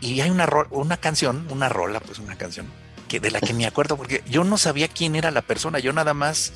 Y 0.00 0.20
hay 0.20 0.30
una, 0.30 0.48
una 0.70 0.96
canción, 0.96 1.46
una 1.50 1.68
rola, 1.68 2.00
pues 2.00 2.18
una 2.18 2.36
canción, 2.36 2.66
que 3.08 3.20
de 3.20 3.30
la 3.30 3.40
que 3.40 3.54
me 3.54 3.66
acuerdo, 3.66 3.96
porque 3.96 4.22
yo 4.28 4.44
no 4.44 4.58
sabía 4.58 4.88
quién 4.88 5.16
era 5.16 5.30
la 5.30 5.42
persona, 5.42 5.78
yo 5.78 5.92
nada 5.92 6.14
más, 6.14 6.52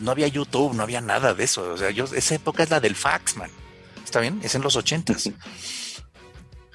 no 0.00 0.10
había 0.10 0.28
YouTube, 0.28 0.74
no 0.74 0.82
había 0.82 1.00
nada 1.00 1.34
de 1.34 1.44
eso. 1.44 1.72
O 1.72 1.76
sea, 1.76 1.90
yo, 1.90 2.04
esa 2.04 2.34
época 2.34 2.62
es 2.62 2.70
la 2.70 2.80
del 2.80 2.96
fax, 2.96 3.36
man. 3.36 3.50
¿Está 4.04 4.20
bien? 4.20 4.40
Es 4.42 4.54
en 4.54 4.62
los 4.62 4.76
ochentas. 4.76 5.30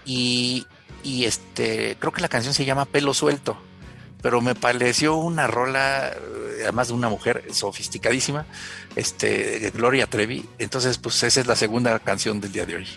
Y, 0.07 0.67
y 1.01 1.25
este, 1.25 1.97
creo 1.97 2.13
que 2.13 2.21
la 2.21 2.27
canción 2.27 2.53
se 2.53 2.63
llama 2.63 2.85
Pelo 2.85 3.11
Suelto 3.11 3.57
pero 4.25 4.41
me 4.41 4.55
pareció 4.55 5.17
una 5.17 5.45
rola, 5.45 6.11
además 6.63 6.87
de 6.87 6.95
una 6.95 7.09
mujer 7.09 7.43
sofisticadísima, 7.51 8.47
este, 8.95 9.69
Gloria 9.69 10.07
Trevi. 10.07 10.49
Entonces, 10.57 10.97
pues 10.97 11.21
esa 11.21 11.41
es 11.41 11.45
la 11.45 11.55
segunda 11.55 11.99
canción 11.99 12.41
del 12.41 12.51
día 12.51 12.65
de 12.65 12.77
hoy. 12.77 12.87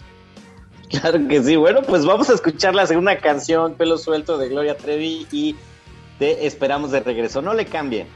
Claro 0.89 1.19
que 1.29 1.43
sí. 1.43 1.57
Bueno, 1.57 1.83
pues 1.83 2.07
vamos 2.07 2.31
a 2.31 2.33
escuchar 2.33 2.75
la 2.75 2.87
segunda 2.87 3.19
canción, 3.19 3.75
Pelo 3.75 3.99
Suelto, 3.99 4.39
de 4.39 4.49
Gloria 4.49 4.79
Trevi 4.79 5.27
y 5.31 5.55
te 6.19 6.47
esperamos 6.47 6.91
de 6.91 7.01
regreso. 7.01 7.43
No 7.43 7.55
le 7.55 7.67
cambien. 7.67 8.07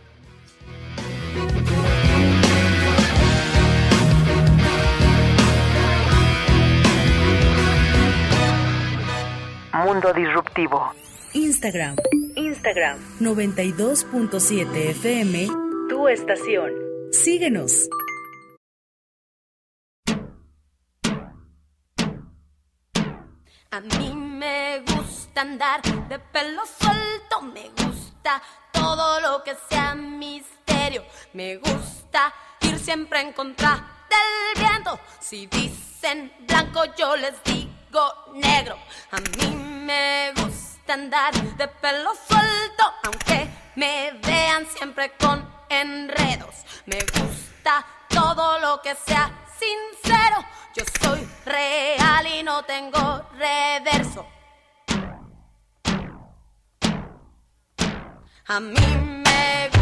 Mundo 9.84 10.12
Disruptivo. 10.12 10.92
Instagram. 11.34 11.96
Instagram. 12.36 12.98
92.7 13.20 14.90
FM. 14.90 15.48
Tu 15.88 16.09
estación. 16.09 16.70
Síguenos. 17.11 17.88
A 23.70 23.80
mí 23.80 24.22
me 24.43 24.80
gusta 24.80 25.43
andar 25.43 25.80
de 26.09 26.18
pelo 26.18 26.62
suelto, 26.66 27.43
me 27.43 27.70
gusta 27.80 28.43
todo 28.72 29.20
lo 29.20 29.45
que 29.45 29.55
sea 29.68 29.95
misterio, 29.95 31.05
me 31.32 31.59
gusta 31.59 32.34
ir 32.62 32.76
siempre 32.76 33.20
en 33.20 33.32
contra 33.34 33.70
del 34.11 34.64
viento. 34.64 34.99
Si 35.20 35.47
dicen 35.47 36.32
blanco, 36.40 36.82
yo 36.99 37.14
les 37.16 37.40
digo 37.45 38.05
negro. 38.34 38.76
A 39.12 39.18
mí 39.20 39.55
me 39.55 40.32
gusta 40.34 40.95
andar 40.95 41.32
de 41.32 41.68
pelo 41.68 42.11
suelto, 42.26 42.84
aunque 43.05 43.49
me 43.76 44.11
vean 44.24 44.66
siempre 44.66 45.12
con 45.20 45.49
enredos. 45.68 46.57
Me 46.86 46.99
gusta 46.99 47.86
todo 48.12 48.58
lo 48.60 48.80
que 48.82 48.94
sea 48.94 49.30
sincero. 49.58 50.44
Yo 50.74 50.84
soy 51.02 51.28
real 51.44 52.26
y 52.26 52.42
no 52.42 52.62
tengo 52.64 53.22
reverso. 53.32 54.26
A 58.46 58.60
mí 58.60 58.74
me 59.24 59.68
gusta 59.68 59.82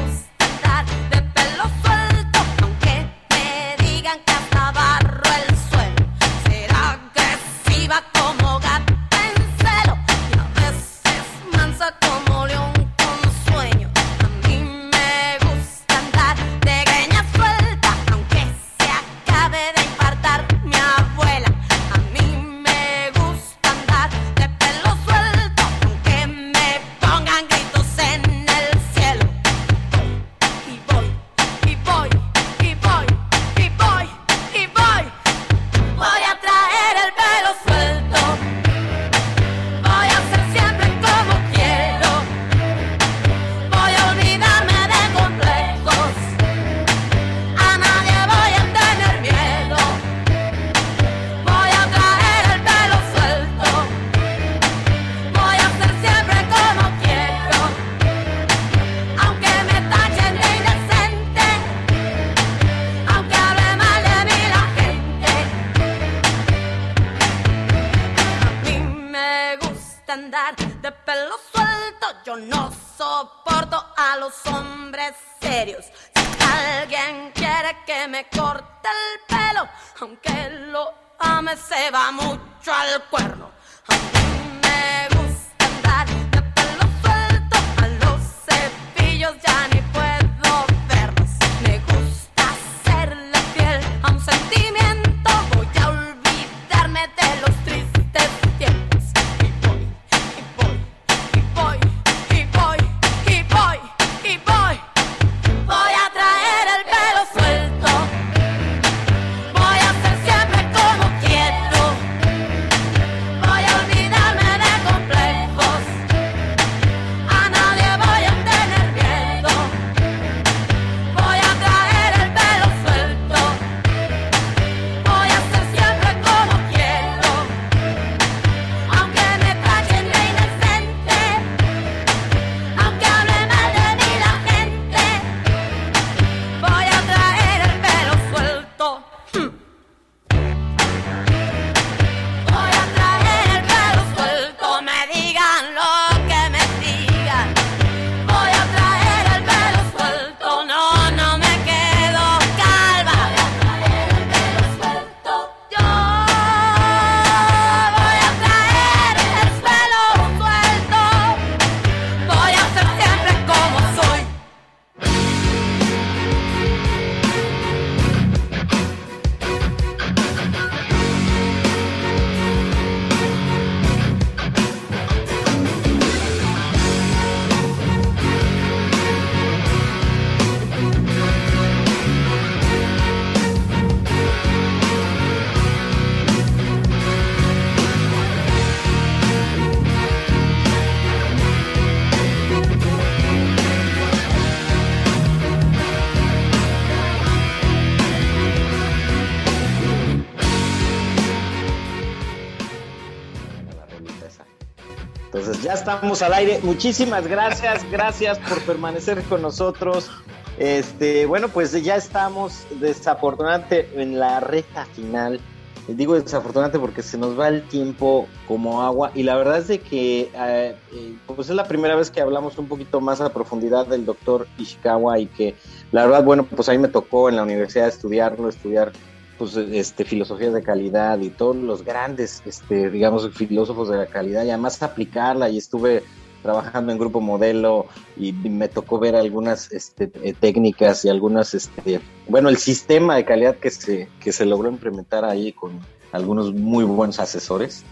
ya 205.62 205.74
estamos 205.74 206.22
al 206.22 206.32
aire. 206.34 206.60
Muchísimas 206.62 207.26
gracias, 207.26 207.88
gracias 207.90 208.38
por 208.38 208.60
permanecer 208.62 209.22
con 209.24 209.42
nosotros. 209.42 210.10
Este, 210.58 211.26
bueno, 211.26 211.48
pues 211.48 211.72
ya 211.82 211.96
estamos 211.96 212.66
desafortunadamente 212.80 213.88
en 213.94 214.18
la 214.18 214.40
recta 214.40 214.84
final. 214.86 215.40
Digo 215.88 216.14
desafortunadamente 216.14 216.78
porque 216.78 217.02
se 217.02 217.18
nos 217.18 217.38
va 217.38 217.48
el 217.48 217.66
tiempo 217.66 218.28
como 218.46 218.82
agua 218.82 219.10
y 219.14 219.22
la 219.22 219.36
verdad 219.36 219.58
es 219.58 219.68
de 219.68 219.80
que 219.80 220.30
eh, 220.34 220.76
eh, 220.92 221.16
pues 221.26 221.48
es 221.48 221.56
la 221.56 221.66
primera 221.66 221.96
vez 221.96 222.10
que 222.10 222.20
hablamos 222.20 222.58
un 222.58 222.68
poquito 222.68 223.00
más 223.00 223.20
a 223.20 223.32
profundidad 223.32 223.86
del 223.86 224.06
doctor 224.06 224.46
Ishikawa 224.58 225.18
y 225.18 225.26
que 225.26 225.56
la 225.90 226.04
verdad, 226.04 226.22
bueno, 226.22 226.44
pues 226.44 226.68
a 226.68 226.72
mí 226.72 226.78
me 226.78 226.88
tocó 226.88 227.28
en 227.28 227.36
la 227.36 227.42
universidad 227.42 227.88
estudiarlo, 227.88 228.48
estudiar 228.48 228.92
pues 229.40 229.56
este 229.56 230.04
filosofías 230.04 230.52
de 230.52 230.62
calidad 230.62 231.18
y 231.18 231.30
todos 231.30 231.56
los 231.56 231.82
grandes 231.82 232.42
este 232.44 232.90
digamos 232.90 233.26
filósofos 233.32 233.88
de 233.88 233.96
la 233.96 234.04
calidad 234.04 234.44
y 234.44 234.50
además 234.50 234.82
aplicarla 234.82 235.48
y 235.48 235.56
estuve 235.56 236.02
trabajando 236.42 236.92
en 236.92 236.98
grupo 236.98 237.22
modelo 237.22 237.86
y 238.18 238.32
me 238.32 238.68
tocó 238.68 238.98
ver 238.98 239.16
algunas 239.16 239.72
este, 239.72 240.10
eh, 240.22 240.34
técnicas 240.38 241.06
y 241.06 241.08
algunas 241.08 241.54
este 241.54 242.02
bueno 242.28 242.50
el 242.50 242.58
sistema 242.58 243.16
de 243.16 243.24
calidad 243.24 243.56
que 243.56 243.70
se 243.70 244.10
que 244.20 244.30
se 244.30 244.44
logró 244.44 244.68
implementar 244.68 245.24
ahí 245.24 245.54
con 245.54 245.80
algunos 246.12 246.52
muy 246.52 246.84
buenos 246.84 247.18
asesores 247.18 247.82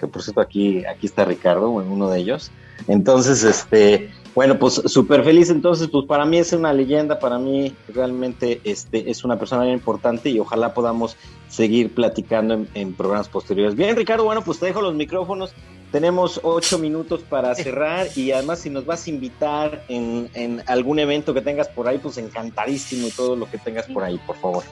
que 0.00 0.08
por 0.08 0.24
cierto 0.24 0.40
aquí 0.40 0.84
aquí 0.86 1.06
está 1.06 1.24
Ricardo 1.24 1.70
uno 1.70 2.10
de 2.10 2.18
ellos. 2.18 2.50
Entonces 2.88 3.44
este 3.44 4.10
bueno, 4.36 4.58
pues 4.58 4.74
súper 4.84 5.24
feliz. 5.24 5.48
Entonces, 5.48 5.88
pues 5.90 6.04
para 6.04 6.26
mí 6.26 6.36
es 6.36 6.52
una 6.52 6.70
leyenda, 6.74 7.18
para 7.18 7.38
mí 7.38 7.74
realmente 7.88 8.60
este, 8.64 9.10
es 9.10 9.24
una 9.24 9.38
persona 9.38 9.62
bien 9.62 9.74
importante 9.74 10.28
y 10.28 10.38
ojalá 10.38 10.74
podamos 10.74 11.16
seguir 11.48 11.94
platicando 11.94 12.66
en, 12.74 12.92
programas 12.92 13.30
posteriores. 13.30 13.74
Bien, 13.74 13.96
Ricardo, 13.96 14.24
bueno, 14.24 14.44
pues 14.44 14.60
te 14.60 14.66
dejo 14.66 14.82
los 14.82 14.94
micrófonos. 14.94 15.54
Tenemos 15.90 16.38
ocho 16.42 16.78
minutos 16.78 17.22
para 17.22 17.54
cerrar 17.56 18.08
y 18.14 18.30
además 18.32 18.58
si 18.58 18.68
nos 18.68 18.84
vas 18.84 19.06
a 19.06 19.10
invitar 19.10 19.82
en, 19.88 20.28
en 20.34 20.62
algún 20.66 20.98
evento 20.98 21.32
que 21.32 21.40
tengas 21.40 21.68
por 21.68 21.88
ahí, 21.88 21.96
pues 21.96 22.18
encantadísimo 22.18 23.06
y 23.08 23.10
todo 23.12 23.36
lo 23.36 23.50
que 23.50 23.56
tengas 23.56 23.86
por 23.86 24.04
ahí, 24.04 24.20
por 24.26 24.36
favor. 24.36 24.64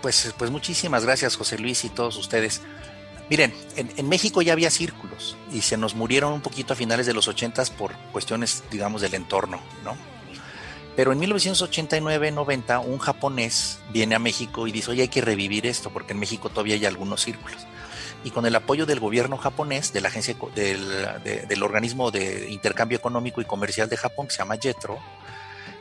Pues, 0.00 0.34
pues 0.36 0.50
muchísimas 0.50 1.04
gracias, 1.04 1.36
José 1.36 1.58
Luis 1.58 1.84
y 1.84 1.90
todos 1.90 2.16
ustedes. 2.18 2.60
Miren, 3.30 3.54
en, 3.76 4.08
México 4.08 4.42
ya 4.42 4.52
había 4.52 4.70
círculos 4.70 5.36
y 5.52 5.62
se 5.62 5.76
nos 5.76 5.94
murieron 5.94 6.32
un 6.32 6.42
poquito 6.42 6.74
a 6.74 6.76
finales 6.76 7.06
de 7.06 7.14
los 7.14 7.28
80 7.28 7.64
por 7.78 7.96
cuestiones, 8.12 8.62
digamos, 8.70 9.00
del 9.00 9.14
entorno, 9.14 9.60
¿no? 9.84 9.96
Pero 10.96 11.12
en 11.12 11.20
1989-90 11.20 12.84
un 12.84 12.98
japonés 12.98 13.78
viene 13.90 14.14
a 14.14 14.18
México 14.18 14.66
y 14.66 14.72
dice, 14.72 14.90
oye, 14.90 15.02
hay 15.02 15.08
que 15.08 15.22
revivir 15.22 15.66
esto 15.66 15.90
porque 15.90 16.12
en 16.12 16.18
México 16.18 16.50
todavía 16.50 16.74
hay 16.74 16.84
algunos 16.84 17.22
círculos. 17.22 17.66
Y 18.24 18.30
con 18.30 18.44
el 18.44 18.54
apoyo 18.54 18.84
del 18.84 19.00
gobierno 19.00 19.38
japonés, 19.38 19.92
de 19.94 20.02
la 20.02 20.08
agencia 20.08 20.36
del, 20.54 21.62
organismo 21.62 22.10
de 22.10 22.50
intercambio 22.50 22.98
económico 22.98 23.40
y 23.40 23.46
comercial 23.46 23.88
de 23.88 23.96
Japón, 23.96 24.26
que 24.26 24.34
se 24.34 24.38
llama 24.38 24.58
JETRO, 24.60 24.98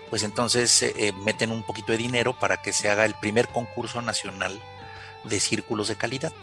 pues 0.09 0.23
entonces 0.23 0.81
eh, 0.81 0.93
eh, 0.95 1.11
meten 1.25 1.51
un 1.51 1.63
poquito 1.63 1.91
de 1.91 1.97
dinero 1.97 2.37
para 2.39 2.61
que 2.61 2.71
se 2.71 2.89
haga 2.89 3.05
el 3.05 3.15
primer 3.15 3.49
concurso 3.49 4.01
nacional 4.01 4.57
de 5.25 5.39
círculos 5.39 5.89
de 5.89 5.97
calidad 5.97 6.33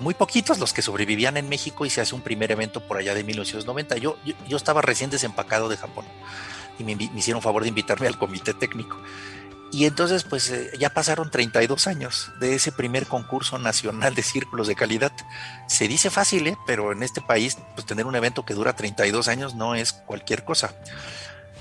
muy 0.00 0.14
poquitos 0.14 0.58
los 0.58 0.72
que 0.72 0.82
sobrevivían 0.82 1.36
en 1.36 1.48
México 1.48 1.86
y 1.86 1.90
se 1.90 2.00
hace 2.00 2.14
un 2.14 2.20
primer 2.20 2.50
evento 2.52 2.80
por 2.80 2.96
allá 2.96 3.14
de 3.14 3.24
1990. 3.24 3.96
Yo, 3.96 4.16
yo, 4.48 4.56
estaba 4.56 4.82
recién 4.82 5.10
desempacado 5.10 5.68
de 5.68 5.76
Japón 5.76 6.04
y 6.78 6.84
me, 6.84 6.92
hicieron 6.92 7.42
favor 7.42 7.62
de 7.62 7.68
invitarme 7.68 8.06
al 8.06 8.18
comité 8.18 8.54
técnico. 8.54 8.96
Y 9.72 9.86
entonces, 9.86 10.22
pues 10.22 10.50
eh, 10.50 10.70
ya 10.78 10.90
pasaron 10.90 11.30
32 11.30 11.88
años 11.88 12.30
de 12.38 12.54
ese 12.54 12.70
primer 12.70 13.06
concurso 13.06 13.58
nacional 13.58 14.14
de 14.14 14.22
círculos 14.22 14.68
de 14.68 14.76
calidad. 14.76 15.12
Se 15.66 15.88
dice 15.88 16.10
fácil, 16.10 16.46
¿eh? 16.46 16.56
pero 16.66 16.92
en 16.92 17.02
este 17.02 17.20
país, 17.20 17.58
pues 17.74 17.84
tener 17.84 18.06
un 18.06 18.14
evento 18.14 18.44
que 18.44 18.54
dura 18.54 18.76
32 18.76 19.26
años 19.26 19.54
no 19.54 19.74
es 19.74 19.92
cualquier 19.92 20.44
cosa. 20.44 20.74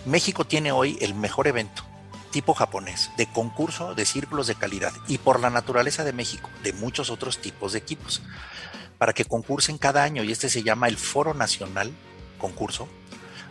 México 0.06 0.46
tiene 0.46 0.72
hoy 0.72 0.98
el 1.02 1.16
mejor 1.16 1.48
evento 1.48 1.84
tipo 2.34 2.56
japonés, 2.56 3.12
de 3.16 3.28
concurso 3.28 3.94
de 3.94 4.06
círculos 4.06 4.48
de 4.48 4.56
calidad 4.56 4.92
y 5.08 5.20
por 5.20 5.40
la 5.40 5.52
naturaleza 5.52 6.04
de 6.04 6.14
México, 6.14 6.50
de 6.64 6.74
muchos 6.74 7.12
otros 7.12 7.38
tipos 7.38 7.74
de 7.74 7.80
equipos, 7.80 8.24
para 8.98 9.14
que 9.14 9.24
concursen 9.24 9.78
cada 9.78 10.04
año 10.04 10.24
y 10.24 10.32
este 10.32 10.50
se 10.50 10.64
llama 10.64 10.88
el 10.88 10.98
Foro 10.98 11.36
Nacional 11.36 11.94
Concurso 12.40 12.90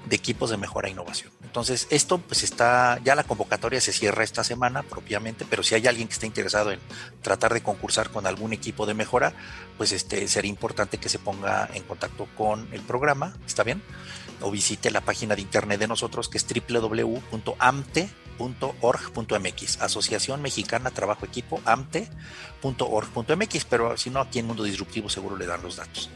de 0.07 0.17
Equipos 0.17 0.51
de 0.51 0.57
Mejora 0.57 0.89
e 0.89 0.91
Innovación. 0.91 1.31
Entonces, 1.45 1.87
esto 1.91 2.19
pues 2.19 2.43
está, 2.43 2.99
ya 3.05 3.15
la 3.15 3.23
convocatoria 3.23 3.81
se 3.81 3.93
cierra 3.93 4.25
esta 4.25 4.43
semana 4.43 4.83
propiamente, 4.83 5.47
pero 5.49 5.63
si 5.63 5.77
hay 5.77 5.87
alguien 5.87 6.09
que 6.09 6.15
esté 6.15 6.27
interesado 6.27 6.73
en 6.73 6.81
tratar 7.21 7.55
de 7.55 7.63
concursar 7.63 8.11
con 8.11 8.27
algún 8.27 8.53
equipo 8.53 8.85
de 8.85 8.95
mejora, 8.95 9.33
pues 9.79 9.93
este 9.93 10.27
sería 10.27 10.51
importante 10.51 10.99
que 10.99 11.09
se 11.09 11.21
ponga 11.21 11.69
en 11.73 11.85
contacto 11.85 12.27
con 12.37 12.69
el 12.73 12.81
programa, 12.81 13.37
¿está 13.47 13.63
bien? 13.63 13.81
O 14.41 14.51
visite 14.51 14.91
la 14.91 15.03
página 15.03 15.37
de 15.37 15.43
internet 15.43 15.79
de 15.79 15.87
nosotros 15.87 16.29
que 16.29 16.39
es 16.39 16.47
www.amte 16.69 18.11
.org.mx, 18.39 19.81
Asociación 19.81 20.43
Mexicana 20.43 20.91
Trabajo 20.91 21.27
Equipo, 21.27 21.61
amte.org.mx, 21.65 23.65
pero 23.65 23.97
si 23.97 24.11
no, 24.11 24.21
aquí 24.21 24.39
en 24.39 24.47
Mundo 24.47 24.65
Disruptivo 24.65 25.09
seguro 25.09 25.37
le 25.37 25.47
dan 25.47 25.63
los 25.63 25.77
datos. 25.77 26.11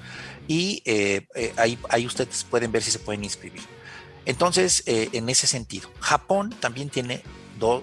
Y 0.48 0.82
eh, 0.84 1.26
eh, 1.34 1.52
ahí, 1.56 1.78
ahí, 1.88 2.06
ustedes 2.06 2.44
pueden 2.44 2.72
ver 2.72 2.82
si 2.82 2.90
se 2.90 2.98
pueden 2.98 3.24
inscribir. 3.24 3.62
Entonces, 4.24 4.82
eh, 4.86 5.10
en 5.12 5.28
ese 5.28 5.46
sentido, 5.46 5.90
Japón 6.00 6.54
también 6.60 6.90
tiene 6.90 7.22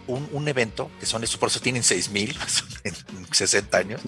un, 0.08 0.30
un, 0.32 0.48
evento, 0.48 0.92
que 1.00 1.06
son 1.06 1.24
estos, 1.24 1.40
por 1.40 1.50
eso 1.50 1.60
tienen 1.60 1.84
6000 1.84 2.38
en 2.84 3.34
60 3.34 3.78
años, 3.78 4.02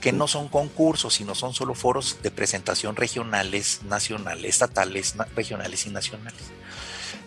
que 0.00 0.12
no 0.12 0.28
son 0.28 0.48
concursos, 0.48 1.14
sino 1.14 1.34
son 1.34 1.54
solo 1.54 1.74
foros 1.74 2.18
de 2.22 2.30
presentación 2.30 2.96
regionales, 2.96 3.80
nacionales, 3.88 4.50
estatales, 4.50 5.14
regionales 5.34 5.86
y 5.86 5.90
nacionales 5.90 6.42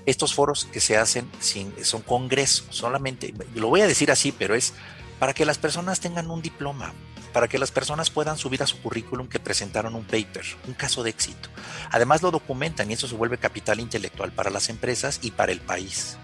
estos 0.06 0.34
foros 0.34 0.66
que 0.66 0.80
se 0.80 0.98
hacen 0.98 1.30
sin, 1.40 1.74
son 1.84 2.02
congresos, 2.02 2.68
solamente, 2.70 3.34
lo 3.56 3.70
voy 3.70 3.82
a 3.82 3.88
decir 3.88 4.12
así, 4.12 4.32
pero 4.32 4.56
es 4.56 4.74
para 5.20 5.34
que 5.34 5.46
las 5.46 5.58
personas 5.58 6.00
tengan 6.00 6.30
un 6.30 6.42
diploma, 6.42 6.94
para 7.32 7.48
que 7.48 7.58
las 7.58 7.72
personas 7.72 8.10
puedan 8.10 8.38
subir 8.38 8.62
a 8.62 8.68
su 8.68 8.82
currículum 8.82 9.28
que 9.28 9.40
presentaron 9.40 9.96
un 9.96 10.04
paper, 10.04 10.44
un 10.68 10.74
caso 10.74 11.04
de 11.04 11.10
éxito. 11.10 11.50
Además 11.92 12.22
lo 12.22 12.32
documentan 12.32 12.90
y 12.90 12.94
eso 12.94 13.08
se 13.08 13.16
vuelve 13.16 13.38
capital 13.38 13.80
intelectual 13.80 14.32
para 14.32 14.50
las 14.50 14.70
empresas 14.70 15.20
y 15.22 15.32
para 15.32 15.52
el 15.52 15.60
país. 15.60 16.18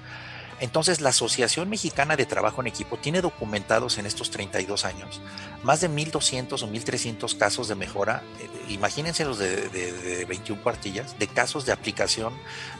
Entonces, 0.61 0.99
la 1.01 1.09
Asociación 1.09 1.69
Mexicana 1.69 2.15
de 2.15 2.25
Trabajo 2.25 2.61
en 2.61 2.67
Equipo 2.67 2.97
tiene 2.97 3.21
documentados 3.21 3.97
en 3.97 4.05
estos 4.05 4.29
32 4.31 4.85
años 4.85 5.21
más 5.63 5.81
de 5.81 5.89
1.200 5.89 6.61
o 6.63 6.67
1.300 6.67 7.37
casos 7.37 7.67
de 7.67 7.75
mejora. 7.75 8.23
Eh, 8.39 8.49
imagínense 8.69 9.25
los 9.25 9.37
de, 9.37 10.25
21 10.27 10.61
cuartillas, 10.61 11.17
de 11.17 11.27
casos 11.27 11.65
de 11.65 11.71
aplicación 11.71 12.33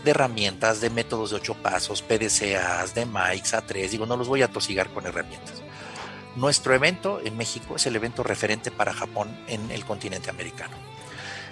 de 0.03 0.11
herramientas, 0.11 0.81
de 0.81 0.89
métodos 0.89 1.31
de 1.31 1.37
8 1.37 1.55
pasos, 1.55 2.01
PDCAs, 2.01 2.95
de 2.95 3.05
MICS, 3.05 3.53
A3. 3.53 3.89
Digo, 3.89 4.05
no 4.05 4.17
los 4.17 4.27
voy 4.27 4.41
a 4.41 4.49
tosigar 4.49 4.89
con 4.89 5.05
herramientas. 5.05 5.61
Nuestro 6.35 6.73
evento 6.73 7.19
en 7.23 7.35
México 7.37 7.75
es 7.75 7.85
el 7.85 7.95
evento 7.95 8.23
referente 8.23 8.71
para 8.71 8.93
Japón 8.93 9.37
en 9.47 9.71
el 9.71 9.83
continente 9.83 10.29
americano. 10.29 10.77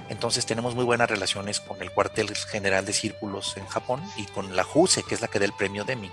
Entonces 0.10 0.46
tenemos 0.46 0.76
muy 0.76 0.86
buenas 0.86 1.10
relaciones 1.10 1.60
con 1.60 1.82
el 1.82 1.92
cuartel 1.92 2.34
general 2.36 2.86
de 2.86 2.94
círculos 2.94 3.58
en 3.58 3.68
Japón 3.68 4.02
y 4.16 4.26
con 4.26 4.56
la 4.56 4.64
JUSE, 4.64 5.04
que 5.04 5.16
es 5.16 5.22
la 5.22 5.28
que 5.28 5.40
da 5.40 5.46
el 5.46 5.54
premio 5.54 5.84
Deming. 5.84 6.12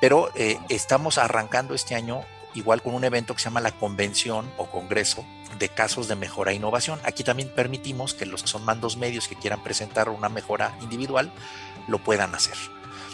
Pero 0.00 0.30
eh, 0.34 0.58
estamos 0.68 1.18
arrancando 1.18 1.74
este 1.74 1.94
año 1.94 2.22
igual 2.54 2.82
con 2.82 2.94
un 2.94 3.04
evento 3.04 3.34
que 3.34 3.40
se 3.40 3.44
llama 3.44 3.60
la 3.60 3.72
convención 3.72 4.50
o 4.58 4.66
congreso 4.66 5.24
de 5.58 5.68
casos 5.68 6.08
de 6.08 6.16
mejora 6.16 6.52
e 6.52 6.56
innovación. 6.56 6.98
Aquí 7.04 7.24
también 7.24 7.52
permitimos 7.54 8.14
que 8.14 8.26
los 8.26 8.42
que 8.42 8.48
son 8.48 8.64
mandos 8.64 8.96
medios 8.96 9.28
que 9.28 9.36
quieran 9.36 9.62
presentar 9.62 10.08
una 10.08 10.28
mejora 10.28 10.76
individual 10.80 11.32
lo 11.88 11.98
puedan 11.98 12.34
hacer. 12.34 12.56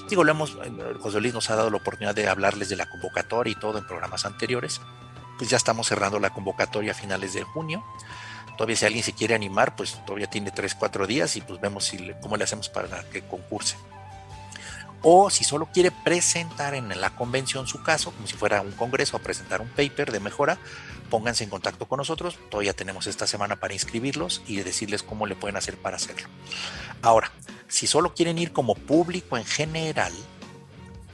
Digo, 0.08 0.24
lo 0.24 0.32
hemos, 0.32 0.56
eh, 0.64 0.94
José 1.00 1.20
Luis 1.20 1.34
nos 1.34 1.50
ha 1.50 1.56
dado 1.56 1.70
la 1.70 1.76
oportunidad 1.76 2.14
de 2.14 2.28
hablarles 2.28 2.68
de 2.68 2.76
la 2.76 2.86
convocatoria 2.86 3.52
y 3.52 3.54
todo 3.54 3.78
en 3.78 3.86
programas 3.86 4.24
anteriores. 4.24 4.80
Pues 5.36 5.50
ya 5.50 5.56
estamos 5.56 5.88
cerrando 5.88 6.18
la 6.18 6.30
convocatoria 6.30 6.92
a 6.92 6.94
finales 6.94 7.34
de 7.34 7.42
junio. 7.42 7.84
Todavía 8.58 8.74
si 8.74 8.86
alguien 8.86 9.04
se 9.04 9.12
quiere 9.12 9.36
animar, 9.36 9.76
pues 9.76 10.04
todavía 10.04 10.26
tiene 10.26 10.50
3, 10.50 10.74
4 10.74 11.06
días 11.06 11.36
y 11.36 11.40
pues 11.40 11.60
vemos 11.60 11.92
cómo 12.20 12.36
le 12.36 12.42
hacemos 12.42 12.68
para 12.68 13.04
que 13.04 13.22
concurse. 13.22 13.76
O 15.00 15.30
si 15.30 15.44
solo 15.44 15.68
quiere 15.72 15.92
presentar 15.92 16.74
en 16.74 17.00
la 17.00 17.14
convención 17.14 17.68
su 17.68 17.84
caso, 17.84 18.10
como 18.10 18.26
si 18.26 18.34
fuera 18.34 18.60
un 18.60 18.72
congreso, 18.72 19.16
a 19.16 19.20
presentar 19.20 19.60
un 19.60 19.68
paper 19.68 20.10
de 20.10 20.18
mejora, 20.18 20.58
pónganse 21.08 21.44
en 21.44 21.50
contacto 21.50 21.86
con 21.86 21.98
nosotros. 21.98 22.36
Todavía 22.50 22.72
tenemos 22.72 23.06
esta 23.06 23.28
semana 23.28 23.54
para 23.54 23.74
inscribirlos 23.74 24.42
y 24.48 24.56
decirles 24.56 25.04
cómo 25.04 25.26
le 25.26 25.36
pueden 25.36 25.56
hacer 25.56 25.76
para 25.76 25.94
hacerlo. 25.94 26.26
Ahora, 27.00 27.30
si 27.68 27.86
solo 27.86 28.12
quieren 28.12 28.38
ir 28.38 28.50
como 28.50 28.74
público 28.74 29.38
en 29.38 29.44
general, 29.44 30.12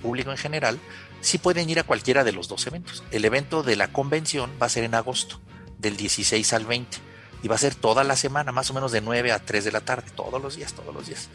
público 0.01 0.31
en 0.31 0.39
general, 0.39 0.81
sí 1.21 1.37
pueden 1.37 1.69
ir 1.69 1.79
a 1.79 1.85
cualquiera 1.85 2.25
de 2.25 2.33
los 2.33 2.49
dos 2.49 2.67
eventos. 2.67 3.05
El 3.11 3.27
evento 3.27 3.63
de 3.63 3.77
la 3.77 3.89
convención 3.89 4.51
va 4.63 4.65
a 4.65 4.71
ser 4.71 4.85
en 4.85 4.95
agosto, 4.95 5.43
del 5.77 5.99
16 5.99 6.51
al 6.55 6.65
20 6.65 7.14
y 7.45 7.49
va 7.49 7.57
a 7.57 7.59
ser 7.59 7.75
toda 7.75 8.03
la 8.03 8.17
semana, 8.17 8.51
más 8.53 8.71
o 8.71 8.75
menos 8.75 8.91
de 8.91 9.03
9 9.03 9.31
a 9.31 9.39
3 9.39 9.65
de 9.65 9.71
la 9.73 9.83
tarde, 9.83 10.11
todos 10.17 10.43
los 10.43 10.57
días, 10.57 10.73
todos 10.73 10.93
los 10.95 11.07
días. 11.07 11.29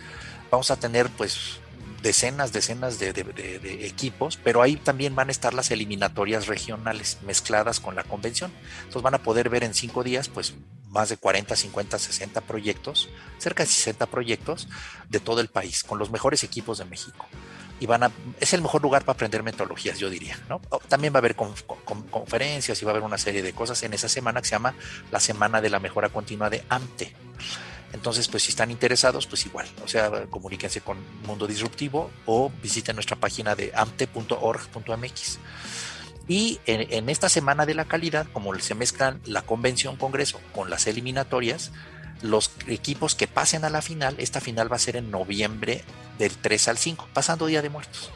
Vamos 0.50 0.72
a 0.72 0.76
tener 0.78 1.08
pues 1.12 1.60
decenas, 2.02 2.52
decenas 2.52 2.98
de, 2.98 3.14
de- 3.14 3.86
equipos, 3.86 4.38
pero 4.44 4.62
ahí 4.64 4.76
también 4.76 5.16
van 5.16 5.28
a 5.30 5.32
estar 5.32 5.54
las 5.54 5.70
eliminatorias 5.70 6.48
regionales 6.48 7.20
mezcladas 7.26 7.80
con 7.80 7.94
la 7.96 8.04
convención. 8.04 8.52
Entonces 8.80 9.04
van 9.04 9.14
a 9.14 9.20
poder 9.24 9.50
ver 9.50 9.64
en 9.64 9.74
cinco 9.76 10.04
días, 10.04 10.30
pues 10.30 10.56
más 10.88 11.10
de 11.10 11.18
40, 11.18 11.56
50, 11.56 12.00
60 12.00 12.42
proyectos, 12.42 13.10
cerca 13.38 13.62
de 13.64 13.70
60 13.70 14.08
proyectos 14.08 14.68
de 15.10 15.20
todo 15.20 15.42
el 15.42 15.50
país, 15.50 15.84
con 15.84 16.00
los 16.00 16.10
mejores 16.10 16.44
equipos 16.44 16.80
de 16.80 16.86
México. 16.86 17.28
Y 17.80 17.86
van 17.86 18.04
a, 18.04 18.12
es 18.40 18.54
el 18.54 18.62
mejor 18.62 18.82
lugar 18.82 19.04
para 19.06 19.16
aprender 19.16 19.42
metodologías, 19.44 19.98
yo 20.00 20.10
diría. 20.10 20.38
¿no? 20.50 20.60
También 20.90 21.14
va 21.14 21.18
a 21.18 21.20
haber 21.20 21.36
con- 21.36 21.54
con- 21.86 22.04
conferencias 22.04 22.82
y 22.82 22.86
va 22.86 22.92
a 22.92 22.94
haber 22.94 23.04
una 23.04 23.18
serie 23.18 23.42
de 23.42 23.54
cosas 23.54 23.82
en 23.84 23.94
esa 23.94 24.10
semana 24.10 24.42
que 24.42 24.48
se 24.48 24.56
llama 24.56 24.76
la 25.12 25.20
Semana 25.20 25.62
de 25.62 25.70
la 25.70 25.80
Mejora 25.80 26.10
Continua 26.10 26.50
de 26.50 26.64
AMTE. 26.70 27.14
Entonces, 27.94 28.28
pues 28.28 28.44
si 28.44 28.50
están 28.52 28.70
interesados, 28.70 29.26
pues 29.26 29.46
igual, 29.48 29.68
o 29.84 29.88
sea, 29.88 30.12
comuníquense 30.30 30.82
con 30.82 30.98
Mundo 31.26 31.48
Disruptivo 31.48 32.12
o 32.28 32.52
visiten 32.62 32.96
nuestra 32.96 33.16
página 33.16 33.56
de 33.56 33.72
amte.org.mx. 33.74 35.40
Y 36.28 36.60
en 36.68 37.10
esta 37.10 37.28
semana 37.30 37.66
de 37.66 37.74
la 37.74 37.86
calidad, 37.86 38.28
como 38.32 38.54
se 38.60 38.76
mezclan 38.76 39.20
la 39.26 39.42
convención 39.42 39.96
congreso 39.96 40.40
con 40.54 40.70
las 40.70 40.86
eliminatorias, 40.86 41.72
los 42.22 42.52
equipos 42.68 43.16
que 43.16 43.28
pasen 43.28 43.66
a 43.66 43.70
la 43.70 43.82
final, 43.82 44.16
esta 44.18 44.42
final 44.42 44.72
va 44.72 44.76
a 44.76 44.80
ser 44.80 44.96
en 44.96 45.12
noviembre 45.12 45.84
del 46.18 46.36
3 46.38 46.68
al 46.68 46.78
5, 46.78 47.10
pasando 47.14 47.46
Día 47.46 47.62
de 47.62 47.70
Muertos. 47.70 48.12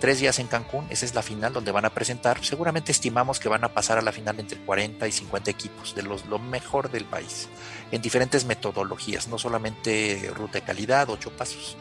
Tres 0.00 0.18
días 0.18 0.38
en 0.38 0.46
Cancún, 0.46 0.86
esa 0.88 1.04
es 1.04 1.14
la 1.14 1.22
final 1.22 1.52
donde 1.52 1.72
van 1.72 1.84
a 1.84 1.90
presentar, 1.90 2.42
seguramente 2.42 2.90
estimamos 2.90 3.38
que 3.38 3.50
van 3.50 3.64
a 3.64 3.74
pasar 3.74 3.98
a 3.98 4.02
la 4.02 4.12
final 4.12 4.40
entre 4.40 4.58
40 4.58 5.06
y 5.06 5.12
50 5.12 5.50
equipos, 5.50 5.94
de 5.94 6.02
los, 6.02 6.24
lo 6.24 6.38
mejor 6.38 6.90
del 6.90 7.04
país, 7.04 7.48
en 7.92 8.00
diferentes 8.00 8.46
metodologías, 8.46 9.28
no 9.28 9.38
solamente 9.38 10.32
ruta 10.34 10.54
de 10.54 10.62
calidad, 10.62 11.10
ocho 11.10 11.30
pasos. 11.30 11.76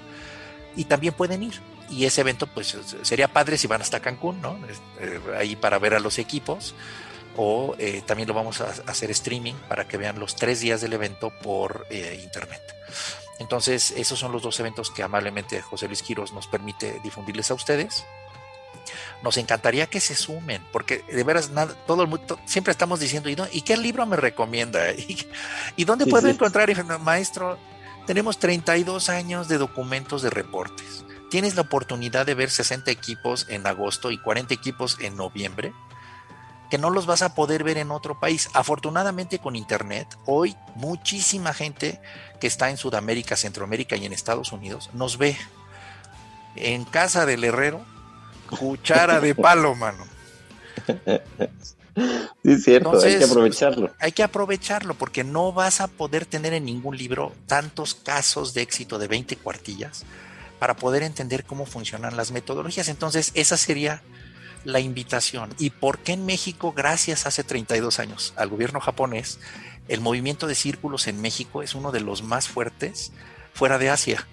Y 0.75 0.83
también 0.83 1.13
pueden 1.13 1.43
ir. 1.43 1.61
Y 1.89 2.05
ese 2.05 2.21
evento, 2.21 2.45
pues 2.45 2.77
sería 3.03 3.29
padre 3.29 3.57
si 3.57 3.67
van 3.67 3.81
hasta 3.81 4.01
Cancún, 4.01 4.41
¿no? 4.41 4.59
Eh, 4.99 5.19
ahí 5.37 5.55
para 5.55 5.79
ver 5.79 5.95
a 5.95 5.99
los 5.99 6.19
equipos. 6.19 6.75
O 7.41 7.73
eh, 7.79 8.01
también 8.05 8.27
lo 8.27 8.33
vamos 8.33 8.59
a 8.59 8.65
hacer 8.87 9.11
streaming 9.11 9.53
para 9.69 9.87
que 9.87 9.95
vean 9.95 10.19
los 10.19 10.35
tres 10.35 10.59
días 10.59 10.81
del 10.81 10.91
evento 10.91 11.31
por 11.41 11.87
eh, 11.89 12.19
internet. 12.21 12.61
Entonces, 13.39 13.91
esos 13.91 14.19
son 14.19 14.33
los 14.33 14.41
dos 14.41 14.59
eventos 14.59 14.91
que 14.91 15.03
amablemente 15.03 15.61
José 15.61 15.87
Luis 15.87 16.03
Quiros 16.03 16.33
nos 16.33 16.47
permite 16.47 16.99
difundirles 17.01 17.49
a 17.49 17.53
ustedes. 17.53 18.03
Nos 19.23 19.37
encantaría 19.37 19.87
que 19.87 20.01
se 20.01 20.15
sumen, 20.15 20.61
porque 20.73 21.03
de 21.09 21.23
veras 21.23 21.49
nada, 21.49 21.73
todo 21.87 22.01
el 22.03 22.09
mundo, 22.09 22.37
siempre 22.45 22.71
estamos 22.71 22.99
diciendo, 22.99 23.29
¿y, 23.29 23.35
dó- 23.35 23.47
¿y 23.53 23.61
qué 23.61 23.77
libro 23.77 24.05
me 24.05 24.17
recomienda? 24.17 24.91
¿Y, 24.97 25.25
y 25.77 25.85
dónde 25.85 26.03
Sí, 26.05 26.11
puedo 26.11 26.27
sí. 26.27 26.33
encontrar? 26.33 26.69
Y 26.69 26.73
dije, 26.73 26.83
"No, 26.85 26.99
maestro, 26.99 27.57
tenemos 28.05 28.37
32 28.39 29.07
años 29.07 29.47
de 29.47 29.57
documentos 29.57 30.21
de 30.23 30.29
reportes. 30.29 31.05
Tienes 31.29 31.55
la 31.55 31.61
oportunidad 31.61 32.25
de 32.25 32.33
ver 32.33 32.49
60 32.49 32.91
equipos 32.91 33.45
en 33.47 33.65
agosto 33.65 34.11
y 34.11 34.17
40 34.17 34.53
equipos 34.53 34.97
en 34.99 35.15
noviembre 35.15 35.71
que 36.69 36.77
no 36.77 36.89
los 36.89 37.05
vas 37.05 37.21
a 37.21 37.33
poder 37.35 37.63
ver 37.63 37.77
en 37.77 37.91
otro 37.91 38.19
país. 38.19 38.49
Afortunadamente 38.53 39.39
con 39.39 39.55
Internet, 39.55 40.07
hoy 40.25 40.55
muchísima 40.75 41.53
gente 41.53 41.99
que 42.39 42.47
está 42.47 42.69
en 42.69 42.77
Sudamérica, 42.77 43.35
Centroamérica 43.35 43.95
y 43.95 44.05
en 44.05 44.13
Estados 44.13 44.51
Unidos 44.51 44.89
nos 44.93 45.17
ve 45.17 45.37
en 46.55 46.85
casa 46.85 47.25
del 47.25 47.43
herrero, 47.43 47.81
cuchara 48.49 49.19
de 49.19 49.35
palo, 49.35 49.75
mano. 49.75 50.05
Sí, 52.43 52.51
es 52.51 52.63
cierto, 52.63 52.99
hay 53.01 53.17
que 53.17 53.25
aprovecharlo. 53.25 53.91
Hay 53.99 54.11
que 54.11 54.23
aprovecharlo 54.23 54.93
porque 54.93 55.23
no 55.23 55.51
vas 55.51 55.81
a 55.81 55.87
poder 55.87 56.25
tener 56.25 56.53
en 56.53 56.65
ningún 56.65 56.97
libro 56.97 57.33
tantos 57.47 57.95
casos 57.95 58.53
de 58.53 58.61
éxito 58.61 58.97
de 58.97 59.07
20 59.07 59.35
cuartillas 59.37 60.05
para 60.59 60.75
poder 60.75 61.03
entender 61.03 61.45
cómo 61.45 61.65
funcionan 61.65 62.15
las 62.15 62.31
metodologías. 62.31 62.87
Entonces, 62.89 63.31
esa 63.33 63.57
sería 63.57 64.01
la 64.63 64.79
invitación. 64.79 65.53
¿Y 65.57 65.69
por 65.69 65.99
qué 65.99 66.13
en 66.13 66.25
México, 66.25 66.73
gracias 66.73 67.25
hace 67.25 67.43
32 67.43 67.99
años 67.99 68.33
al 68.35 68.49
gobierno 68.49 68.79
japonés, 68.79 69.39
el 69.87 70.01
movimiento 70.01 70.47
de 70.47 70.55
círculos 70.55 71.07
en 71.07 71.21
México 71.21 71.63
es 71.63 71.75
uno 71.75 71.91
de 71.91 72.01
los 72.01 72.23
más 72.23 72.47
fuertes 72.47 73.11
fuera 73.53 73.77
de 73.77 73.89
Asia? 73.89 74.27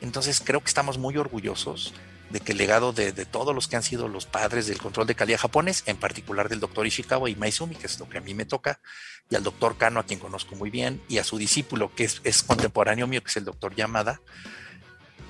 Entonces, 0.00 0.42
creo 0.44 0.60
que 0.60 0.68
estamos 0.68 0.98
muy 0.98 1.16
orgullosos 1.16 1.92
de 2.30 2.40
que 2.40 2.52
el 2.52 2.58
legado 2.58 2.92
de, 2.92 3.12
de 3.12 3.26
todos 3.26 3.54
los 3.54 3.66
que 3.66 3.76
han 3.76 3.82
sido 3.82 4.08
los 4.08 4.24
padres 4.24 4.66
del 4.66 4.78
control 4.78 5.06
de 5.06 5.16
calidad 5.16 5.40
japonés, 5.40 5.82
en 5.86 5.96
particular 5.96 6.48
del 6.48 6.60
doctor 6.60 6.86
Ishikawa 6.86 7.28
y 7.28 7.34
Maizumi, 7.34 7.74
que 7.74 7.86
es 7.86 7.98
lo 7.98 8.08
que 8.08 8.18
a 8.18 8.20
mí 8.20 8.34
me 8.34 8.44
toca, 8.44 8.80
y 9.28 9.34
al 9.34 9.42
doctor 9.42 9.76
Kano, 9.76 10.00
a 10.00 10.04
quien 10.04 10.20
conozco 10.20 10.54
muy 10.54 10.70
bien, 10.70 11.02
y 11.08 11.18
a 11.18 11.24
su 11.24 11.38
discípulo, 11.38 11.92
que 11.94 12.04
es, 12.04 12.20
es 12.24 12.42
contemporáneo 12.42 13.06
mío, 13.06 13.22
que 13.22 13.30
es 13.30 13.36
el 13.36 13.44
doctor 13.44 13.74
Yamada, 13.74 14.20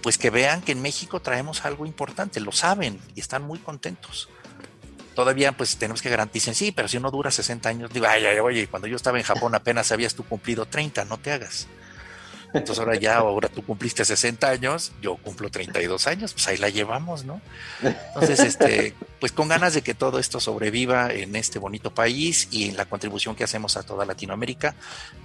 pues 0.03 0.19
que 0.19 0.31
vean 0.31 0.63
que 0.63 0.73
en 0.73 0.83
México 0.83 1.21
traemos 1.21 1.65
algo 1.65 1.87
importante, 1.87 2.41
lo 2.41 2.53
saben 2.53 3.01
y 3.15 3.21
están 3.21 3.43
muy 3.43 3.59
contentos. 3.59 4.29
Todavía 5.15 5.53
pues 5.53 5.77
tenemos 5.77 6.03
que 6.03 6.09
garantizar, 6.09 6.55
sí, 6.55 6.73
pero 6.73 6.89
si 6.89 6.97
uno 6.97 7.11
dura 7.11 7.31
60 7.31 7.69
años, 7.69 7.93
digo, 7.93 8.07
ay, 8.09 8.25
ay, 8.25 8.39
oye, 8.39 8.67
cuando 8.69 8.89
yo 8.89 8.97
estaba 8.97 9.19
en 9.19 9.25
Japón 9.25 9.55
apenas 9.55 9.93
habías 9.93 10.15
tú 10.15 10.25
cumplido 10.25 10.67
30, 10.67 11.05
no 11.05 11.19
te 11.19 11.33
hagas. 11.33 11.67
Entonces 12.53 12.79
ahora 12.81 12.97
ya, 12.97 13.17
ahora 13.17 13.49
tú 13.49 13.65
cumpliste 13.65 14.05
60 14.05 14.49
años, 14.49 14.93
yo 15.01 15.17
cumplo 15.17 15.51
32 15.51 16.07
años, 16.07 16.33
pues 16.33 16.49
ahí 16.49 16.57
la 16.57 16.69
llevamos, 16.69 17.25
¿no? 17.25 17.41
Entonces, 17.83 18.41
este, 18.41 18.95
pues 19.21 19.33
con 19.33 19.49
ganas 19.49 19.75
de 19.75 19.83
que 19.83 19.95
todo 19.95 20.19
esto 20.19 20.41
sobreviva 20.41 21.13
en 21.13 21.37
este 21.37 21.59
bonito 21.59 21.95
país 21.95 22.49
y 22.51 22.69
en 22.69 22.77
la 22.77 22.87
contribución 22.87 23.37
que 23.37 23.45
hacemos 23.45 23.77
a 23.77 23.83
toda 23.83 24.05
Latinoamérica 24.05 24.75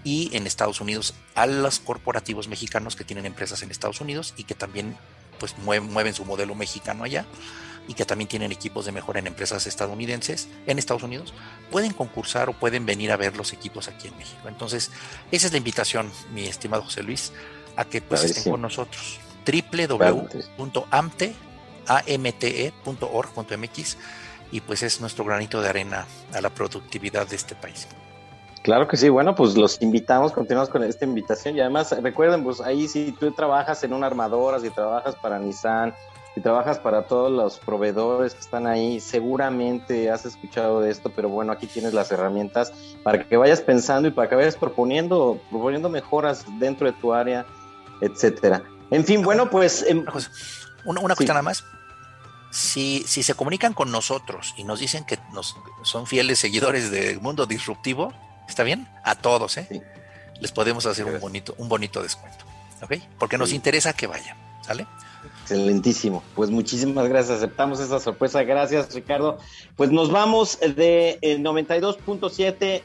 y 0.03 0.35
en 0.35 0.45
Estados 0.45 0.81
Unidos 0.81 1.13
a 1.33 1.47
los 1.47 1.79
corporativos 1.79 2.47
mexicanos 2.47 2.95
que 2.95 3.03
tienen 3.03 3.25
empresas 3.25 3.63
en 3.63 3.71
Estados 3.71 4.01
Unidos 4.01 4.33
y 4.37 4.43
que 4.43 4.55
también 4.55 4.95
pues 5.39 5.57
mueven, 5.57 5.91
mueven 5.91 6.13
su 6.13 6.25
modelo 6.25 6.55
mexicano 6.55 7.03
allá 7.03 7.25
y 7.87 7.93
que 7.93 8.05
también 8.05 8.27
tienen 8.27 8.51
equipos 8.51 8.85
de 8.85 8.91
mejora 8.91 9.19
en 9.19 9.27
empresas 9.27 9.67
estadounidenses 9.67 10.47
en 10.65 10.79
Estados 10.79 11.03
Unidos, 11.03 11.33
pueden 11.71 11.93
concursar 11.93 12.49
o 12.49 12.53
pueden 12.53 12.85
venir 12.85 13.11
a 13.11 13.17
ver 13.17 13.37
los 13.37 13.53
equipos 13.53 13.87
aquí 13.87 14.07
en 14.07 14.17
México. 14.17 14.47
Entonces, 14.47 14.91
esa 15.31 15.47
es 15.47 15.51
la 15.51 15.57
invitación, 15.57 16.11
mi 16.33 16.45
estimado 16.45 16.83
José 16.83 17.03
Luis, 17.03 17.31
a 17.75 17.85
que 17.85 18.01
pues 18.01 18.23
estén 18.23 18.51
con 18.51 18.61
nosotros. 18.61 19.19
www.amte 19.45 21.35
amte.org.mx 21.87 23.47
y 24.51 24.61
pues 24.61 24.83
es 24.83 25.01
nuestro 25.01 25.25
granito 25.25 25.59
de 25.61 25.69
arena 25.69 26.05
a 26.33 26.41
la 26.41 26.49
productividad 26.49 27.27
de 27.27 27.35
este 27.35 27.55
país. 27.55 27.87
Claro 28.63 28.87
que 28.87 28.97
sí, 28.97 29.09
bueno, 29.09 29.35
pues 29.35 29.55
los 29.55 29.79
invitamos, 29.81 30.31
continuamos 30.31 30.69
con 30.69 30.83
esta 30.83 31.05
invitación 31.05 31.55
y 31.55 31.61
además 31.61 31.95
recuerden, 32.01 32.43
pues 32.43 32.59
ahí 32.61 32.87
si 32.87 33.11
tú 33.11 33.31
trabajas 33.31 33.83
en 33.83 33.93
una 33.93 34.07
armadora, 34.07 34.59
si 34.59 34.71
trabajas 34.71 35.15
para 35.15 35.37
Nissan, 35.37 35.93
si 36.35 36.41
trabajas 36.41 36.77
para 36.79 37.07
todos 37.07 37.31
los 37.31 37.57
proveedores 37.59 38.33
que 38.33 38.41
están 38.41 38.67
ahí, 38.67 38.99
seguramente 38.99 40.11
has 40.11 40.25
escuchado 40.25 40.81
de 40.81 40.91
esto, 40.91 41.09
pero 41.15 41.29
bueno, 41.29 41.51
aquí 41.53 41.65
tienes 41.65 41.93
las 41.93 42.11
herramientas 42.11 42.73
para 43.03 43.23
que 43.25 43.37
vayas 43.37 43.61
pensando 43.61 44.07
y 44.09 44.11
para 44.11 44.27
que 44.29 44.35
vayas 44.35 44.55
proponiendo, 44.57 45.39
proponiendo 45.49 45.89
mejoras 45.89 46.45
dentro 46.59 46.87
de 46.91 46.93
tu 46.99 47.13
área, 47.13 47.45
etcétera. 48.01 48.61
En 48.91 49.05
fin, 49.05 49.23
bueno, 49.23 49.49
pues 49.49 49.83
em, 49.87 49.99
Una, 50.01 50.11
cosa, 50.11 50.29
una, 50.85 50.99
Sí. 51.01 51.07
cosa 51.23 51.33
nada 51.33 51.41
más. 51.41 51.63
Si, 52.51 53.03
si 53.07 53.23
se 53.23 53.33
comunican 53.33 53.73
con 53.73 53.91
nosotros 53.91 54.53
y 54.57 54.63
nos 54.63 54.79
dicen 54.79 55.03
que 55.05 55.17
nos, 55.33 55.55
son 55.83 56.05
fieles 56.07 56.39
seguidores 56.39 56.91
del 56.91 57.19
mundo 57.19 57.45
disruptivo, 57.45 58.13
¿está 58.47 58.63
bien? 58.63 58.87
A 59.03 59.15
todos, 59.15 59.57
¿eh? 59.57 59.67
Sí. 59.69 59.81
Les 60.39 60.51
podemos 60.51 60.85
hacer 60.85 61.05
un 61.05 61.19
bonito, 61.19 61.55
un 61.57 61.67
bonito 61.69 62.01
descuento. 62.03 62.45
¿Ok? 62.81 62.93
Porque 63.17 63.37
nos 63.37 63.49
Sí. 63.49 63.55
interesa 63.55 63.93
que 63.93 64.07
vayan. 64.07 64.37
¿Sale? 64.61 64.85
Excelentísimo. 65.45 66.23
Pues 66.33 66.49
muchísimas 66.49 67.07
gracias. 67.07 67.37
Aceptamos 67.37 67.79
esa 67.79 67.99
sorpresa. 67.99 68.43
Gracias, 68.43 68.93
Ricardo. 68.95 69.37
Pues 69.75 69.91
nos 69.91 70.11
vamos 70.11 70.59
de 70.59 71.19
eh, 71.21 71.37
92.7 71.37 72.81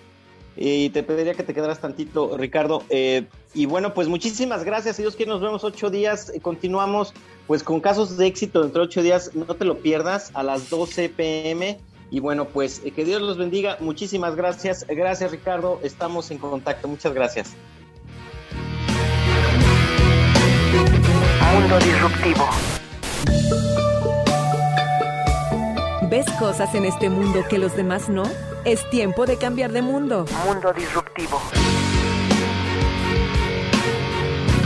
y 0.56 0.90
te 0.90 1.02
pediría 1.02 1.32
que 1.32 1.42
te 1.42 1.54
quedaras 1.54 1.80
tantito, 1.80 2.36
Ricardo. 2.36 2.82
Eh, 2.90 3.24
y 3.54 3.64
bueno, 3.64 3.94
pues 3.94 4.08
muchísimas 4.08 4.62
gracias. 4.62 4.96
Si 4.96 5.02
Dios 5.02 5.16
quiere, 5.16 5.30
nos 5.30 5.40
vemos 5.40 5.64
ocho 5.64 5.88
días. 5.88 6.30
Eh, 6.34 6.40
continuamos 6.40 7.14
pues 7.46 7.62
con 7.62 7.80
casos 7.80 8.18
de 8.18 8.26
éxito 8.26 8.60
dentro 8.60 8.82
de 8.82 8.88
ocho 8.88 9.02
días. 9.02 9.34
No 9.34 9.46
te 9.46 9.64
lo 9.64 9.78
pierdas 9.78 10.30
a 10.34 10.42
las 10.42 10.68
12 10.68 11.08
pm. 11.08 11.80
Y 12.10 12.20
bueno, 12.20 12.44
pues 12.44 12.82
eh, 12.84 12.90
que 12.90 13.06
Dios 13.06 13.22
los 13.22 13.38
bendiga. 13.38 13.78
Muchísimas 13.80 14.36
gracias. 14.36 14.84
Gracias, 14.86 15.30
Ricardo. 15.30 15.80
Estamos 15.82 16.30
en 16.30 16.36
contacto. 16.36 16.88
Muchas 16.88 17.14
gracias. 17.14 17.54
Mundo 21.70 21.86
disruptivo. 21.86 22.48
¿Ves 26.10 26.26
cosas 26.36 26.74
en 26.74 26.84
este 26.84 27.08
mundo 27.08 27.44
que 27.48 27.58
los 27.58 27.76
demás 27.76 28.08
no? 28.08 28.24
Es 28.64 28.90
tiempo 28.90 29.24
de 29.24 29.36
cambiar 29.36 29.70
de 29.70 29.80
mundo. 29.80 30.24
Mundo 30.44 30.72
disruptivo. 30.72 31.40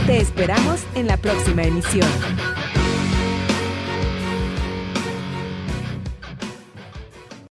Te 0.07 0.17
esperamos 0.17 0.81
en 0.95 1.05
la 1.05 1.17
próxima 1.17 1.61
emisión. 1.61 2.09